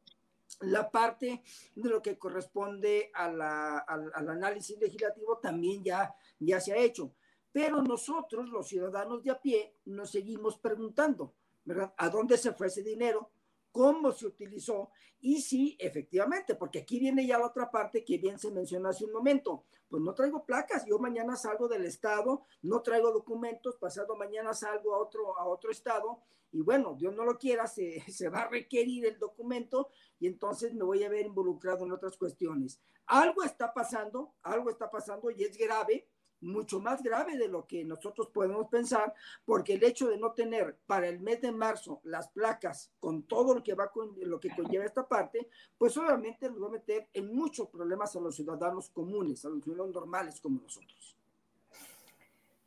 La 0.62 0.90
parte 0.90 1.44
de 1.76 1.90
lo 1.90 2.02
que 2.02 2.18
corresponde 2.18 3.12
al, 3.14 3.42
análisis 3.42 4.80
legislativo 4.80 5.40
también 5.40 5.84
ya, 5.84 6.16
ya 6.40 6.62
se 6.62 6.72
ha 6.72 6.78
hecho. 6.78 7.12
Pero 7.52 7.82
nosotros, 7.82 8.48
los 8.48 8.70
ciudadanos 8.70 9.24
de 9.24 9.32
a 9.32 9.42
pie, 9.42 9.76
nos 9.84 10.12
seguimos 10.12 10.58
preguntando, 10.58 11.34
¿verdad? 11.66 11.94
¿A 11.98 12.08
dónde 12.08 12.38
se 12.38 12.54
fue 12.54 12.68
ese 12.68 12.82
dinero? 12.82 13.30
cómo 13.74 14.12
se 14.12 14.26
utilizó 14.28 14.90
y 15.22 15.42
si 15.42 15.78
efectivamente, 15.80 16.56
porque 16.56 16.80
aquí 16.80 17.00
viene 17.00 17.26
ya 17.26 17.38
la 17.38 17.46
otra 17.46 17.72
parte 17.72 18.04
que 18.04 18.18
bien 18.18 18.38
se 18.38 18.52
mencionó 18.52 18.90
hace 18.90 19.06
un 19.06 19.14
momento, 19.14 19.64
pues 19.92 20.02
no 20.02 20.16
traigo 20.16 20.46
placas, 20.46 20.86
yo 20.86 20.98
mañana 21.00 21.36
salgo 21.36 21.68
del 21.68 21.84
estado, 21.84 22.46
no 22.62 22.82
traigo 22.82 23.12
documentos, 23.12 23.76
pasado 23.76 24.16
mañana 24.16 24.54
salgo 24.54 24.96
a 24.96 24.98
otro, 24.98 25.38
a 25.38 25.46
otro 25.46 25.70
estado 25.70 26.24
y 26.54 26.62
bueno, 26.62 26.96
Dios 26.98 27.14
no 27.14 27.26
lo 27.26 27.38
quiera, 27.38 27.68
se, 27.68 28.00
se 28.12 28.30
va 28.30 28.44
a 28.44 28.48
requerir 28.48 29.06
el 29.06 29.20
documento 29.20 29.90
y 30.18 30.28
entonces 30.28 30.74
me 30.74 30.86
voy 30.86 31.04
a 31.04 31.10
ver 31.10 31.26
involucrado 31.26 31.86
en 31.86 31.92
otras 31.92 32.16
cuestiones. 32.16 32.80
Algo 33.06 33.44
está 33.44 33.74
pasando, 33.74 34.34
algo 34.44 34.70
está 34.70 34.90
pasando 34.90 35.30
y 35.30 35.44
es 35.44 35.58
grave 35.58 36.08
mucho 36.42 36.80
más 36.80 37.02
grave 37.02 37.38
de 37.38 37.48
lo 37.48 37.66
que 37.66 37.84
nosotros 37.86 38.30
podemos 38.30 38.68
pensar, 38.68 39.14
porque 39.46 39.74
el 39.74 39.84
hecho 39.84 40.08
de 40.10 40.18
no 40.18 40.32
tener 40.32 40.78
para 40.86 41.08
el 41.08 41.20
mes 41.20 41.42
de 41.42 41.52
marzo 41.52 42.02
las 42.04 42.30
placas 42.30 42.92
con 43.00 43.24
todo 43.24 43.56
lo 43.56 43.64
que 43.64 43.74
va 43.74 43.92
con 43.92 44.16
lo 44.22 44.40
que 44.40 44.54
conlleva 44.56 44.86
esta 44.86 45.08
parte, 45.08 45.48
pues 45.78 45.96
obviamente 45.98 46.50
nos 46.50 46.64
va 46.64 46.68
a 46.68 46.72
meter 46.72 47.08
en 47.14 47.34
muchos 47.34 47.70
problemas 47.70 48.16
a 48.16 48.20
los 48.20 48.36
ciudadanos 48.36 48.90
comunes, 48.90 49.46
a 49.46 49.50
los 49.50 49.64
ciudadanos 49.64 49.94
normales 49.94 50.40
como 50.42 50.62
nosotros. 50.62 51.16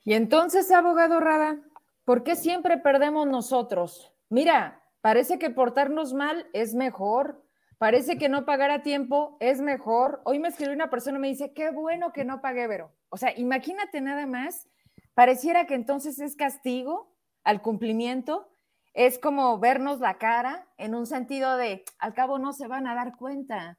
Y 0.04 0.12
entonces, 0.12 0.70
abogado 0.70 1.18
Rada, 1.18 1.58
¿por 2.04 2.24
qué 2.24 2.36
siempre 2.36 2.76
perdemos 2.76 3.26
nosotros? 3.26 4.12
Mira, 4.28 4.82
parece 5.00 5.38
que 5.38 5.48
portarnos 5.48 6.12
mal 6.12 6.46
es 6.52 6.74
mejor, 6.74 7.42
parece 7.78 8.18
que 8.18 8.28
no 8.28 8.44
pagar 8.44 8.70
a 8.70 8.82
tiempo 8.82 9.38
es 9.40 9.60
mejor. 9.62 10.20
Hoy 10.24 10.38
me 10.38 10.48
escribió 10.48 10.74
una 10.74 10.90
persona 10.90 11.16
y 11.18 11.20
me 11.22 11.28
dice, 11.28 11.52
qué 11.54 11.70
bueno 11.70 12.12
que 12.12 12.24
no 12.24 12.42
pagué, 12.42 12.66
Vero. 12.66 12.90
O 13.14 13.16
sea, 13.16 13.32
imagínate 13.38 14.00
nada 14.00 14.26
más, 14.26 14.66
pareciera 15.14 15.68
que 15.68 15.74
entonces 15.74 16.18
es 16.18 16.34
castigo 16.34 17.14
al 17.44 17.62
cumplimiento, 17.62 18.50
es 18.92 19.20
como 19.20 19.56
vernos 19.60 20.00
la 20.00 20.18
cara 20.18 20.66
en 20.78 20.96
un 20.96 21.06
sentido 21.06 21.56
de, 21.56 21.84
al 22.00 22.12
cabo 22.12 22.40
no 22.40 22.52
se 22.52 22.66
van 22.66 22.88
a 22.88 22.96
dar 22.96 23.16
cuenta. 23.16 23.78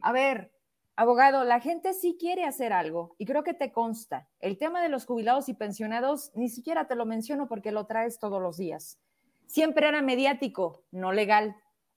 A 0.00 0.10
ver, 0.10 0.50
abogado, 0.96 1.44
la 1.44 1.60
gente 1.60 1.92
sí 1.92 2.16
quiere 2.18 2.42
hacer 2.42 2.72
algo 2.72 3.14
y 3.18 3.24
creo 3.24 3.44
que 3.44 3.54
te 3.54 3.70
consta. 3.70 4.28
El 4.40 4.58
tema 4.58 4.82
de 4.82 4.88
los 4.88 5.06
jubilados 5.06 5.48
y 5.48 5.54
pensionados 5.54 6.32
ni 6.34 6.48
siquiera 6.48 6.88
te 6.88 6.96
lo 6.96 7.06
menciono 7.06 7.46
porque 7.46 7.70
lo 7.70 7.86
traes 7.86 8.18
todos 8.18 8.42
los 8.42 8.56
días. 8.56 8.98
Siempre 9.46 9.86
era 9.86 10.02
mediático, 10.02 10.82
no 10.90 11.12
legal. 11.12 11.54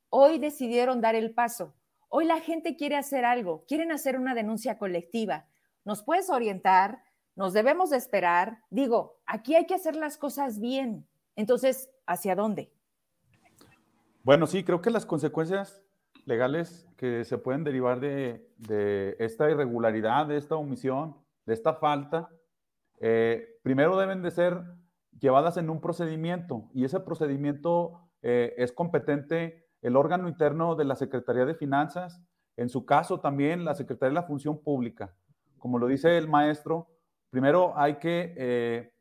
Hoy 0.09 0.37
decidieron 0.37 1.01
dar 1.01 1.15
el 1.15 1.33
paso. 1.33 1.73
Hoy 2.09 2.25
la 2.25 2.41
gente 2.41 2.75
quiere 2.75 2.95
hacer 2.95 3.25
algo, 3.25 3.65
quieren 3.67 3.91
hacer 3.91 4.19
una 4.19 4.35
denuncia 4.35 4.77
colectiva. 4.77 5.47
¿Nos 5.85 6.01
puedes 6.01 6.31
orientar? 6.31 7.03
¿Nos 7.35 7.53
debemos 7.53 7.91
de 7.91 7.97
esperar? 7.97 8.63
Digo, 8.71 9.21
aquí 9.27 9.55
hay 9.55 9.67
que 9.67 9.75
hacer 9.75 9.95
las 9.95 10.17
cosas 10.17 10.59
bien. 10.59 11.07
Entonces, 11.35 11.91
¿hacia 12.07 12.35
dónde? 12.35 12.73
Bueno, 14.23 14.47
sí, 14.47 14.63
creo 14.63 14.81
que 14.81 14.89
las 14.89 15.05
consecuencias 15.05 15.83
legales 16.25 16.87
que 16.97 17.23
se 17.23 17.37
pueden 17.37 17.63
derivar 17.63 17.99
de, 17.99 18.47
esta 19.19 19.51
irregularidad, 19.51 20.25
de 20.25 20.37
esta 20.37 20.55
omisión, 20.55 21.17
de 21.45 21.53
esta 21.53 21.75
falta, 21.75 22.29
eh, 22.99 23.59
primero 23.61 23.95
deben 23.95 24.23
de 24.23 24.31
ser 24.31 24.63
llevadas 25.19 25.57
en 25.57 25.69
un 25.69 25.81
procedimiento 25.81 26.67
y 26.73 26.85
ese 26.85 26.99
procedimiento 26.99 28.09
eh, 28.23 28.55
es 28.57 28.71
competente 28.71 29.67
el 29.83 29.95
órgano 29.95 30.27
interno 30.27 30.73
de 30.75 30.85
la 30.85 30.95
Secretaría 30.95 31.45
de 31.45 31.53
Finanzas, 31.53 32.23
en 32.57 32.69
su 32.69 32.87
caso 32.87 33.19
también 33.19 33.65
la 33.65 33.75
Secretaría 33.75 34.09
de 34.09 34.21
la 34.21 34.27
Función 34.27 34.63
Pública. 34.63 35.13
Como 35.65 35.79
lo 35.79 35.87
dice 35.87 36.15
el 36.15 36.27
maestro, 36.27 36.91
primero 37.31 37.75
hay 37.75 37.95
que 37.95 38.35
eh, 38.37 38.93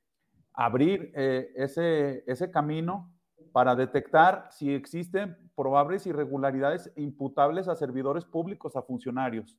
abrir 0.54 1.12
ese, 1.14 2.24
ese 2.26 2.50
camino 2.50 3.14
para 3.52 3.76
detectar 3.76 4.48
si 4.50 4.72
existen 4.72 5.36
probables 5.54 6.06
irregularidades 6.06 6.90
imputables 6.96 7.68
a 7.68 7.74
servidores 7.74 8.24
públicos, 8.24 8.76
a 8.76 8.82
funcionarios. 8.82 9.58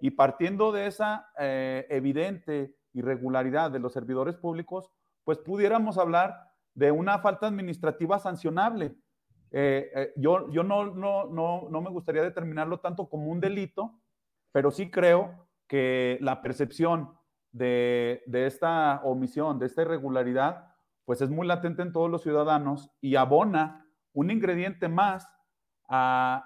Y 0.00 0.10
partiendo 0.10 0.72
de 0.72 0.88
esa 0.88 1.28
eh, 1.38 1.86
evidente 1.88 2.74
irregularidad 2.94 3.70
de 3.70 3.78
los 3.78 3.92
servidores 3.92 4.34
públicos, 4.34 4.90
pues 5.22 5.38
pudiéramos 5.38 5.98
hablar 5.98 6.34
de 6.74 6.90
una 6.90 7.20
falta 7.20 7.46
administrativa 7.46 8.18
sancionable. 8.18 8.96
Eh, 9.52 9.88
eh, 9.94 10.12
yo 10.16 10.50
yo 10.50 10.64
no, 10.64 10.86
no, 10.86 11.26
no, 11.26 11.68
no 11.70 11.80
me 11.80 11.90
gustaría 11.90 12.24
determinarlo 12.24 12.80
tanto 12.80 13.08
como 13.08 13.28
un 13.28 13.38
delito, 13.38 14.00
pero 14.50 14.72
sí 14.72 14.90
creo 14.90 15.48
que 15.70 16.18
la 16.20 16.42
percepción 16.42 17.12
de, 17.52 18.24
de 18.26 18.46
esta 18.46 19.00
omisión, 19.04 19.60
de 19.60 19.66
esta 19.66 19.82
irregularidad, 19.82 20.74
pues 21.04 21.20
es 21.20 21.30
muy 21.30 21.46
latente 21.46 21.82
en 21.82 21.92
todos 21.92 22.10
los 22.10 22.22
ciudadanos 22.22 22.90
y 23.00 23.14
abona 23.14 23.86
un 24.12 24.32
ingrediente 24.32 24.88
más 24.88 25.32
a, 25.88 26.44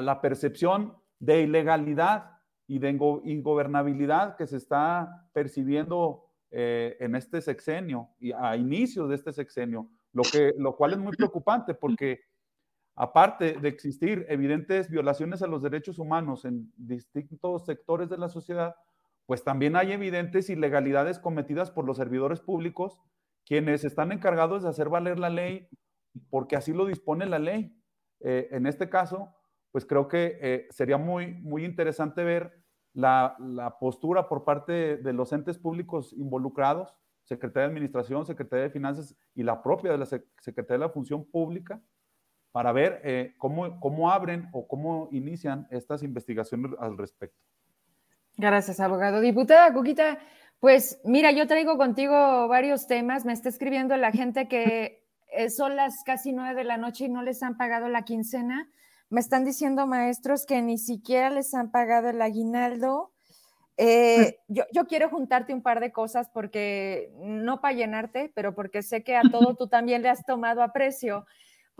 la 0.00 0.20
percepción 0.20 0.96
de 1.18 1.42
ilegalidad 1.42 2.30
y 2.68 2.78
de 2.78 2.90
ingobernabilidad 3.24 4.36
que 4.36 4.46
se 4.46 4.58
está 4.58 5.28
percibiendo 5.32 6.26
eh, 6.52 6.96
en 7.00 7.16
este 7.16 7.40
sexenio 7.40 8.10
y 8.20 8.30
a 8.30 8.56
inicios 8.56 9.08
de 9.08 9.16
este 9.16 9.32
sexenio, 9.32 9.90
lo, 10.12 10.22
que, 10.22 10.54
lo 10.56 10.76
cual 10.76 10.92
es 10.92 10.98
muy 10.98 11.16
preocupante 11.16 11.74
porque 11.74 12.20
aparte 13.00 13.54
de 13.54 13.68
existir 13.70 14.26
evidentes 14.28 14.90
violaciones 14.90 15.40
a 15.40 15.46
los 15.46 15.62
derechos 15.62 15.98
humanos 15.98 16.44
en 16.44 16.70
distintos 16.76 17.64
sectores 17.64 18.10
de 18.10 18.18
la 18.18 18.28
sociedad, 18.28 18.74
pues 19.24 19.42
también 19.42 19.74
hay 19.74 19.92
evidentes 19.92 20.50
ilegalidades 20.50 21.18
cometidas 21.18 21.70
por 21.70 21.86
los 21.86 21.96
servidores 21.96 22.40
públicos 22.40 23.00
quienes 23.46 23.84
están 23.84 24.12
encargados 24.12 24.62
de 24.62 24.68
hacer 24.68 24.90
valer 24.90 25.18
la 25.18 25.30
ley 25.30 25.66
porque 26.28 26.56
así 26.56 26.74
lo 26.74 26.84
dispone 26.84 27.24
la 27.24 27.38
ley. 27.38 27.74
Eh, 28.20 28.48
en 28.50 28.66
este 28.66 28.90
caso, 28.90 29.34
pues 29.72 29.86
creo 29.86 30.06
que 30.06 30.38
eh, 30.42 30.66
sería 30.68 30.98
muy, 30.98 31.32
muy 31.36 31.64
interesante 31.64 32.22
ver 32.22 32.52
la, 32.92 33.34
postura 33.80 34.28
por 34.28 34.44
parte 34.44 34.98
de, 34.98 35.12
los 35.14 35.32
entes 35.32 35.56
públicos 35.56 36.12
involucrados, 36.12 36.94
Secretaría 37.22 37.68
de 37.68 37.72
Administración, 37.72 38.26
Secretaría 38.26 38.64
de 38.64 38.70
Finanzas 38.70 39.16
y 39.34 39.42
la 39.42 39.62
propia 39.62 39.90
de 39.90 39.98
la 39.98 40.06
Secretaría 40.06 40.80
de 40.80 40.86
la 40.86 40.92
Función 40.92 41.24
Pública, 41.24 41.82
para 42.52 42.72
ver 42.72 43.00
eh, 43.04 43.34
cómo, 43.38 43.78
cómo 43.80 44.10
abren 44.10 44.48
o 44.52 44.66
cómo 44.66 45.08
inician 45.12 45.66
estas 45.70 46.02
investigaciones 46.02 46.72
al 46.78 46.98
respecto. 46.98 47.38
Gracias, 48.36 48.80
abogado. 48.80 49.20
Diputada 49.20 49.72
Cuquita, 49.72 50.18
pues 50.60 51.00
mira, 51.04 51.30
yo 51.30 51.46
traigo 51.46 51.76
contigo 51.76 52.48
varios 52.48 52.86
temas. 52.86 53.24
Me 53.24 53.32
está 53.32 53.48
escribiendo 53.48 53.96
la 53.96 54.12
gente 54.12 54.48
que 54.48 55.04
eh, 55.32 55.50
son 55.50 55.76
las 55.76 56.02
casi 56.04 56.32
nueve 56.32 56.54
de 56.54 56.64
la 56.64 56.76
noche 56.76 57.04
y 57.04 57.08
no 57.08 57.22
les 57.22 57.42
han 57.42 57.56
pagado 57.56 57.88
la 57.88 58.02
quincena. 58.02 58.68
Me 59.10 59.20
están 59.20 59.44
diciendo 59.44 59.86
maestros 59.86 60.46
que 60.46 60.62
ni 60.62 60.78
siquiera 60.78 61.30
les 61.30 61.54
han 61.54 61.70
pagado 61.70 62.10
el 62.10 62.22
aguinaldo. 62.22 63.12
Eh, 63.76 64.38
yo, 64.48 64.64
yo, 64.72 64.86
quiero 64.86 65.08
juntarte 65.08 65.54
un 65.54 65.62
par 65.62 65.80
de 65.80 65.90
cosas 65.90 66.28
porque 66.28 67.12
no 67.18 67.60
para 67.60 67.74
llenarte, 67.74 68.30
pero 68.34 68.54
porque 68.54 68.82
sé 68.82 69.02
que 69.02 69.16
a 69.16 69.22
todo 69.22 69.54
tú 69.56 69.68
también 69.68 70.02
le 70.02 70.10
has 70.10 70.24
tomado 70.24 70.62
aprecio. 70.62 71.24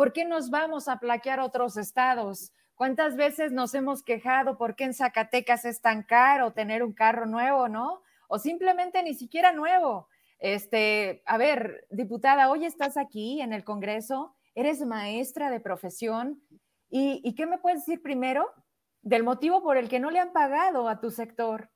¿Por 0.01 0.14
qué 0.14 0.24
nos 0.24 0.48
vamos 0.48 0.88
a 0.88 0.98
plaquear 0.98 1.40
otros 1.40 1.76
estados? 1.76 2.55
¿Cuántas 2.74 3.16
veces 3.16 3.53
nos 3.53 3.74
hemos 3.74 4.03
quejado 4.03 4.57
por 4.57 4.74
qué 4.74 4.84
en 4.84 4.94
Zacatecas 4.94 5.66
es 5.66 5.82
tan 5.82 6.05
caro 6.05 6.55
tener 6.55 6.82
un 6.82 6.94
carro 6.94 7.26
nuevo, 7.26 7.68
no? 7.68 8.01
o 8.30 8.38
simplemente 8.38 9.03
ni 9.03 9.12
siquiera 9.12 9.53
nuevo. 9.53 10.09
Este, 10.38 11.22
a 11.26 11.36
ver, 11.36 11.86
diputada, 11.90 12.48
hoy 12.48 12.64
estás 12.64 12.96
aquí 12.96 13.42
en 13.42 13.53
el 13.53 13.62
Congreso, 13.62 14.34
eres 14.55 14.80
maestra 14.86 15.51
de 15.51 15.61
profesión, 15.61 16.40
¿y, 16.88 17.34
qué 17.34 17.44
me 17.44 17.59
puedes 17.59 17.80
decir 17.80 18.01
primero 18.01 18.48
del 19.03 19.22
motivo 19.22 19.62
por 19.62 19.76
el 19.76 19.90
que 19.90 20.01
no 20.01 20.11
le 20.11 20.20
han 20.20 20.32
pagado 20.32 20.88
a 20.88 21.01
tu 21.01 21.11
sector? 21.11 21.68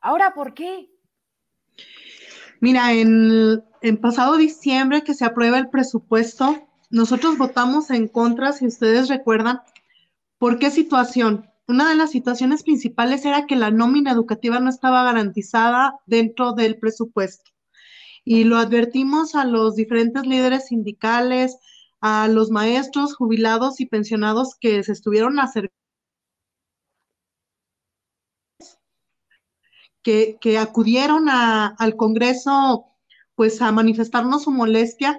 Ahora, 0.00 0.32
¿por 0.34 0.54
qué? 0.54 0.90
Mira, 2.60 2.92
en, 2.92 3.64
en 3.80 4.00
pasado 4.00 4.36
diciembre 4.36 5.02
que 5.02 5.14
se 5.14 5.24
aprueba 5.24 5.58
el 5.58 5.70
presupuesto, 5.70 6.68
nosotros 6.94 7.36
votamos 7.36 7.90
en 7.90 8.08
contra, 8.08 8.52
si 8.52 8.66
ustedes 8.66 9.08
recuerdan, 9.08 9.60
¿por 10.38 10.58
qué 10.58 10.70
situación? 10.70 11.50
una 11.66 11.88
de 11.88 11.94
las 11.94 12.10
situaciones 12.10 12.62
principales 12.62 13.24
era 13.24 13.46
que 13.46 13.56
la 13.56 13.70
nómina 13.70 14.10
educativa 14.12 14.60
no 14.60 14.68
estaba 14.68 15.02
garantizada 15.04 15.98
dentro 16.06 16.52
del 16.52 16.78
presupuesto. 16.78 17.50
Y 18.24 18.44
lo 18.44 18.56
advertimos 18.56 19.34
a 19.34 19.44
los 19.44 19.76
diferentes 19.76 20.26
líderes 20.26 20.66
sindicales, 20.68 21.58
a 22.00 22.28
los 22.28 22.50
maestros 22.50 23.14
jubilados 23.14 23.80
y 23.80 23.86
pensionados 23.86 24.56
que 24.60 24.82
se 24.82 24.92
estuvieron. 24.92 25.36
Que, 30.02 30.36
que 30.38 30.58
acudieron 30.58 31.28
al 31.30 31.96
Congreso 31.96 32.86
pues 33.34 33.62
a 33.62 33.72
manifestarnos 33.72 34.44
su 34.44 34.50
molestia, 34.50 35.18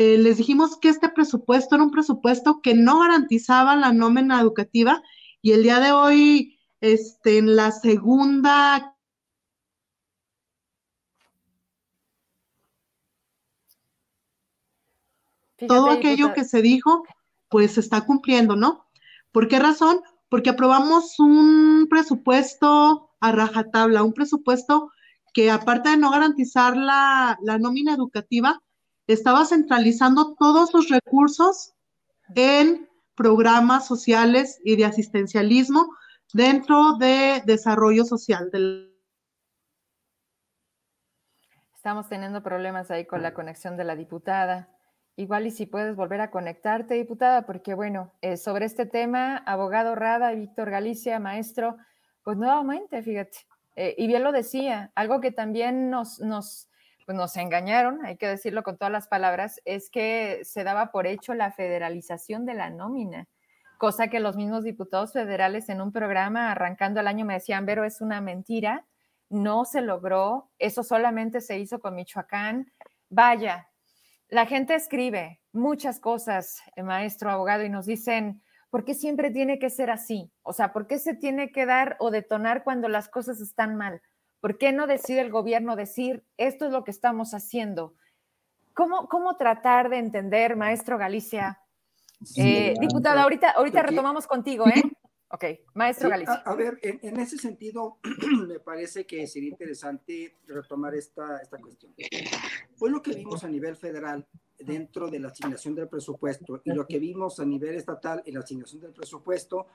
eh, 0.00 0.16
les 0.16 0.38
dijimos 0.38 0.78
que 0.78 0.88
este 0.88 1.10
presupuesto 1.10 1.74
era 1.74 1.84
un 1.84 1.90
presupuesto 1.90 2.62
que 2.62 2.72
no 2.72 3.00
garantizaba 3.00 3.76
la 3.76 3.92
nómina 3.92 4.40
educativa 4.40 5.02
y 5.42 5.52
el 5.52 5.62
día 5.62 5.78
de 5.78 5.92
hoy, 5.92 6.58
este, 6.80 7.36
en 7.36 7.54
la 7.54 7.70
segunda 7.70 8.96
todo 15.68 15.90
aquello 15.90 16.32
que 16.32 16.44
se 16.44 16.62
dijo, 16.62 17.04
pues 17.50 17.72
se 17.72 17.80
está 17.80 18.06
cumpliendo, 18.06 18.56
¿no? 18.56 18.86
¿Por 19.32 19.48
qué 19.48 19.58
razón? 19.58 20.00
Porque 20.30 20.48
aprobamos 20.48 21.18
un 21.18 21.88
presupuesto 21.90 23.10
a 23.20 23.32
rajatabla, 23.32 24.02
un 24.02 24.14
presupuesto 24.14 24.92
que 25.34 25.50
aparte 25.50 25.90
de 25.90 25.98
no 25.98 26.10
garantizar 26.10 26.74
la, 26.74 27.38
la 27.42 27.58
nómina 27.58 27.92
educativa, 27.92 28.62
estaba 29.12 29.44
centralizando 29.44 30.34
todos 30.34 30.72
los 30.72 30.88
recursos 30.88 31.74
en 32.34 32.88
programas 33.14 33.86
sociales 33.86 34.60
y 34.64 34.76
de 34.76 34.84
asistencialismo 34.84 35.94
dentro 36.32 36.96
de 36.98 37.42
desarrollo 37.44 38.04
social. 38.04 38.50
Estamos 41.74 42.08
teniendo 42.08 42.42
problemas 42.42 42.90
ahí 42.90 43.06
con 43.06 43.22
la 43.22 43.34
conexión 43.34 43.76
de 43.76 43.84
la 43.84 43.96
diputada. 43.96 44.68
Igual 45.16 45.46
y 45.46 45.50
si 45.50 45.66
puedes 45.66 45.96
volver 45.96 46.20
a 46.20 46.30
conectarte, 46.30 46.94
diputada, 46.94 47.46
porque 47.46 47.74
bueno, 47.74 48.12
eh, 48.22 48.36
sobre 48.36 48.64
este 48.64 48.86
tema, 48.86 49.36
abogado 49.38 49.94
Rada, 49.94 50.32
Víctor 50.32 50.70
Galicia, 50.70 51.18
maestro, 51.18 51.76
pues 52.22 52.38
nuevamente, 52.38 53.02
fíjate, 53.02 53.38
eh, 53.76 53.94
y 53.98 54.06
bien 54.06 54.22
lo 54.22 54.32
decía, 54.32 54.92
algo 54.94 55.20
que 55.20 55.30
también 55.30 55.90
nos, 55.90 56.20
nos 56.20 56.69
pues, 57.10 57.18
nos 57.18 57.36
engañaron, 57.36 58.06
hay 58.06 58.16
que 58.16 58.28
decirlo 58.28 58.62
con 58.62 58.76
todas 58.76 58.92
las 58.92 59.08
palabras, 59.08 59.60
es 59.64 59.90
que 59.90 60.42
se 60.44 60.62
daba 60.62 60.92
por 60.92 61.08
hecho 61.08 61.34
la 61.34 61.50
federalización 61.50 62.46
de 62.46 62.54
la 62.54 62.70
nómina, 62.70 63.26
cosa 63.78 64.06
que 64.06 64.20
los 64.20 64.36
mismos 64.36 64.62
diputados 64.62 65.12
federales 65.12 65.68
en 65.70 65.80
un 65.80 65.90
programa 65.90 66.52
arrancando 66.52 67.00
el 67.00 67.08
año 67.08 67.24
me 67.24 67.34
decían, 67.34 67.66
pero 67.66 67.82
es 67.82 68.00
una 68.00 68.20
mentira, 68.20 68.86
no 69.28 69.64
se 69.64 69.80
logró, 69.80 70.52
eso 70.60 70.84
solamente 70.84 71.40
se 71.40 71.58
hizo 71.58 71.80
con 71.80 71.96
Michoacán. 71.96 72.70
Vaya, 73.08 73.66
la 74.28 74.46
gente 74.46 74.76
escribe 74.76 75.40
muchas 75.50 75.98
cosas, 75.98 76.62
maestro 76.76 77.32
abogado, 77.32 77.64
y 77.64 77.70
nos 77.70 77.86
dicen, 77.86 78.40
¿por 78.70 78.84
qué 78.84 78.94
siempre 78.94 79.32
tiene 79.32 79.58
que 79.58 79.70
ser 79.70 79.90
así? 79.90 80.30
O 80.42 80.52
sea, 80.52 80.72
¿por 80.72 80.86
qué 80.86 81.00
se 81.00 81.16
tiene 81.16 81.50
que 81.50 81.66
dar 81.66 81.96
o 81.98 82.12
detonar 82.12 82.62
cuando 82.62 82.88
las 82.88 83.08
cosas 83.08 83.40
están 83.40 83.74
mal? 83.74 84.00
¿Por 84.40 84.56
qué 84.58 84.72
no 84.72 84.86
decide 84.86 85.20
el 85.20 85.30
gobierno 85.30 85.76
decir, 85.76 86.24
esto 86.36 86.66
es 86.66 86.72
lo 86.72 86.84
que 86.84 86.90
estamos 86.90 87.34
haciendo? 87.34 87.94
¿Cómo, 88.74 89.08
cómo 89.08 89.36
tratar 89.36 89.90
de 89.90 89.98
entender, 89.98 90.56
maestro 90.56 90.96
Galicia? 90.96 91.60
Eh, 92.36 92.74
diputada, 92.80 93.22
ahorita, 93.22 93.50
ahorita 93.50 93.82
retomamos 93.82 94.26
contigo, 94.26 94.66
¿eh? 94.66 94.82
Ok, 95.32 95.44
maestro 95.74 96.08
Galicia. 96.08 96.42
A, 96.44 96.54
ver, 96.54 96.78
en, 96.82 97.20
ese 97.20 97.36
sentido, 97.36 97.98
me 98.48 98.58
parece 98.60 99.06
que 99.06 99.26
sería 99.26 99.50
interesante 99.50 100.38
retomar 100.46 100.94
esta, 100.94 101.38
esta 101.38 101.58
cuestión. 101.58 101.94
Fue 102.76 102.90
lo 102.90 103.02
que 103.02 103.12
vimos 103.12 103.44
a 103.44 103.48
nivel 103.48 103.76
federal 103.76 104.26
dentro 104.58 105.08
de 105.08 105.20
la 105.20 105.28
asignación 105.28 105.74
del 105.74 105.88
presupuesto 105.88 106.60
y 106.64 106.72
lo 106.72 106.86
que 106.86 106.98
vimos 106.98 107.40
a 107.40 107.44
nivel 107.44 107.74
estatal 107.74 108.22
en 108.26 108.34
la 108.34 108.40
asignación 108.40 108.82
del 108.82 108.92
presupuesto 108.92 109.66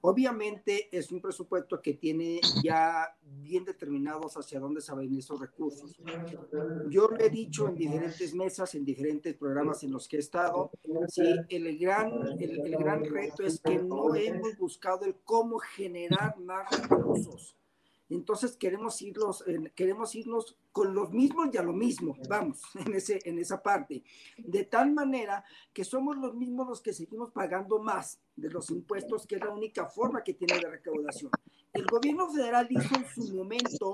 Obviamente 0.00 0.88
es 0.96 1.10
un 1.10 1.20
presupuesto 1.20 1.82
que 1.82 1.94
tiene 1.94 2.40
ya 2.62 3.16
bien 3.42 3.64
determinados 3.64 4.36
hacia 4.36 4.60
dónde 4.60 4.80
se 4.80 4.92
van 4.92 5.00
a 5.00 5.04
ir 5.04 5.18
esos 5.18 5.40
recursos. 5.40 5.96
Yo 6.88 7.08
lo 7.08 7.18
he 7.18 7.30
dicho 7.30 7.68
en 7.68 7.74
diferentes 7.74 8.34
mesas, 8.34 8.74
en 8.74 8.84
diferentes 8.84 9.34
programas 9.34 9.82
en 9.82 9.92
los 9.92 10.06
que 10.06 10.16
he 10.16 10.20
estado, 10.20 10.70
sí, 11.08 11.22
el, 11.48 11.78
gran, 11.78 12.12
el, 12.38 12.60
el 12.60 12.76
gran 12.76 13.04
reto 13.04 13.42
es 13.42 13.60
que 13.60 13.78
no 13.78 14.14
hemos 14.14 14.56
buscado 14.56 15.04
el 15.04 15.16
cómo 15.24 15.58
generar 15.58 16.38
más 16.38 16.88
recursos. 16.88 17.56
Entonces 18.10 18.56
queremos 18.56 19.02
irnos, 19.02 19.44
queremos 19.74 20.14
irnos 20.14 20.56
con 20.78 20.94
los 20.94 21.10
mismos 21.10 21.48
y 21.52 21.56
a 21.56 21.62
lo 21.64 21.72
mismo, 21.72 22.16
vamos, 22.28 22.62
en, 22.86 22.94
ese, 22.94 23.18
en 23.24 23.36
esa 23.40 23.60
parte. 23.60 24.04
De 24.36 24.62
tal 24.62 24.92
manera 24.92 25.42
que 25.72 25.82
somos 25.82 26.16
los 26.16 26.36
mismos 26.36 26.68
los 26.68 26.80
que 26.80 26.92
seguimos 26.92 27.32
pagando 27.32 27.80
más 27.80 28.20
de 28.36 28.48
los 28.48 28.70
impuestos, 28.70 29.26
que 29.26 29.34
es 29.34 29.40
la 29.40 29.50
única 29.50 29.86
forma 29.86 30.22
que 30.22 30.34
tiene 30.34 30.56
de 30.56 30.70
recaudación. 30.70 31.32
El 31.72 31.84
gobierno 31.86 32.30
federal 32.30 32.68
hizo 32.70 32.94
en 32.94 33.08
su 33.08 33.34
momento 33.34 33.92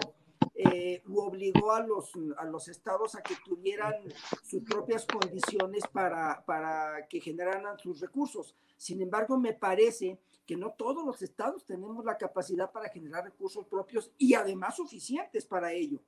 eh, 0.54 1.02
obligó 1.08 1.72
a 1.72 1.80
los, 1.80 2.12
a 2.36 2.44
los 2.44 2.68
estados 2.68 3.14
a 3.14 3.22
que 3.22 3.36
tuvieran 3.42 3.94
sus 4.42 4.62
propias 4.62 5.06
condiciones 5.06 5.84
para, 5.90 6.44
para 6.44 7.08
que 7.08 7.18
generaran 7.18 7.78
sus 7.78 7.98
recursos. 7.98 8.54
Sin 8.76 9.00
embargo, 9.00 9.38
me 9.38 9.54
parece 9.54 10.18
que 10.44 10.54
no 10.54 10.72
todos 10.72 11.02
los 11.02 11.22
estados 11.22 11.64
tenemos 11.64 12.04
la 12.04 12.18
capacidad 12.18 12.70
para 12.70 12.90
generar 12.90 13.24
recursos 13.24 13.66
propios 13.66 14.12
y 14.18 14.34
además 14.34 14.76
suficientes 14.76 15.46
para 15.46 15.72
ello. 15.72 16.02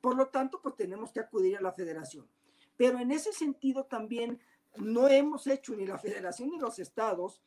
Por 0.00 0.16
lo 0.16 0.28
tanto, 0.28 0.60
pues 0.62 0.76
tenemos 0.76 1.12
que 1.12 1.20
acudir 1.20 1.56
a 1.56 1.60
la 1.60 1.72
federación. 1.72 2.28
Pero 2.76 2.98
en 2.98 3.10
ese 3.10 3.32
sentido 3.32 3.84
también 3.84 4.40
no 4.76 5.08
hemos 5.08 5.46
hecho 5.46 5.74
ni 5.74 5.86
la 5.86 5.98
federación 5.98 6.50
ni 6.50 6.58
los 6.58 6.78
estados 6.78 7.40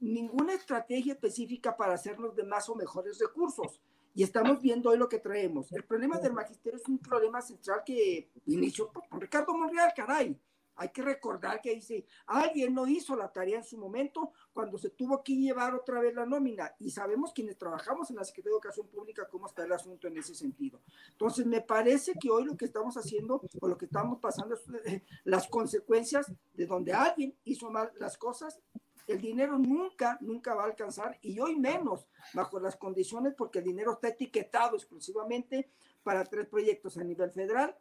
ninguna 0.00 0.54
estrategia 0.54 1.14
específica 1.14 1.76
para 1.76 1.94
hacernos 1.94 2.36
de 2.36 2.44
más 2.44 2.68
o 2.68 2.74
mejores 2.74 3.18
recursos. 3.18 3.80
Y 4.14 4.22
estamos 4.22 4.60
viendo 4.60 4.90
hoy 4.90 4.98
lo 4.98 5.08
que 5.08 5.18
traemos. 5.18 5.72
El 5.72 5.84
problema 5.84 6.18
del 6.18 6.32
magisterio 6.32 6.78
es 6.78 6.88
un 6.88 6.98
problema 6.98 7.40
central 7.42 7.82
que 7.84 8.28
inició 8.46 8.92
con 8.92 9.20
Ricardo 9.20 9.54
Monreal, 9.54 9.92
caray. 9.96 10.38
Hay 10.76 10.88
que 10.90 11.02
recordar 11.02 11.60
que 11.60 11.74
dice, 11.74 12.06
alguien 12.26 12.74
no 12.74 12.86
hizo 12.86 13.16
la 13.16 13.32
tarea 13.32 13.58
en 13.58 13.64
su 13.64 13.78
momento 13.78 14.32
cuando 14.52 14.78
se 14.78 14.90
tuvo 14.90 15.22
que 15.22 15.36
llevar 15.36 15.74
otra 15.74 16.00
vez 16.00 16.14
la 16.14 16.26
nómina. 16.26 16.74
Y 16.78 16.90
sabemos 16.90 17.32
quienes 17.32 17.56
trabajamos 17.56 18.10
en 18.10 18.16
la 18.16 18.24
Secretaría 18.24 18.52
de 18.52 18.56
Educación 18.56 18.88
Pública 18.88 19.28
cómo 19.28 19.46
está 19.46 19.64
el 19.64 19.72
asunto 19.72 20.08
en 20.08 20.16
ese 20.16 20.34
sentido. 20.34 20.80
Entonces, 21.10 21.46
me 21.46 21.60
parece 21.60 22.14
que 22.14 22.30
hoy 22.30 22.44
lo 22.44 22.56
que 22.56 22.64
estamos 22.64 22.96
haciendo 22.96 23.40
o 23.60 23.68
lo 23.68 23.78
que 23.78 23.86
estamos 23.86 24.18
pasando 24.20 24.54
es 24.54 24.62
eh, 24.86 25.04
las 25.24 25.48
consecuencias 25.48 26.32
de 26.54 26.66
donde 26.66 26.92
alguien 26.92 27.34
hizo 27.44 27.70
mal 27.70 27.92
las 27.98 28.18
cosas. 28.18 28.60
El 29.06 29.20
dinero 29.20 29.58
nunca, 29.58 30.16
nunca 30.22 30.54
va 30.54 30.62
a 30.62 30.66
alcanzar 30.66 31.18
y 31.20 31.38
hoy 31.38 31.56
menos 31.56 32.06
bajo 32.32 32.58
las 32.58 32.76
condiciones 32.76 33.34
porque 33.36 33.58
el 33.58 33.66
dinero 33.66 33.92
está 33.92 34.08
etiquetado 34.08 34.76
exclusivamente 34.76 35.68
para 36.02 36.24
tres 36.24 36.46
proyectos 36.46 36.96
a 36.96 37.04
nivel 37.04 37.30
federal, 37.30 37.76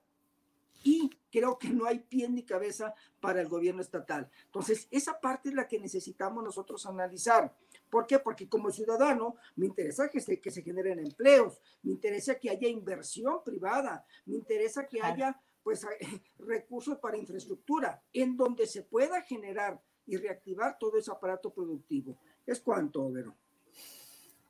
y 0.84 1.10
creo 1.32 1.58
que 1.58 1.70
no 1.70 1.86
hay 1.86 2.00
pie 2.00 2.30
ni 2.30 2.44
cabeza 2.44 2.94
para 3.20 3.42
el 3.42 3.48
gobierno 3.48 3.82
estatal. 3.82 4.30
Entonces, 4.46 4.88
esa 4.92 5.20
parte 5.20 5.50
es 5.50 5.56
la 5.56 5.68
que 5.68 5.80
necesitamos 5.80 6.44
nosotros 6.44 6.86
analizar. 6.86 7.56
¿Por 7.90 8.06
qué? 8.06 8.20
Porque 8.20 8.48
como 8.48 8.70
ciudadano 8.72 9.36
me 9.56 9.66
interesa 9.66 10.10
que 10.10 10.20
se, 10.20 10.40
que 10.40 10.52
se 10.52 10.62
generen 10.62 11.00
empleos, 11.00 11.60
me 11.82 11.92
interesa 11.92 12.36
que 12.36 12.50
haya 12.50 12.68
inversión 12.68 13.44
privada, 13.44 14.06
me 14.26 14.36
interesa 14.36 14.86
que 14.88 15.02
haya 15.02 15.40
pues 15.64 15.86
recursos 16.40 16.98
para 17.00 17.18
infraestructura 17.18 18.02
en 18.12 18.36
donde 18.36 18.68
se 18.68 18.84
pueda 18.84 19.22
generar 19.22 19.82
y 20.06 20.18
reactivar 20.18 20.78
todo 20.78 20.98
ese 20.98 21.12
aparato 21.12 21.54
productivo. 21.54 22.18
Es 22.46 22.60
cuanto, 22.60 23.10
Vero. 23.12 23.36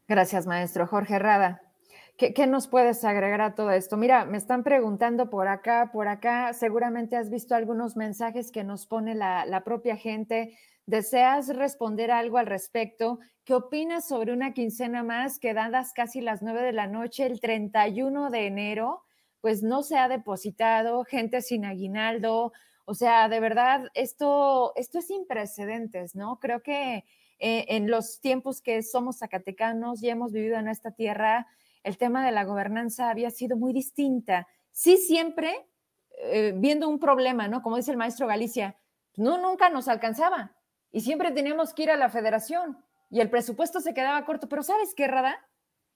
Gracias, 0.08 0.48
maestro 0.48 0.88
Jorge 0.88 1.20
Rada. 1.20 1.73
¿Qué, 2.18 2.46
nos 2.46 2.68
puedes 2.68 3.04
agregar 3.06 3.42
a 3.42 3.56
todo 3.56 3.72
esto? 3.72 3.98
Mira, 3.98 4.26
me 4.26 4.38
están 4.38 4.64
preguntando 4.64 5.32
por 5.32 5.48
acá, 5.48 5.90
por 5.92 6.08
acá. 6.08 6.54
Seguramente 6.54 7.16
has 7.16 7.32
visto 7.32 7.56
algunos 7.56 7.96
mensajes 7.98 8.52
que 8.52 8.64
nos 8.64 8.86
pone 8.86 9.16
la, 9.16 9.46
la 9.48 9.64
propia 9.64 9.98
gente. 9.98 10.56
¿Deseas 10.86 11.48
responder 11.56 12.12
algo 12.12 12.38
al 12.38 12.46
respecto? 12.46 13.20
¿Qué 13.46 13.56
opinas 13.56 14.08
sobre 14.08 14.32
una 14.32 14.54
quincena 14.54 15.02
más 15.02 15.40
que 15.40 15.56
dadas 15.56 15.92
casi 15.92 16.22
las 16.22 16.44
nueve 16.44 16.62
de 16.62 16.72
la 16.72 16.88
noche, 16.88 17.26
el 17.26 17.42
31 17.42 18.30
de 18.30 18.46
enero? 18.46 19.02
Pues 19.42 19.64
no 19.64 19.82
se 19.82 19.98
ha 19.98 20.08
depositado, 20.08 21.04
gente 21.06 21.42
sin 21.42 21.66
aguinaldo. 21.66 22.54
O 22.86 22.94
sea, 22.94 23.28
de 23.28 23.40
verdad, 23.40 23.88
esto, 23.96 24.74
esto 24.76 25.00
es 25.00 25.08
sin 25.08 25.26
precedentes, 25.26 26.16
¿no? 26.16 26.40
Creo 26.40 26.62
que 26.62 27.06
eh, 27.40 27.66
en 27.70 27.90
los 27.90 28.22
tiempos 28.22 28.62
que 28.62 28.84
somos 28.84 29.18
zacatecanos 29.18 30.04
y 30.04 30.10
hemos 30.10 30.32
vivido 30.32 30.58
en 30.58 30.68
esta 30.68 30.92
tierra, 30.92 31.48
el 31.84 31.98
tema 31.98 32.26
de 32.26 32.32
la 32.32 32.46
gobernanza 32.46 33.10
había 33.10 33.30
sido 33.30 33.58
muy 33.58 33.74
distinta. 33.74 34.48
Sí, 34.72 34.98
siempre 34.98 35.68
eh, 36.18 36.54
viendo 36.56 36.88
un 36.88 37.00
problema, 37.00 37.48
¿no? 37.48 37.62
Como 37.62 37.78
dice 37.78 37.92
el 37.92 37.98
maestro 37.98 38.28
Galicia, 38.28 38.78
no, 39.16 39.38
nunca 39.38 39.70
nos 39.70 39.88
alcanzaba 39.88 40.56
y 40.92 41.02
siempre 41.02 41.32
teníamos 41.32 41.74
que 41.74 41.84
ir 41.84 41.92
a 41.92 41.98
la 41.98 42.10
federación 42.10 42.84
y 43.10 43.20
el 43.20 43.30
presupuesto 43.30 43.80
se 43.80 43.94
quedaba 43.94 44.26
corto. 44.26 44.48
Pero 44.50 44.64
¿sabes 44.64 44.94
qué, 44.96 45.08
Rada? 45.08 45.38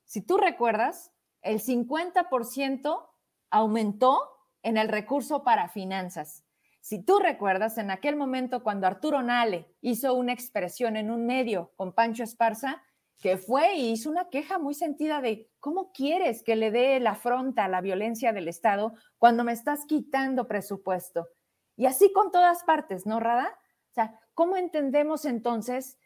Si 0.04 0.22
tú 0.22 0.38
recuerdas, 0.38 1.12
el 1.42 1.60
50% 1.62 3.10
aumentó 3.50 4.22
en 4.64 4.78
el 4.78 4.90
recurso 4.90 5.44
para 5.44 5.70
finanzas. 5.70 6.46
Si 6.82 7.04
tú 7.04 7.20
recuerdas, 7.20 7.78
en 7.78 7.92
aquel 7.92 8.16
momento 8.16 8.64
cuando 8.64 8.88
Arturo 8.88 9.22
Nale 9.22 9.74
hizo 9.82 10.14
una 10.14 10.34
expresión 10.34 10.96
en 10.96 11.12
un 11.12 11.26
medio 11.26 11.74
con 11.76 11.94
Pancho 11.94 12.24
Esparza, 12.24 12.82
que 13.20 13.38
fue 13.38 13.76
y 13.76 13.92
hizo 13.92 14.10
una 14.10 14.30
queja 14.30 14.60
muy 14.60 14.74
sentida 14.74 15.22
de 15.22 15.50
cómo 15.60 15.92
quieres 15.92 16.44
que 16.44 16.56
le 16.56 16.72
dé 16.72 17.00
la 17.00 17.12
afronta 17.12 17.66
a 17.66 17.68
la 17.68 17.82
violencia 17.82 18.32
del 18.32 18.48
Estado 18.48 18.94
cuando 19.18 19.44
me 19.44 19.54
estás 19.54 19.86
quitando 19.86 20.48
presupuesto. 20.48 21.28
Y 21.76 21.86
así 21.86 22.12
con 22.14 22.32
todas 22.32 22.64
partes, 22.64 23.06
¿no, 23.06 23.20
Rada? 23.20 23.48
O 23.92 23.94
sea, 23.94 24.20
¿cómo 24.34 24.58
entendemos 24.58 25.26
entonces 25.26 25.98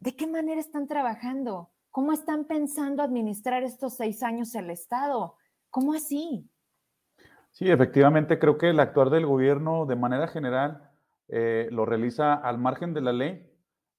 de 0.00 0.16
qué 0.16 0.26
manera 0.26 0.60
están 0.60 0.86
trabajando? 0.86 1.70
¿Cómo 1.90 2.12
están 2.12 2.44
pensando 2.44 3.02
administrar 3.02 3.62
estos 3.62 3.94
seis 3.94 4.22
años 4.22 4.54
el 4.54 4.70
Estado? 4.70 5.36
¿Cómo 5.70 5.94
así? 5.94 6.48
Sí, 7.52 7.70
efectivamente, 7.70 8.38
creo 8.38 8.58
que 8.58 8.70
el 8.70 8.80
actuar 8.80 9.08
del 9.10 9.24
gobierno 9.24 9.86
de 9.86 9.96
manera 9.96 10.28
general 10.28 10.90
eh, 11.28 11.68
lo 11.70 11.86
realiza 11.86 12.34
al 12.34 12.58
margen 12.58 12.92
de 12.92 13.00
la 13.00 13.12
ley. 13.12 13.50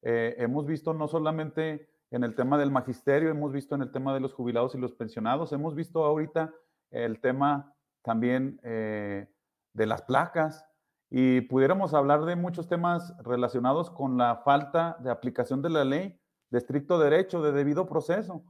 Eh, 0.03 0.35
hemos 0.37 0.67
visto 0.67 0.93
no 0.93 1.07
solamente 1.07 1.89
en 2.11 2.23
el 2.23 2.35
tema 2.35 2.57
del 2.57 2.71
magisterio, 2.71 3.29
hemos 3.29 3.51
visto 3.51 3.75
en 3.75 3.81
el 3.81 3.91
tema 3.91 4.13
de 4.13 4.19
los 4.19 4.33
jubilados 4.33 4.75
y 4.75 4.77
los 4.77 4.93
pensionados, 4.93 5.51
hemos 5.51 5.75
visto 5.75 6.05
ahorita 6.05 6.53
el 6.91 7.19
tema 7.19 7.73
también 8.01 8.59
eh, 8.63 9.27
de 9.73 9.85
las 9.85 10.01
placas 10.03 10.65
y 11.09 11.41
pudiéramos 11.41 11.93
hablar 11.93 12.25
de 12.25 12.35
muchos 12.35 12.67
temas 12.67 13.13
relacionados 13.23 13.89
con 13.89 14.17
la 14.17 14.37
falta 14.37 14.97
de 14.99 15.11
aplicación 15.11 15.61
de 15.61 15.69
la 15.69 15.83
ley, 15.83 16.19
de 16.49 16.57
estricto 16.57 16.99
derecho, 16.99 17.41
de 17.41 17.51
debido 17.51 17.87
proceso. 17.87 18.43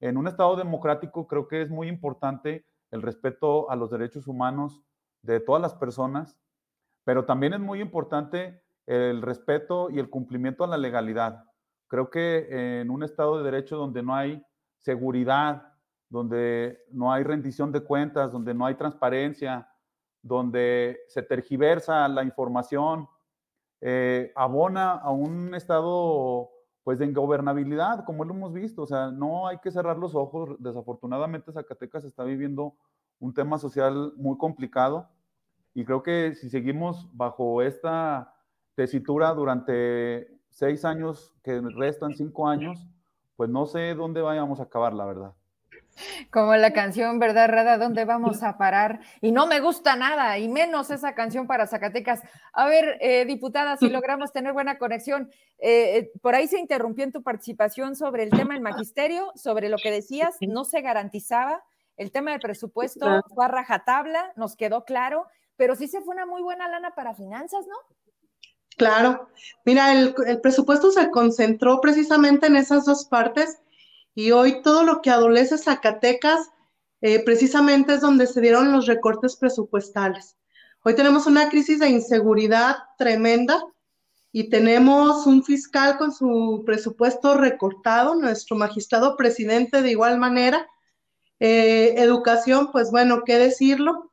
En 0.00 0.16
un 0.16 0.26
Estado 0.26 0.56
democrático 0.56 1.26
creo 1.26 1.48
que 1.48 1.62
es 1.62 1.70
muy 1.70 1.88
importante 1.88 2.66
el 2.90 3.02
respeto 3.02 3.70
a 3.70 3.76
los 3.76 3.90
derechos 3.90 4.26
humanos 4.26 4.82
de 5.22 5.40
todas 5.40 5.62
las 5.62 5.74
personas, 5.74 6.38
pero 7.04 7.24
también 7.24 7.54
es 7.54 7.60
muy 7.60 7.80
importante 7.80 8.62
el 8.86 9.22
respeto 9.22 9.90
y 9.90 9.98
el 9.98 10.10
cumplimiento 10.10 10.64
a 10.64 10.66
la 10.66 10.76
legalidad. 10.76 11.44
Creo 11.92 12.08
que 12.08 12.80
en 12.80 12.88
un 12.88 13.02
Estado 13.02 13.36
de 13.36 13.44
Derecho 13.44 13.76
donde 13.76 14.02
no 14.02 14.14
hay 14.14 14.42
seguridad, 14.78 15.74
donde 16.08 16.82
no 16.90 17.12
hay 17.12 17.22
rendición 17.22 17.70
de 17.70 17.82
cuentas, 17.82 18.32
donde 18.32 18.54
no 18.54 18.64
hay 18.64 18.76
transparencia, 18.76 19.68
donde 20.22 21.00
se 21.08 21.20
tergiversa 21.20 22.08
la 22.08 22.24
información, 22.24 23.10
eh, 23.82 24.32
abona 24.34 24.92
a 24.92 25.10
un 25.10 25.54
estado 25.54 26.48
pues 26.82 26.98
de 26.98 27.04
ingobernabilidad, 27.04 28.06
como 28.06 28.24
lo 28.24 28.32
hemos 28.32 28.54
visto. 28.54 28.84
O 28.84 28.86
sea, 28.86 29.10
no 29.10 29.46
hay 29.46 29.58
que 29.58 29.70
cerrar 29.70 29.98
los 29.98 30.14
ojos. 30.14 30.56
Desafortunadamente 30.60 31.52
Zacatecas 31.52 32.06
está 32.06 32.24
viviendo 32.24 32.74
un 33.18 33.34
tema 33.34 33.58
social 33.58 34.14
muy 34.16 34.38
complicado 34.38 35.10
y 35.74 35.84
creo 35.84 36.02
que 36.02 36.36
si 36.36 36.48
seguimos 36.48 37.06
bajo 37.14 37.60
esta 37.60 38.34
tesitura 38.76 39.34
durante 39.34 40.31
seis 40.52 40.84
años 40.84 41.34
que 41.42 41.60
restan, 41.60 42.14
cinco 42.14 42.46
años, 42.46 42.86
pues 43.36 43.50
no 43.50 43.66
sé 43.66 43.94
dónde 43.94 44.20
vayamos 44.20 44.60
a 44.60 44.64
acabar, 44.64 44.92
la 44.92 45.06
verdad. 45.06 45.32
Como 46.30 46.54
la 46.56 46.72
canción, 46.72 47.18
¿verdad, 47.18 47.48
Rada? 47.48 47.76
¿Dónde 47.76 48.04
vamos 48.04 48.42
a 48.42 48.56
parar? 48.56 49.00
Y 49.20 49.32
no 49.32 49.46
me 49.46 49.60
gusta 49.60 49.96
nada, 49.96 50.38
y 50.38 50.48
menos 50.48 50.90
esa 50.90 51.14
canción 51.14 51.46
para 51.46 51.66
Zacatecas. 51.66 52.22
A 52.52 52.66
ver, 52.66 52.96
eh, 53.00 53.24
diputada, 53.26 53.76
si 53.76 53.88
logramos 53.90 54.32
tener 54.32 54.52
buena 54.52 54.78
conexión, 54.78 55.30
eh, 55.58 55.98
eh, 55.98 56.12
por 56.22 56.34
ahí 56.34 56.46
se 56.48 56.58
interrumpió 56.58 57.04
en 57.04 57.12
tu 57.12 57.22
participación 57.22 57.96
sobre 57.96 58.22
el 58.22 58.30
tema 58.30 58.54
del 58.54 58.62
magisterio, 58.62 59.32
sobre 59.34 59.68
lo 59.68 59.76
que 59.76 59.90
decías, 59.90 60.36
no 60.40 60.64
se 60.64 60.80
garantizaba. 60.80 61.62
El 61.96 62.10
tema 62.10 62.30
del 62.30 62.40
presupuesto 62.40 63.06
fue 63.34 63.44
a 63.44 63.48
rajatabla, 63.48 64.32
nos 64.36 64.56
quedó 64.56 64.84
claro, 64.84 65.26
pero 65.56 65.76
sí 65.76 65.88
se 65.88 66.00
fue 66.00 66.14
una 66.14 66.26
muy 66.26 66.42
buena 66.42 66.68
lana 66.68 66.94
para 66.94 67.14
finanzas, 67.14 67.66
¿no? 67.66 67.76
Claro. 68.76 69.28
Mira, 69.64 69.92
el, 69.92 70.14
el 70.26 70.40
presupuesto 70.40 70.90
se 70.90 71.10
concentró 71.10 71.80
precisamente 71.80 72.46
en 72.46 72.56
esas 72.56 72.84
dos 72.84 73.04
partes 73.06 73.58
y 74.14 74.30
hoy 74.30 74.62
todo 74.62 74.82
lo 74.82 75.00
que 75.00 75.10
adolece 75.10 75.58
Zacatecas 75.58 76.50
eh, 77.00 77.22
precisamente 77.24 77.94
es 77.94 78.00
donde 78.00 78.26
se 78.28 78.40
dieron 78.40 78.72
los 78.72 78.86
recortes 78.86 79.36
presupuestales. 79.36 80.36
Hoy 80.84 80.94
tenemos 80.94 81.26
una 81.26 81.48
crisis 81.48 81.80
de 81.80 81.88
inseguridad 81.88 82.76
tremenda 82.96 83.62
y 84.30 84.48
tenemos 84.48 85.26
un 85.26 85.44
fiscal 85.44 85.98
con 85.98 86.12
su 86.12 86.62
presupuesto 86.64 87.36
recortado, 87.36 88.14
nuestro 88.14 88.56
magistrado 88.56 89.16
presidente 89.16 89.82
de 89.82 89.90
igual 89.90 90.18
manera. 90.18 90.66
Eh, 91.40 91.94
educación, 91.96 92.70
pues 92.70 92.90
bueno, 92.92 93.22
¿qué 93.26 93.36
decirlo? 93.36 94.12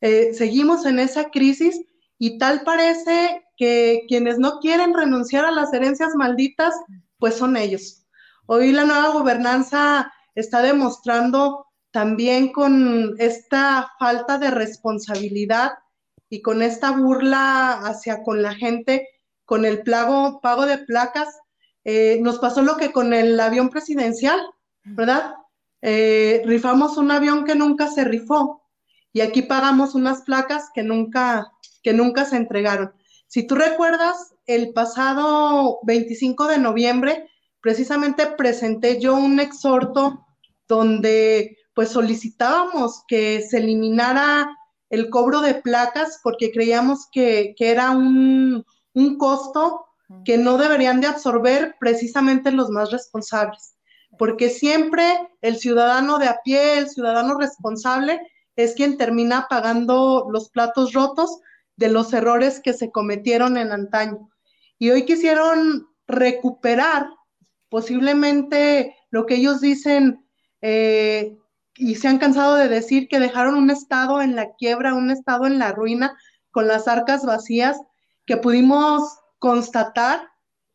Eh, 0.00 0.32
seguimos 0.32 0.86
en 0.86 1.00
esa 1.00 1.30
crisis 1.30 1.80
y 2.18 2.38
tal 2.38 2.62
parece 2.62 3.44
que 3.56 4.04
quienes 4.08 4.38
no 4.38 4.60
quieren 4.60 4.94
renunciar 4.94 5.44
a 5.44 5.50
las 5.50 5.72
herencias 5.72 6.14
malditas, 6.14 6.74
pues 7.18 7.36
son 7.36 7.56
ellos. 7.56 8.06
Hoy 8.46 8.72
la 8.72 8.84
nueva 8.84 9.08
gobernanza 9.08 10.12
está 10.34 10.62
demostrando 10.62 11.66
también 11.90 12.52
con 12.52 13.14
esta 13.18 13.90
falta 13.98 14.38
de 14.38 14.50
responsabilidad 14.50 15.72
y 16.28 16.42
con 16.42 16.62
esta 16.62 16.92
burla 16.92 17.72
hacia 17.80 18.22
con 18.22 18.42
la 18.42 18.54
gente, 18.54 19.08
con 19.44 19.64
el 19.64 19.82
pago, 19.82 20.40
pago 20.40 20.66
de 20.66 20.78
placas. 20.78 21.28
Eh, 21.84 22.18
nos 22.20 22.38
pasó 22.38 22.62
lo 22.62 22.76
que 22.76 22.92
con 22.92 23.14
el 23.14 23.38
avión 23.40 23.70
presidencial, 23.70 24.40
¿verdad? 24.84 25.34
Eh, 25.80 26.42
rifamos 26.44 26.96
un 26.96 27.10
avión 27.10 27.44
que 27.44 27.54
nunca 27.54 27.88
se 27.88 28.04
rifó 28.04 28.68
y 29.12 29.20
aquí 29.20 29.42
pagamos 29.42 29.94
unas 29.94 30.22
placas 30.22 30.70
que 30.74 30.82
nunca, 30.82 31.52
que 31.88 31.94
nunca 31.94 32.26
se 32.26 32.36
entregaron. 32.36 32.92
Si 33.28 33.46
tú 33.46 33.54
recuerdas, 33.54 34.34
el 34.44 34.74
pasado 34.74 35.78
25 35.84 36.46
de 36.46 36.58
noviembre 36.58 37.30
precisamente 37.62 38.26
presenté 38.26 39.00
yo 39.00 39.14
un 39.14 39.40
exhorto 39.40 40.26
donde 40.68 41.56
pues 41.72 41.88
solicitábamos 41.88 43.04
que 43.08 43.40
se 43.40 43.56
eliminara 43.56 44.54
el 44.90 45.08
cobro 45.08 45.40
de 45.40 45.54
placas 45.54 46.20
porque 46.22 46.52
creíamos 46.52 47.08
que, 47.10 47.54
era 47.58 47.92
un, 47.92 48.66
un, 48.92 49.16
costo 49.16 49.86
que 50.26 50.36
no 50.36 50.58
deberían 50.58 51.00
de 51.00 51.06
absorber 51.06 51.76
precisamente 51.80 52.52
los 52.52 52.68
más 52.68 52.90
responsables, 52.90 53.76
porque 54.18 54.50
siempre 54.50 55.30
el 55.40 55.56
ciudadano 55.56 56.18
de 56.18 56.28
a 56.28 56.40
pie, 56.44 56.80
el 56.80 56.90
ciudadano 56.90 57.38
responsable, 57.38 58.20
es 58.56 58.74
quien 58.74 58.98
termina 58.98 59.46
pagando 59.48 60.26
los 60.30 60.50
platos 60.50 60.92
rotos 60.92 61.40
de 61.78 61.88
los 61.88 62.12
errores 62.12 62.60
que 62.60 62.72
se 62.72 62.90
cometieron 62.90 63.56
en 63.56 63.70
antaño. 63.70 64.28
Y 64.78 64.90
hoy 64.90 65.04
quisieron 65.04 65.88
recuperar 66.08 67.08
posiblemente 67.68 68.96
lo 69.10 69.26
que 69.26 69.36
ellos 69.36 69.60
dicen 69.60 70.26
eh, 70.60 71.36
y 71.76 71.94
se 71.94 72.08
han 72.08 72.18
cansado 72.18 72.56
de 72.56 72.68
decir 72.68 73.06
que 73.08 73.20
dejaron 73.20 73.54
un 73.54 73.70
estado 73.70 74.20
en 74.20 74.34
la 74.34 74.54
quiebra, 74.56 74.94
un 74.94 75.10
estado 75.10 75.46
en 75.46 75.60
la 75.60 75.70
ruina, 75.70 76.18
con 76.50 76.66
las 76.66 76.88
arcas 76.88 77.24
vacías, 77.24 77.78
que 78.26 78.36
pudimos 78.36 79.16
constatar 79.38 80.28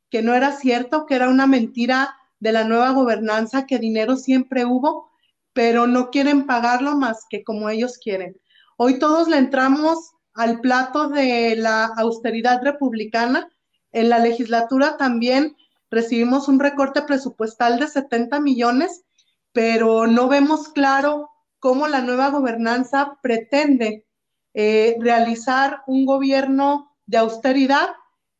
que 0.10 0.22
no 0.22 0.34
era 0.34 0.54
cierto, 0.54 1.06
que 1.06 1.16
era 1.16 1.28
una 1.28 1.48
mentira 1.48 2.16
de 2.40 2.54
la 2.54 2.64
nueva 2.64 2.92
gobernanza, 2.92 3.66
que 3.66 3.78
dinero 3.78 4.16
siempre 4.16 4.64
hubo, 4.64 5.12
pero 5.52 5.86
no 5.86 6.12
quieren 6.12 6.46
pagarlo 6.46 6.96
más 6.96 7.26
que 7.30 7.44
como 7.44 7.68
ellos 7.68 7.98
quieren. 7.98 8.38
Hoy 8.78 9.00
todos 9.00 9.28
le 9.28 9.38
entramos 9.38 10.14
al 10.34 10.62
plato 10.62 11.10
de 11.10 11.56
la 11.56 11.86
austeridad 11.86 12.62
republicana. 12.64 13.50
En 13.92 14.10
la 14.10 14.20
legislatura 14.20 14.98
también 14.98 15.56
recibimos 15.90 16.48
un 16.48 16.60
recorte 16.60 17.04
presupuestal 17.04 17.80
de 17.80 17.88
70 17.88 18.40
millones, 18.40 19.04
pero 19.52 20.08
no 20.08 20.28
vemos 20.28 20.70
claro 20.70 21.30
cómo 21.60 21.88
la 21.88 22.02
nueva 22.02 22.30
gobernanza 22.30 23.18
pretende 23.22 24.06
eh, 24.54 24.96
realizar 25.00 25.82
un 25.88 26.06
gobierno 26.06 26.96
de 27.06 27.18
austeridad, 27.18 27.90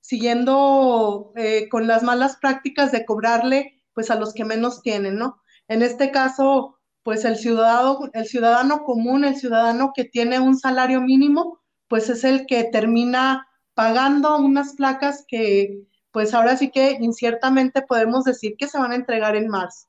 siguiendo 0.02 1.32
eh, 1.36 1.70
con 1.70 1.88
las 1.88 2.04
malas 2.04 2.38
prácticas 2.38 2.92
de 2.92 3.06
cobrarle 3.06 3.82
pues 3.94 4.12
a 4.12 4.16
los 4.16 4.34
que 4.34 4.46
menos 4.46 4.82
tienen, 4.82 5.16
¿no? 5.18 5.42
En 5.68 5.82
este 5.82 6.12
caso, 6.12 6.80
pues 7.04 7.26
el 7.26 7.38
ciudadano, 7.38 8.00
el 8.14 8.26
ciudadano 8.26 8.84
común, 8.84 9.24
el 9.24 9.36
ciudadano 9.36 9.92
que 9.96 10.06
tiene 10.06 10.40
un 10.40 10.58
salario 10.58 11.00
mínimo, 11.02 11.62
pues 11.88 12.10
es 12.10 12.24
el 12.24 12.46
que 12.46 12.64
termina 12.66 13.48
pagando 13.74 14.38
unas 14.38 14.76
placas 14.76 15.26
que 15.28 15.84
pues 16.12 16.34
ahora 16.34 16.56
sí 16.58 16.70
que 16.70 16.98
inciertamente 17.02 17.82
podemos 17.82 18.24
decir 18.24 18.56
que 18.58 18.68
se 18.68 18.78
van 18.78 18.92
a 18.92 18.96
entregar 18.96 19.36
en 19.36 19.48
marzo 19.48 19.88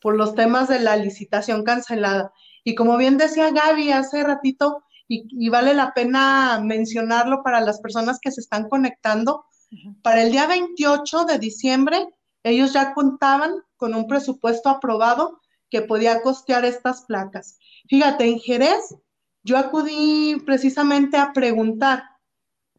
por 0.00 0.14
los 0.14 0.34
temas 0.34 0.68
de 0.68 0.80
la 0.80 0.96
licitación 0.96 1.64
cancelada. 1.64 2.30
Y 2.62 2.74
como 2.74 2.98
bien 2.98 3.16
decía 3.16 3.50
Gaby 3.50 3.90
hace 3.90 4.22
ratito, 4.22 4.84
y, 5.08 5.48
vale 5.48 5.72
la 5.72 5.94
pena 5.94 6.60
mencionarlo 6.62 7.42
para 7.42 7.60
las 7.60 7.80
personas 7.80 8.18
que 8.20 8.32
se 8.32 8.40
están 8.40 8.68
conectando, 8.68 9.46
para 10.02 10.22
el 10.22 10.32
día 10.32 10.46
28 10.46 11.24
de 11.24 11.38
diciembre 11.38 12.08
ellos 12.42 12.72
ya 12.72 12.94
contaban 12.94 13.54
con 13.76 13.94
un 13.94 14.06
presupuesto 14.06 14.68
aprobado 14.68 15.40
que 15.70 15.82
podía 15.82 16.22
costear 16.22 16.64
estas 16.64 17.02
placas. 17.02 17.58
Fíjate, 17.88 18.24
en 18.24 18.38
Jerez 18.38 18.94
yo 19.46 19.56
acudí 19.56 20.42
precisamente 20.44 21.16
a 21.16 21.32
preguntar 21.32 22.02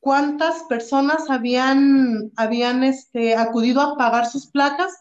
cuántas 0.01 0.63
personas 0.63 1.29
habían, 1.29 2.29
habían 2.35 2.83
este, 2.83 3.37
acudido 3.37 3.79
a 3.79 3.97
pagar 3.97 4.25
sus 4.25 4.47
placas 4.47 4.93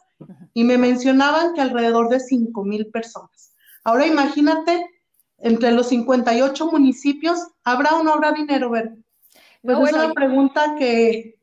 y 0.55 0.63
me 0.63 0.79
mencionaban 0.79 1.55
que 1.55 1.61
alrededor 1.61 2.09
de 2.09 2.21
5 2.21 2.65
mil 2.65 2.87
personas. 2.87 3.53
Ahora 3.83 4.07
imagínate, 4.07 4.87
entre 5.39 5.73
los 5.73 5.89
58 5.89 6.71
municipios, 6.71 7.49
¿habrá 7.65 7.97
o 7.97 8.05
no 8.05 8.13
habrá 8.13 8.31
dinero, 8.31 8.71
ver? 8.71 8.95
Pues 9.61 9.77
es 9.89 9.93
una 9.93 10.13
pregunta 10.13 10.77
que, 10.79 11.35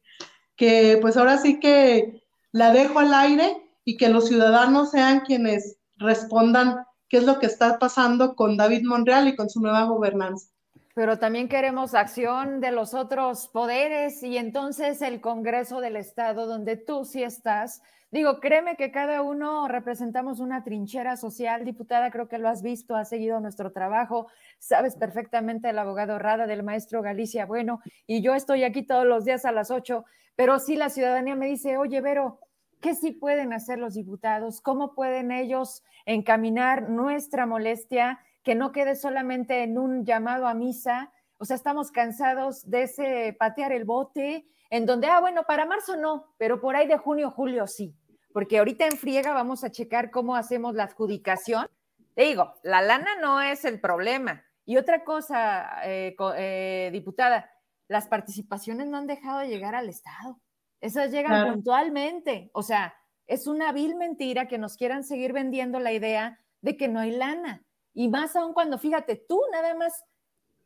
que 0.56 1.00
pues 1.02 1.18
ahora 1.18 1.38
sí 1.38 1.60
que 1.60 2.24
la 2.54 2.72
dejo 2.72 3.00
al 3.00 3.14
aire 3.14 3.58
y 3.84 3.98
que 3.98 4.08
los 4.08 4.30
ciudadanos 4.30 4.92
sean 4.92 5.20
quienes 5.20 5.76
respondan 5.98 6.78
qué 7.14 7.18
es 7.18 7.26
lo 7.26 7.38
que 7.38 7.46
está 7.46 7.78
pasando 7.78 8.36
con 8.36 8.58
David 8.58 8.86
Monreal 8.86 9.28
y 9.28 9.36
con 9.36 9.48
su 9.48 9.62
nueva 9.62 9.84
gobernanza. 9.84 10.50
Pero 10.96 11.20
también 11.20 11.48
queremos 11.48 11.94
acción 11.94 12.60
de 12.60 12.72
los 12.72 12.96
otros 12.96 13.50
poderes 13.50 14.24
y 14.24 14.38
entonces 14.38 15.00
el 15.04 15.22
Congreso 15.22 15.80
del 15.80 15.96
Estado, 15.96 16.48
donde 16.48 16.76
tú 16.76 17.06
sí 17.06 17.22
estás. 17.22 17.84
Digo, 18.10 18.40
créeme 18.40 18.78
que 18.78 18.90
cada 18.90 19.22
uno 19.22 19.68
representamos 19.68 20.40
una 20.40 20.64
trinchera 20.64 21.16
social, 21.16 21.66
diputada, 21.66 22.10
creo 22.10 22.28
que 22.28 22.40
lo 22.40 22.50
has 22.50 22.64
visto, 22.64 22.96
has 22.96 23.10
seguido 23.10 23.40
nuestro 23.40 23.72
trabajo, 23.72 24.26
sabes 24.58 24.96
perfectamente 24.96 25.70
el 25.70 25.78
abogado 25.78 26.18
Rada 26.18 26.48
del 26.48 26.64
maestro 26.64 27.04
Galicia. 27.04 27.46
Bueno, 27.46 27.80
y 28.08 28.24
yo 28.24 28.34
estoy 28.34 28.64
aquí 28.64 28.82
todos 28.88 29.06
los 29.06 29.24
días 29.24 29.46
a 29.46 29.52
las 29.52 29.70
ocho, 29.70 30.04
pero 30.36 30.58
sí 30.58 30.76
la 30.76 30.90
ciudadanía 30.90 31.36
me 31.36 31.46
dice, 31.46 31.78
oye, 31.78 32.02
Vero, 32.02 32.40
¿qué 32.84 32.94
sí 32.94 33.14
pueden 33.14 33.54
hacer 33.54 33.80
los 33.80 33.96
diputados? 33.96 34.62
¿Cómo 34.62 34.94
pueden 34.94 35.32
ellos 35.32 35.82
encaminar 36.06 36.92
nuestra 36.92 37.48
molestia? 37.48 38.20
que 38.44 38.56
no 38.56 38.72
quede 38.72 38.96
solamente 38.96 39.64
en 39.64 39.78
un 39.78 40.06
llamado 40.06 40.48
a 40.48 40.54
misa. 40.54 41.12
O 41.38 41.46
sea, 41.46 41.56
estamos 41.56 41.92
cansados 41.92 42.70
de 42.70 42.84
ese 42.84 43.36
patear 43.40 43.72
el 43.72 43.86
bote, 43.86 44.46
en 44.70 44.86
donde, 44.86 45.08
ah, 45.08 45.20
bueno, 45.20 45.44
para 45.44 45.66
marzo 45.66 45.96
no, 45.96 46.34
pero 46.38 46.60
por 46.60 46.76
ahí 46.76 46.88
de 46.88 46.98
junio, 46.98 47.32
julio 47.32 47.68
sí. 47.68 47.96
Porque 48.34 48.60
ahorita 48.60 48.86
en 48.86 48.98
friega 48.98 49.34
vamos 49.34 49.64
a 49.64 49.72
checar 49.72 50.12
cómo 50.12 50.36
hacemos 50.36 50.76
la 50.76 50.84
adjudicación. 50.84 51.68
Te 52.16 52.24
digo, 52.24 52.54
la 52.64 52.82
lana 52.82 53.16
no 53.22 53.42
es 53.42 53.66
el 53.66 53.80
problema. 53.80 54.44
Y 54.66 54.78
otra 54.78 55.04
cosa, 55.04 55.86
eh, 55.86 56.16
eh, 56.38 56.90
diputada, 56.92 57.52
las 57.88 58.08
participaciones 58.08 58.88
no 58.88 58.98
han 58.98 59.08
dejado 59.08 59.40
de 59.40 59.50
llegar 59.50 59.76
al 59.76 59.90
Estado. 59.90 60.40
Esas 60.84 61.12
llegan 61.12 61.54
puntualmente. 61.54 62.52
O 62.54 62.62
sea, 62.62 62.94
es 63.26 63.48
una 63.48 63.72
vil 63.72 63.96
mentira 63.96 64.50
que 64.50 64.58
nos 64.58 64.76
quieran 64.76 65.06
seguir 65.06 65.32
vendiendo 65.32 65.80
la 65.80 65.94
idea 65.94 66.42
de 66.60 66.76
que 66.76 66.90
no 66.90 67.00
hay 67.00 67.12
lana. 67.12 67.66
Y 67.94 68.10
más 68.10 68.36
aún 68.36 68.54
cuando, 68.54 68.78
fíjate, 68.78 69.16
tú 69.16 69.40
nada 69.54 69.76
más 69.76 70.04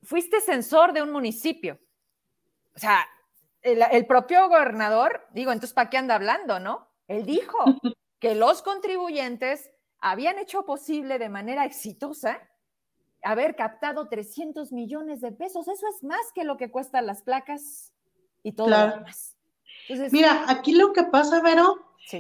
fuiste 0.02 0.42
censor 0.42 0.92
de 0.94 1.04
un 1.04 1.12
municipio. 1.12 1.80
O 2.76 2.80
sea, 2.80 3.06
el, 3.62 4.08
propio 4.08 4.50
gobernador, 4.50 5.28
digo, 5.34 5.52
entonces, 5.52 5.76
¿para 5.76 5.92
qué 5.92 5.98
anda 5.98 6.16
hablando, 6.16 6.60
no? 6.60 6.88
Él 7.08 7.24
dijo 7.24 7.56
que 8.20 8.34
los 8.34 8.64
contribuyentes 8.64 9.70
habían 10.00 10.40
hecho 10.40 10.66
posible 10.66 11.20
de 11.20 11.30
manera 11.30 11.64
exitosa 11.64 12.42
haber 13.22 13.56
captado 13.56 14.08
300 14.10 14.72
millones 14.72 15.22
de 15.22 15.32
pesos. 15.32 15.68
Eso 15.68 15.86
es 15.96 16.04
más 16.04 16.32
que 16.34 16.44
lo 16.44 16.58
que 16.58 16.72
cuestan 16.72 17.06
las 17.06 17.22
placas 17.22 17.94
y 18.42 18.54
todo 18.54 18.70
lo 18.70 18.96
demás. 18.96 19.37
Mira, 20.12 20.46
aquí 20.48 20.74
lo 20.74 20.94
que 20.94 21.04
pasa, 21.04 21.42
Vero, 21.42 21.78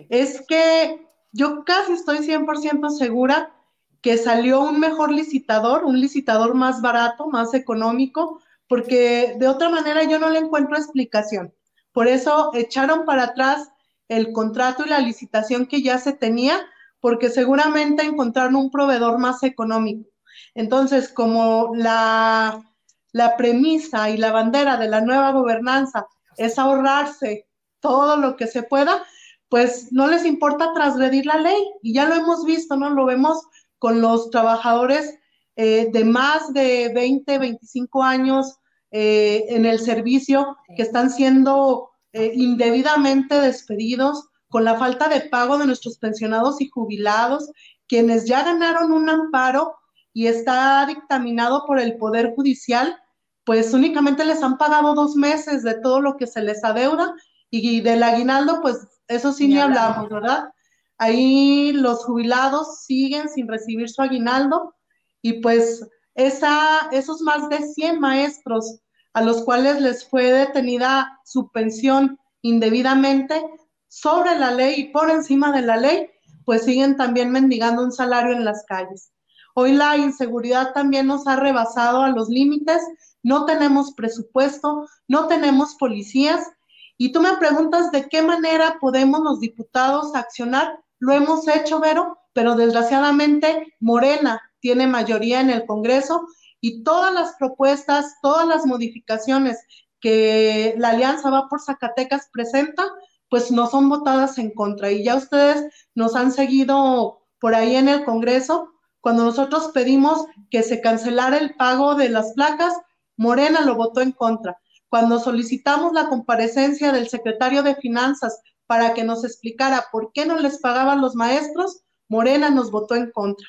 es 0.10 0.42
que 0.48 1.08
yo 1.32 1.64
casi 1.66 1.94
estoy 1.94 2.20
100% 2.20 2.90
segura 2.90 3.54
que 4.02 4.18
salió 4.18 4.62
un 4.62 4.80
mejor 4.80 5.12
licitador, 5.12 5.84
un 5.84 6.00
licitador 6.00 6.54
más 6.54 6.82
barato, 6.82 7.28
más 7.28 7.54
económico, 7.54 8.42
porque 8.68 9.36
de 9.38 9.48
otra 9.48 9.70
manera 9.70 10.04
yo 10.04 10.20
no 10.20 10.30
le 10.30 10.40
encuentro 10.40 10.78
explicación. 10.78 11.54
Por 11.92 12.08
eso 12.08 12.52
echaron 12.54 13.06
para 13.06 13.24
atrás 13.24 13.72
el 14.08 14.32
contrato 14.32 14.86
y 14.86 14.90
la 14.90 15.00
licitación 15.00 15.66
que 15.66 15.82
ya 15.82 15.98
se 15.98 16.14
tenía, 16.14 16.60
porque 17.00 17.30
seguramente 17.30 18.04
encontraron 18.04 18.56
un 18.56 18.72
proveedor 18.72 19.18
más 19.18 19.44
económico. 19.44 20.10
Entonces, 20.54 21.10
como 21.10 21.72
la, 21.76 22.64
la 23.12 23.38
premisa 23.38 24.10
y 24.10 24.18
la 24.18 24.32
bandera 24.32 24.78
de 24.78 24.88
la 24.88 25.02
nueva 25.02 25.32
gobernanza 25.32 26.08
es 26.38 26.60
ahorrarse 26.60 27.47
todo 27.88 28.18
lo 28.18 28.36
que 28.36 28.48
se 28.48 28.64
pueda, 28.64 29.06
pues 29.50 29.92
no 29.92 30.08
les 30.08 30.26
importa 30.26 30.74
transgredir 30.74 31.26
la 31.26 31.38
ley. 31.38 31.58
Y 31.82 31.94
ya 31.94 32.06
lo 32.06 32.16
hemos 32.16 32.44
visto, 32.44 32.76
¿no? 32.76 32.90
Lo 32.90 33.06
vemos 33.06 33.42
con 33.80 34.02
los 34.02 34.30
trabajadores 34.30 35.18
eh, 35.56 35.90
de 35.92 36.04
más 36.04 36.54
de 36.54 36.92
20, 36.94 37.38
25 37.40 38.04
años 38.04 38.60
eh, 38.92 39.46
en 39.50 39.66
el 39.66 39.80
servicio 39.80 40.58
que 40.76 40.84
están 40.84 41.10
siendo 41.10 41.92
eh, 42.12 42.32
indebidamente 42.36 43.40
despedidos, 43.40 44.28
con 44.50 44.64
la 44.64 44.78
falta 44.78 45.10
de 45.10 45.22
pago 45.22 45.58
de 45.58 45.66
nuestros 45.66 45.98
pensionados 45.98 46.62
y 46.62 46.70
jubilados, 46.70 47.50
quienes 47.88 48.26
ya 48.26 48.44
ganaron 48.44 48.92
un 48.92 49.10
amparo 49.10 49.76
y 50.14 50.28
está 50.28 50.86
dictaminado 50.86 51.66
por 51.66 51.80
el 51.80 51.98
Poder 51.98 52.34
Judicial, 52.36 52.98
pues 53.46 53.74
únicamente 53.74 54.26
les 54.26 54.44
han 54.44 54.58
pagado 54.58 54.94
dos 54.94 55.16
meses 55.16 55.64
de 55.64 55.76
todo 55.76 56.02
lo 56.02 56.18
que 56.18 56.28
se 56.28 56.42
les 56.42 56.64
adeuda 56.64 57.16
y 57.50 57.82
del 57.82 58.04
aguinaldo, 58.04 58.62
pues 58.62 58.88
eso 59.08 59.32
sí 59.32 59.48
ni 59.48 59.58
hablamos, 59.58 60.10
¿verdad? 60.10 60.50
Ahí 60.98 61.72
los 61.72 62.04
jubilados 62.06 62.82
siguen 62.84 63.30
sin 63.30 63.48
recibir 63.48 63.90
su 63.90 64.02
aguinaldo 64.02 64.76
y 65.22 65.42
pues 65.42 65.88
esa, 66.16 66.90
esos 66.92 67.22
más 67.22 67.50
de 67.50 67.62
100 67.62 68.00
maestros 68.00 68.82
a 69.14 69.22
los 69.22 69.44
cuales 69.44 69.82
les 69.82 70.08
fue 70.08 70.32
detenida 70.32 71.20
su 71.24 71.52
pensión 71.52 72.20
indebidamente 72.42 73.42
sobre 73.88 74.38
la 74.38 74.52
ley 74.52 74.82
y 74.82 74.92
por 74.92 75.10
encima 75.10 75.52
de 75.52 75.62
la 75.62 75.78
ley, 75.78 76.10
pues 76.46 76.66
siguen 76.66 76.98
también 76.98 77.32
mendigando 77.32 77.84
un 77.84 77.92
salario 77.92 78.34
en 78.34 78.46
las 78.46 78.64
calles. 78.66 79.12
Hoy 79.54 79.74
la 79.74 79.98
inseguridad 79.98 80.74
también 80.74 81.08
nos 81.08 81.26
ha 81.28 81.36
rebasado 81.36 82.02
a 82.02 82.10
los 82.10 82.30
límites, 82.30 82.82
no 83.24 83.46
tenemos 83.46 83.94
presupuesto, 83.94 84.88
no 85.08 85.28
tenemos 85.28 85.76
policías 85.76 86.52
y 86.98 87.12
tú 87.12 87.22
me 87.22 87.38
preguntas 87.38 87.92
de 87.92 88.10
qué 88.10 88.22
manera 88.22 88.78
podemos 88.80 89.22
los 89.22 89.40
diputados 89.40 90.16
accionar. 90.16 90.80
Lo 91.00 91.14
hemos 91.14 91.48
hecho, 91.48 91.80
Vero, 91.80 92.18
pero 92.34 92.56
desgraciadamente 92.56 93.76
Morena 93.80 94.42
tiene 94.60 94.88
mayoría 94.88 95.42
en 95.42 95.52
el 95.52 95.66
Congreso 95.66 96.28
y 96.60 96.84
todas 96.84 97.14
las 97.14 97.36
propuestas, 97.38 98.16
todas 98.22 98.48
las 98.48 98.66
modificaciones 98.66 99.60
que 100.00 100.76
la 100.78 100.90
Alianza 100.90 101.30
Va 101.30 101.48
por 101.48 101.62
Zacatecas 101.62 102.30
presenta, 102.32 102.84
pues 103.30 103.52
no 103.52 103.68
son 103.68 103.90
votadas 103.90 104.38
en 104.38 104.52
contra. 104.52 104.92
Y 104.92 105.04
ya 105.04 105.16
ustedes 105.16 105.66
nos 105.96 106.16
han 106.16 106.32
seguido 106.32 107.28
por 107.40 107.54
ahí 107.56 107.76
en 107.76 107.90
el 107.90 108.06
Congreso. 108.06 108.72
Cuando 109.02 109.24
nosotros 109.24 109.72
pedimos 109.74 110.26
que 110.50 110.64
se 110.64 110.82
cancelara 110.82 111.38
el 111.38 111.56
pago 111.56 111.96
de 111.96 112.10
las 112.10 112.34
placas, 112.34 112.74
Morena 113.18 113.62
lo 113.62 113.76
votó 113.76 114.02
en 114.02 114.12
contra. 114.12 114.58
Cuando 114.90 115.20
solicitamos 115.20 115.94
la 115.94 116.08
comparecencia 116.08 116.92
del 116.92 117.10
secretario 117.10 117.64
de 117.64 117.76
Finanzas 117.76 118.42
para 118.66 118.94
que 118.94 119.04
nos 119.04 119.24
explicara 119.24 119.86
por 119.92 120.12
qué 120.14 120.26
no 120.26 120.38
les 120.38 120.60
pagaban 120.60 121.02
los 121.02 121.16
maestros, 121.16 121.84
Morena 122.10 122.50
nos 122.50 122.72
votó 122.72 122.96
en 122.96 123.12
contra. 123.12 123.48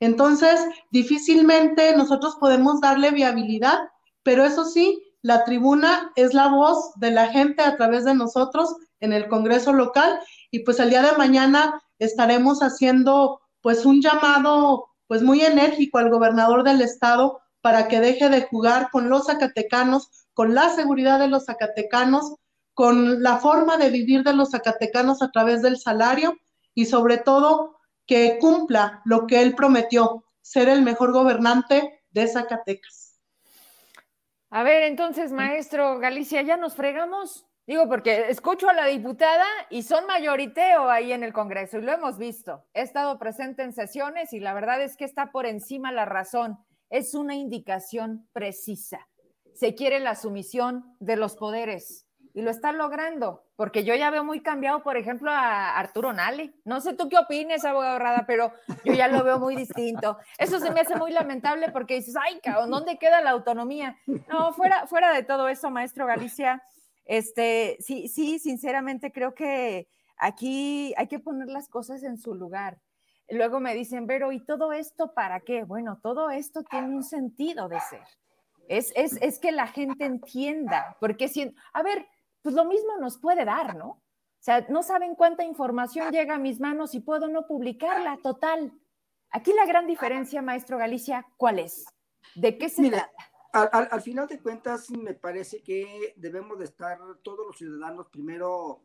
Entonces, 0.00 0.60
difícilmente 0.90 1.96
nosotros 1.96 2.36
podemos 2.38 2.80
darle 2.80 3.10
viabilidad, 3.10 3.78
pero 4.22 4.44
eso 4.44 4.64
sí, 4.64 5.02
la 5.22 5.44
tribuna 5.44 6.12
es 6.16 6.34
la 6.34 6.48
voz 6.48 6.92
de 6.96 7.10
la 7.10 7.28
gente 7.28 7.62
a 7.62 7.76
través 7.76 8.04
de 8.04 8.14
nosotros 8.14 8.76
en 9.00 9.12
el 9.12 9.28
Congreso 9.28 9.72
local 9.72 10.20
y 10.50 10.60
pues 10.60 10.78
el 10.78 10.90
día 10.90 11.02
de 11.02 11.16
mañana 11.16 11.82
estaremos 11.98 12.60
haciendo 12.60 13.40
pues 13.60 13.84
un 13.84 14.00
llamado 14.00 14.86
pues 15.06 15.22
muy 15.22 15.40
enérgico 15.40 15.98
al 15.98 16.10
gobernador 16.10 16.62
del 16.62 16.80
estado 16.80 17.40
para 17.60 17.88
que 17.88 18.00
deje 18.00 18.28
de 18.28 18.42
jugar 18.42 18.90
con 18.92 19.08
los 19.08 19.26
zacatecanos, 19.26 20.10
con 20.36 20.54
la 20.54 20.68
seguridad 20.68 21.18
de 21.18 21.28
los 21.28 21.46
zacatecanos, 21.46 22.36
con 22.74 23.22
la 23.22 23.38
forma 23.38 23.78
de 23.78 23.88
vivir 23.88 24.22
de 24.22 24.34
los 24.34 24.50
zacatecanos 24.50 25.22
a 25.22 25.30
través 25.30 25.62
del 25.62 25.78
salario 25.78 26.36
y 26.74 26.84
sobre 26.84 27.16
todo 27.16 27.78
que 28.06 28.36
cumpla 28.38 29.00
lo 29.06 29.26
que 29.26 29.40
él 29.40 29.54
prometió, 29.54 30.26
ser 30.42 30.68
el 30.68 30.82
mejor 30.82 31.12
gobernante 31.12 32.04
de 32.10 32.28
Zacatecas. 32.28 33.18
A 34.50 34.62
ver, 34.62 34.82
entonces, 34.82 35.32
maestro 35.32 35.98
Galicia, 36.00 36.42
¿ya 36.42 36.58
nos 36.58 36.74
fregamos? 36.74 37.46
Digo, 37.66 37.88
porque 37.88 38.26
escucho 38.28 38.68
a 38.68 38.74
la 38.74 38.84
diputada 38.84 39.46
y 39.70 39.84
son 39.84 40.06
mayoriteo 40.06 40.90
ahí 40.90 41.12
en 41.12 41.24
el 41.24 41.32
Congreso 41.32 41.78
y 41.78 41.80
lo 41.80 41.92
hemos 41.92 42.18
visto. 42.18 42.62
He 42.74 42.82
estado 42.82 43.18
presente 43.18 43.62
en 43.62 43.72
sesiones 43.72 44.34
y 44.34 44.40
la 44.40 44.52
verdad 44.52 44.82
es 44.82 44.98
que 44.98 45.06
está 45.06 45.32
por 45.32 45.46
encima 45.46 45.92
la 45.92 46.04
razón. 46.04 46.58
Es 46.90 47.14
una 47.14 47.34
indicación 47.34 48.28
precisa 48.34 49.08
se 49.56 49.74
quiere 49.74 50.00
la 50.00 50.14
sumisión 50.14 50.96
de 51.00 51.16
los 51.16 51.34
poderes 51.36 52.06
y 52.34 52.42
lo 52.42 52.50
está 52.50 52.70
logrando, 52.72 53.46
porque 53.56 53.82
yo 53.82 53.94
ya 53.94 54.10
veo 54.10 54.22
muy 54.22 54.42
cambiado, 54.42 54.82
por 54.82 54.98
ejemplo, 54.98 55.30
a 55.30 55.78
Arturo 55.78 56.12
Nale. 56.12 56.52
No 56.66 56.82
sé 56.82 56.92
tú 56.92 57.08
qué 57.08 57.16
opines, 57.16 57.64
abogado 57.64 57.98
Rada, 57.98 58.24
pero 58.26 58.52
yo 58.84 58.92
ya 58.92 59.08
lo 59.08 59.24
veo 59.24 59.38
muy 59.38 59.56
distinto. 59.56 60.18
Eso 60.36 60.60
se 60.60 60.70
me 60.70 60.80
hace 60.80 60.96
muy 60.96 61.12
lamentable 61.12 61.70
porque 61.70 61.94
dices, 61.94 62.14
ay, 62.20 62.38
cabrón, 62.40 62.70
¿dónde 62.70 62.98
queda 62.98 63.22
la 63.22 63.30
autonomía? 63.30 63.96
No, 64.28 64.52
fuera, 64.52 64.86
fuera 64.86 65.14
de 65.14 65.22
todo 65.22 65.48
eso, 65.48 65.70
maestro 65.70 66.04
Galicia, 66.04 66.62
este, 67.06 67.78
sí, 67.80 68.08
sí, 68.08 68.38
sinceramente 68.38 69.12
creo 69.12 69.34
que 69.34 69.88
aquí 70.18 70.92
hay 70.98 71.06
que 71.06 71.20
poner 71.20 71.48
las 71.48 71.70
cosas 71.70 72.02
en 72.02 72.18
su 72.18 72.34
lugar. 72.34 72.82
Luego 73.30 73.60
me 73.60 73.74
dicen, 73.74 74.06
pero 74.06 74.30
¿y 74.30 74.44
todo 74.44 74.74
esto 74.74 75.14
para 75.14 75.40
qué? 75.40 75.64
Bueno, 75.64 76.00
todo 76.02 76.28
esto 76.28 76.62
tiene 76.64 76.88
un 76.88 77.02
sentido 77.02 77.68
de 77.70 77.80
ser. 77.80 78.04
Es, 78.68 78.92
es, 78.96 79.18
es 79.20 79.38
que 79.38 79.52
la 79.52 79.66
gente 79.66 80.04
entienda, 80.04 80.96
porque 81.00 81.28
si, 81.28 81.54
a 81.72 81.82
ver, 81.82 82.06
pues 82.42 82.54
lo 82.54 82.64
mismo 82.64 82.96
nos 82.98 83.18
puede 83.18 83.44
dar, 83.44 83.76
¿no? 83.76 83.88
O 83.88 84.02
sea, 84.46 84.64
no 84.68 84.82
saben 84.82 85.14
cuánta 85.14 85.44
información 85.44 86.12
llega 86.12 86.36
a 86.36 86.38
mis 86.38 86.60
manos 86.60 86.94
y 86.94 87.00
puedo 87.00 87.28
no 87.28 87.46
publicarla, 87.46 88.18
total. 88.22 88.72
Aquí 89.30 89.52
la 89.52 89.66
gran 89.66 89.86
diferencia, 89.86 90.42
maestro 90.42 90.78
Galicia, 90.78 91.26
¿cuál 91.36 91.58
es? 91.58 91.84
¿De 92.34 92.56
qué 92.56 92.68
se 92.68 92.88
trata? 92.88 93.10
Al, 93.52 93.88
al, 93.90 94.02
final 94.02 94.28
de 94.28 94.38
cuentas, 94.38 94.90
me 94.90 95.14
parece 95.14 95.62
que 95.62 96.14
debemos 96.16 96.58
de 96.58 96.66
estar 96.66 96.98
todos 97.22 97.46
los 97.46 97.56
ciudadanos 97.56 98.08
primero 98.08 98.82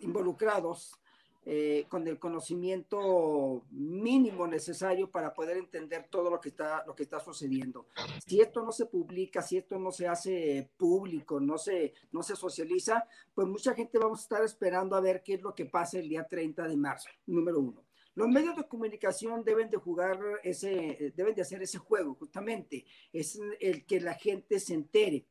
involucrados 0.00 1.00
eh, 1.44 1.86
con 1.88 2.06
el 2.06 2.20
conocimiento 2.20 3.64
mínimo 3.70 4.46
necesario 4.46 5.10
para 5.10 5.34
poder 5.34 5.56
entender 5.56 6.06
todo 6.08 6.30
lo 6.30 6.40
que, 6.40 6.50
está, 6.50 6.84
lo 6.86 6.94
que 6.94 7.02
está 7.02 7.18
sucediendo. 7.18 7.88
Si 8.24 8.40
esto 8.40 8.62
no 8.62 8.70
se 8.70 8.86
publica, 8.86 9.42
si 9.42 9.56
esto 9.56 9.76
no 9.76 9.90
se 9.90 10.06
hace 10.06 10.70
público, 10.76 11.40
no 11.40 11.58
se, 11.58 11.94
no 12.12 12.22
se 12.22 12.36
socializa, 12.36 13.08
pues 13.34 13.48
mucha 13.48 13.74
gente 13.74 13.98
vamos 13.98 14.20
a 14.20 14.22
estar 14.22 14.44
esperando 14.44 14.94
a 14.94 15.00
ver 15.00 15.24
qué 15.24 15.34
es 15.34 15.42
lo 15.42 15.52
que 15.52 15.66
pasa 15.66 15.98
el 15.98 16.08
día 16.08 16.28
30 16.28 16.68
de 16.68 16.76
marzo, 16.76 17.08
número 17.26 17.58
uno. 17.58 17.84
Los 18.14 18.28
medios 18.28 18.54
de 18.54 18.68
comunicación 18.68 19.42
deben 19.42 19.68
de 19.68 19.78
jugar 19.78 20.20
ese, 20.44 21.12
deben 21.16 21.34
de 21.34 21.42
hacer 21.42 21.60
ese 21.60 21.78
juego, 21.78 22.14
justamente, 22.14 22.84
es 23.12 23.40
el 23.58 23.84
que 23.84 24.00
la 24.00 24.14
gente 24.14 24.60
se 24.60 24.74
entere 24.74 25.26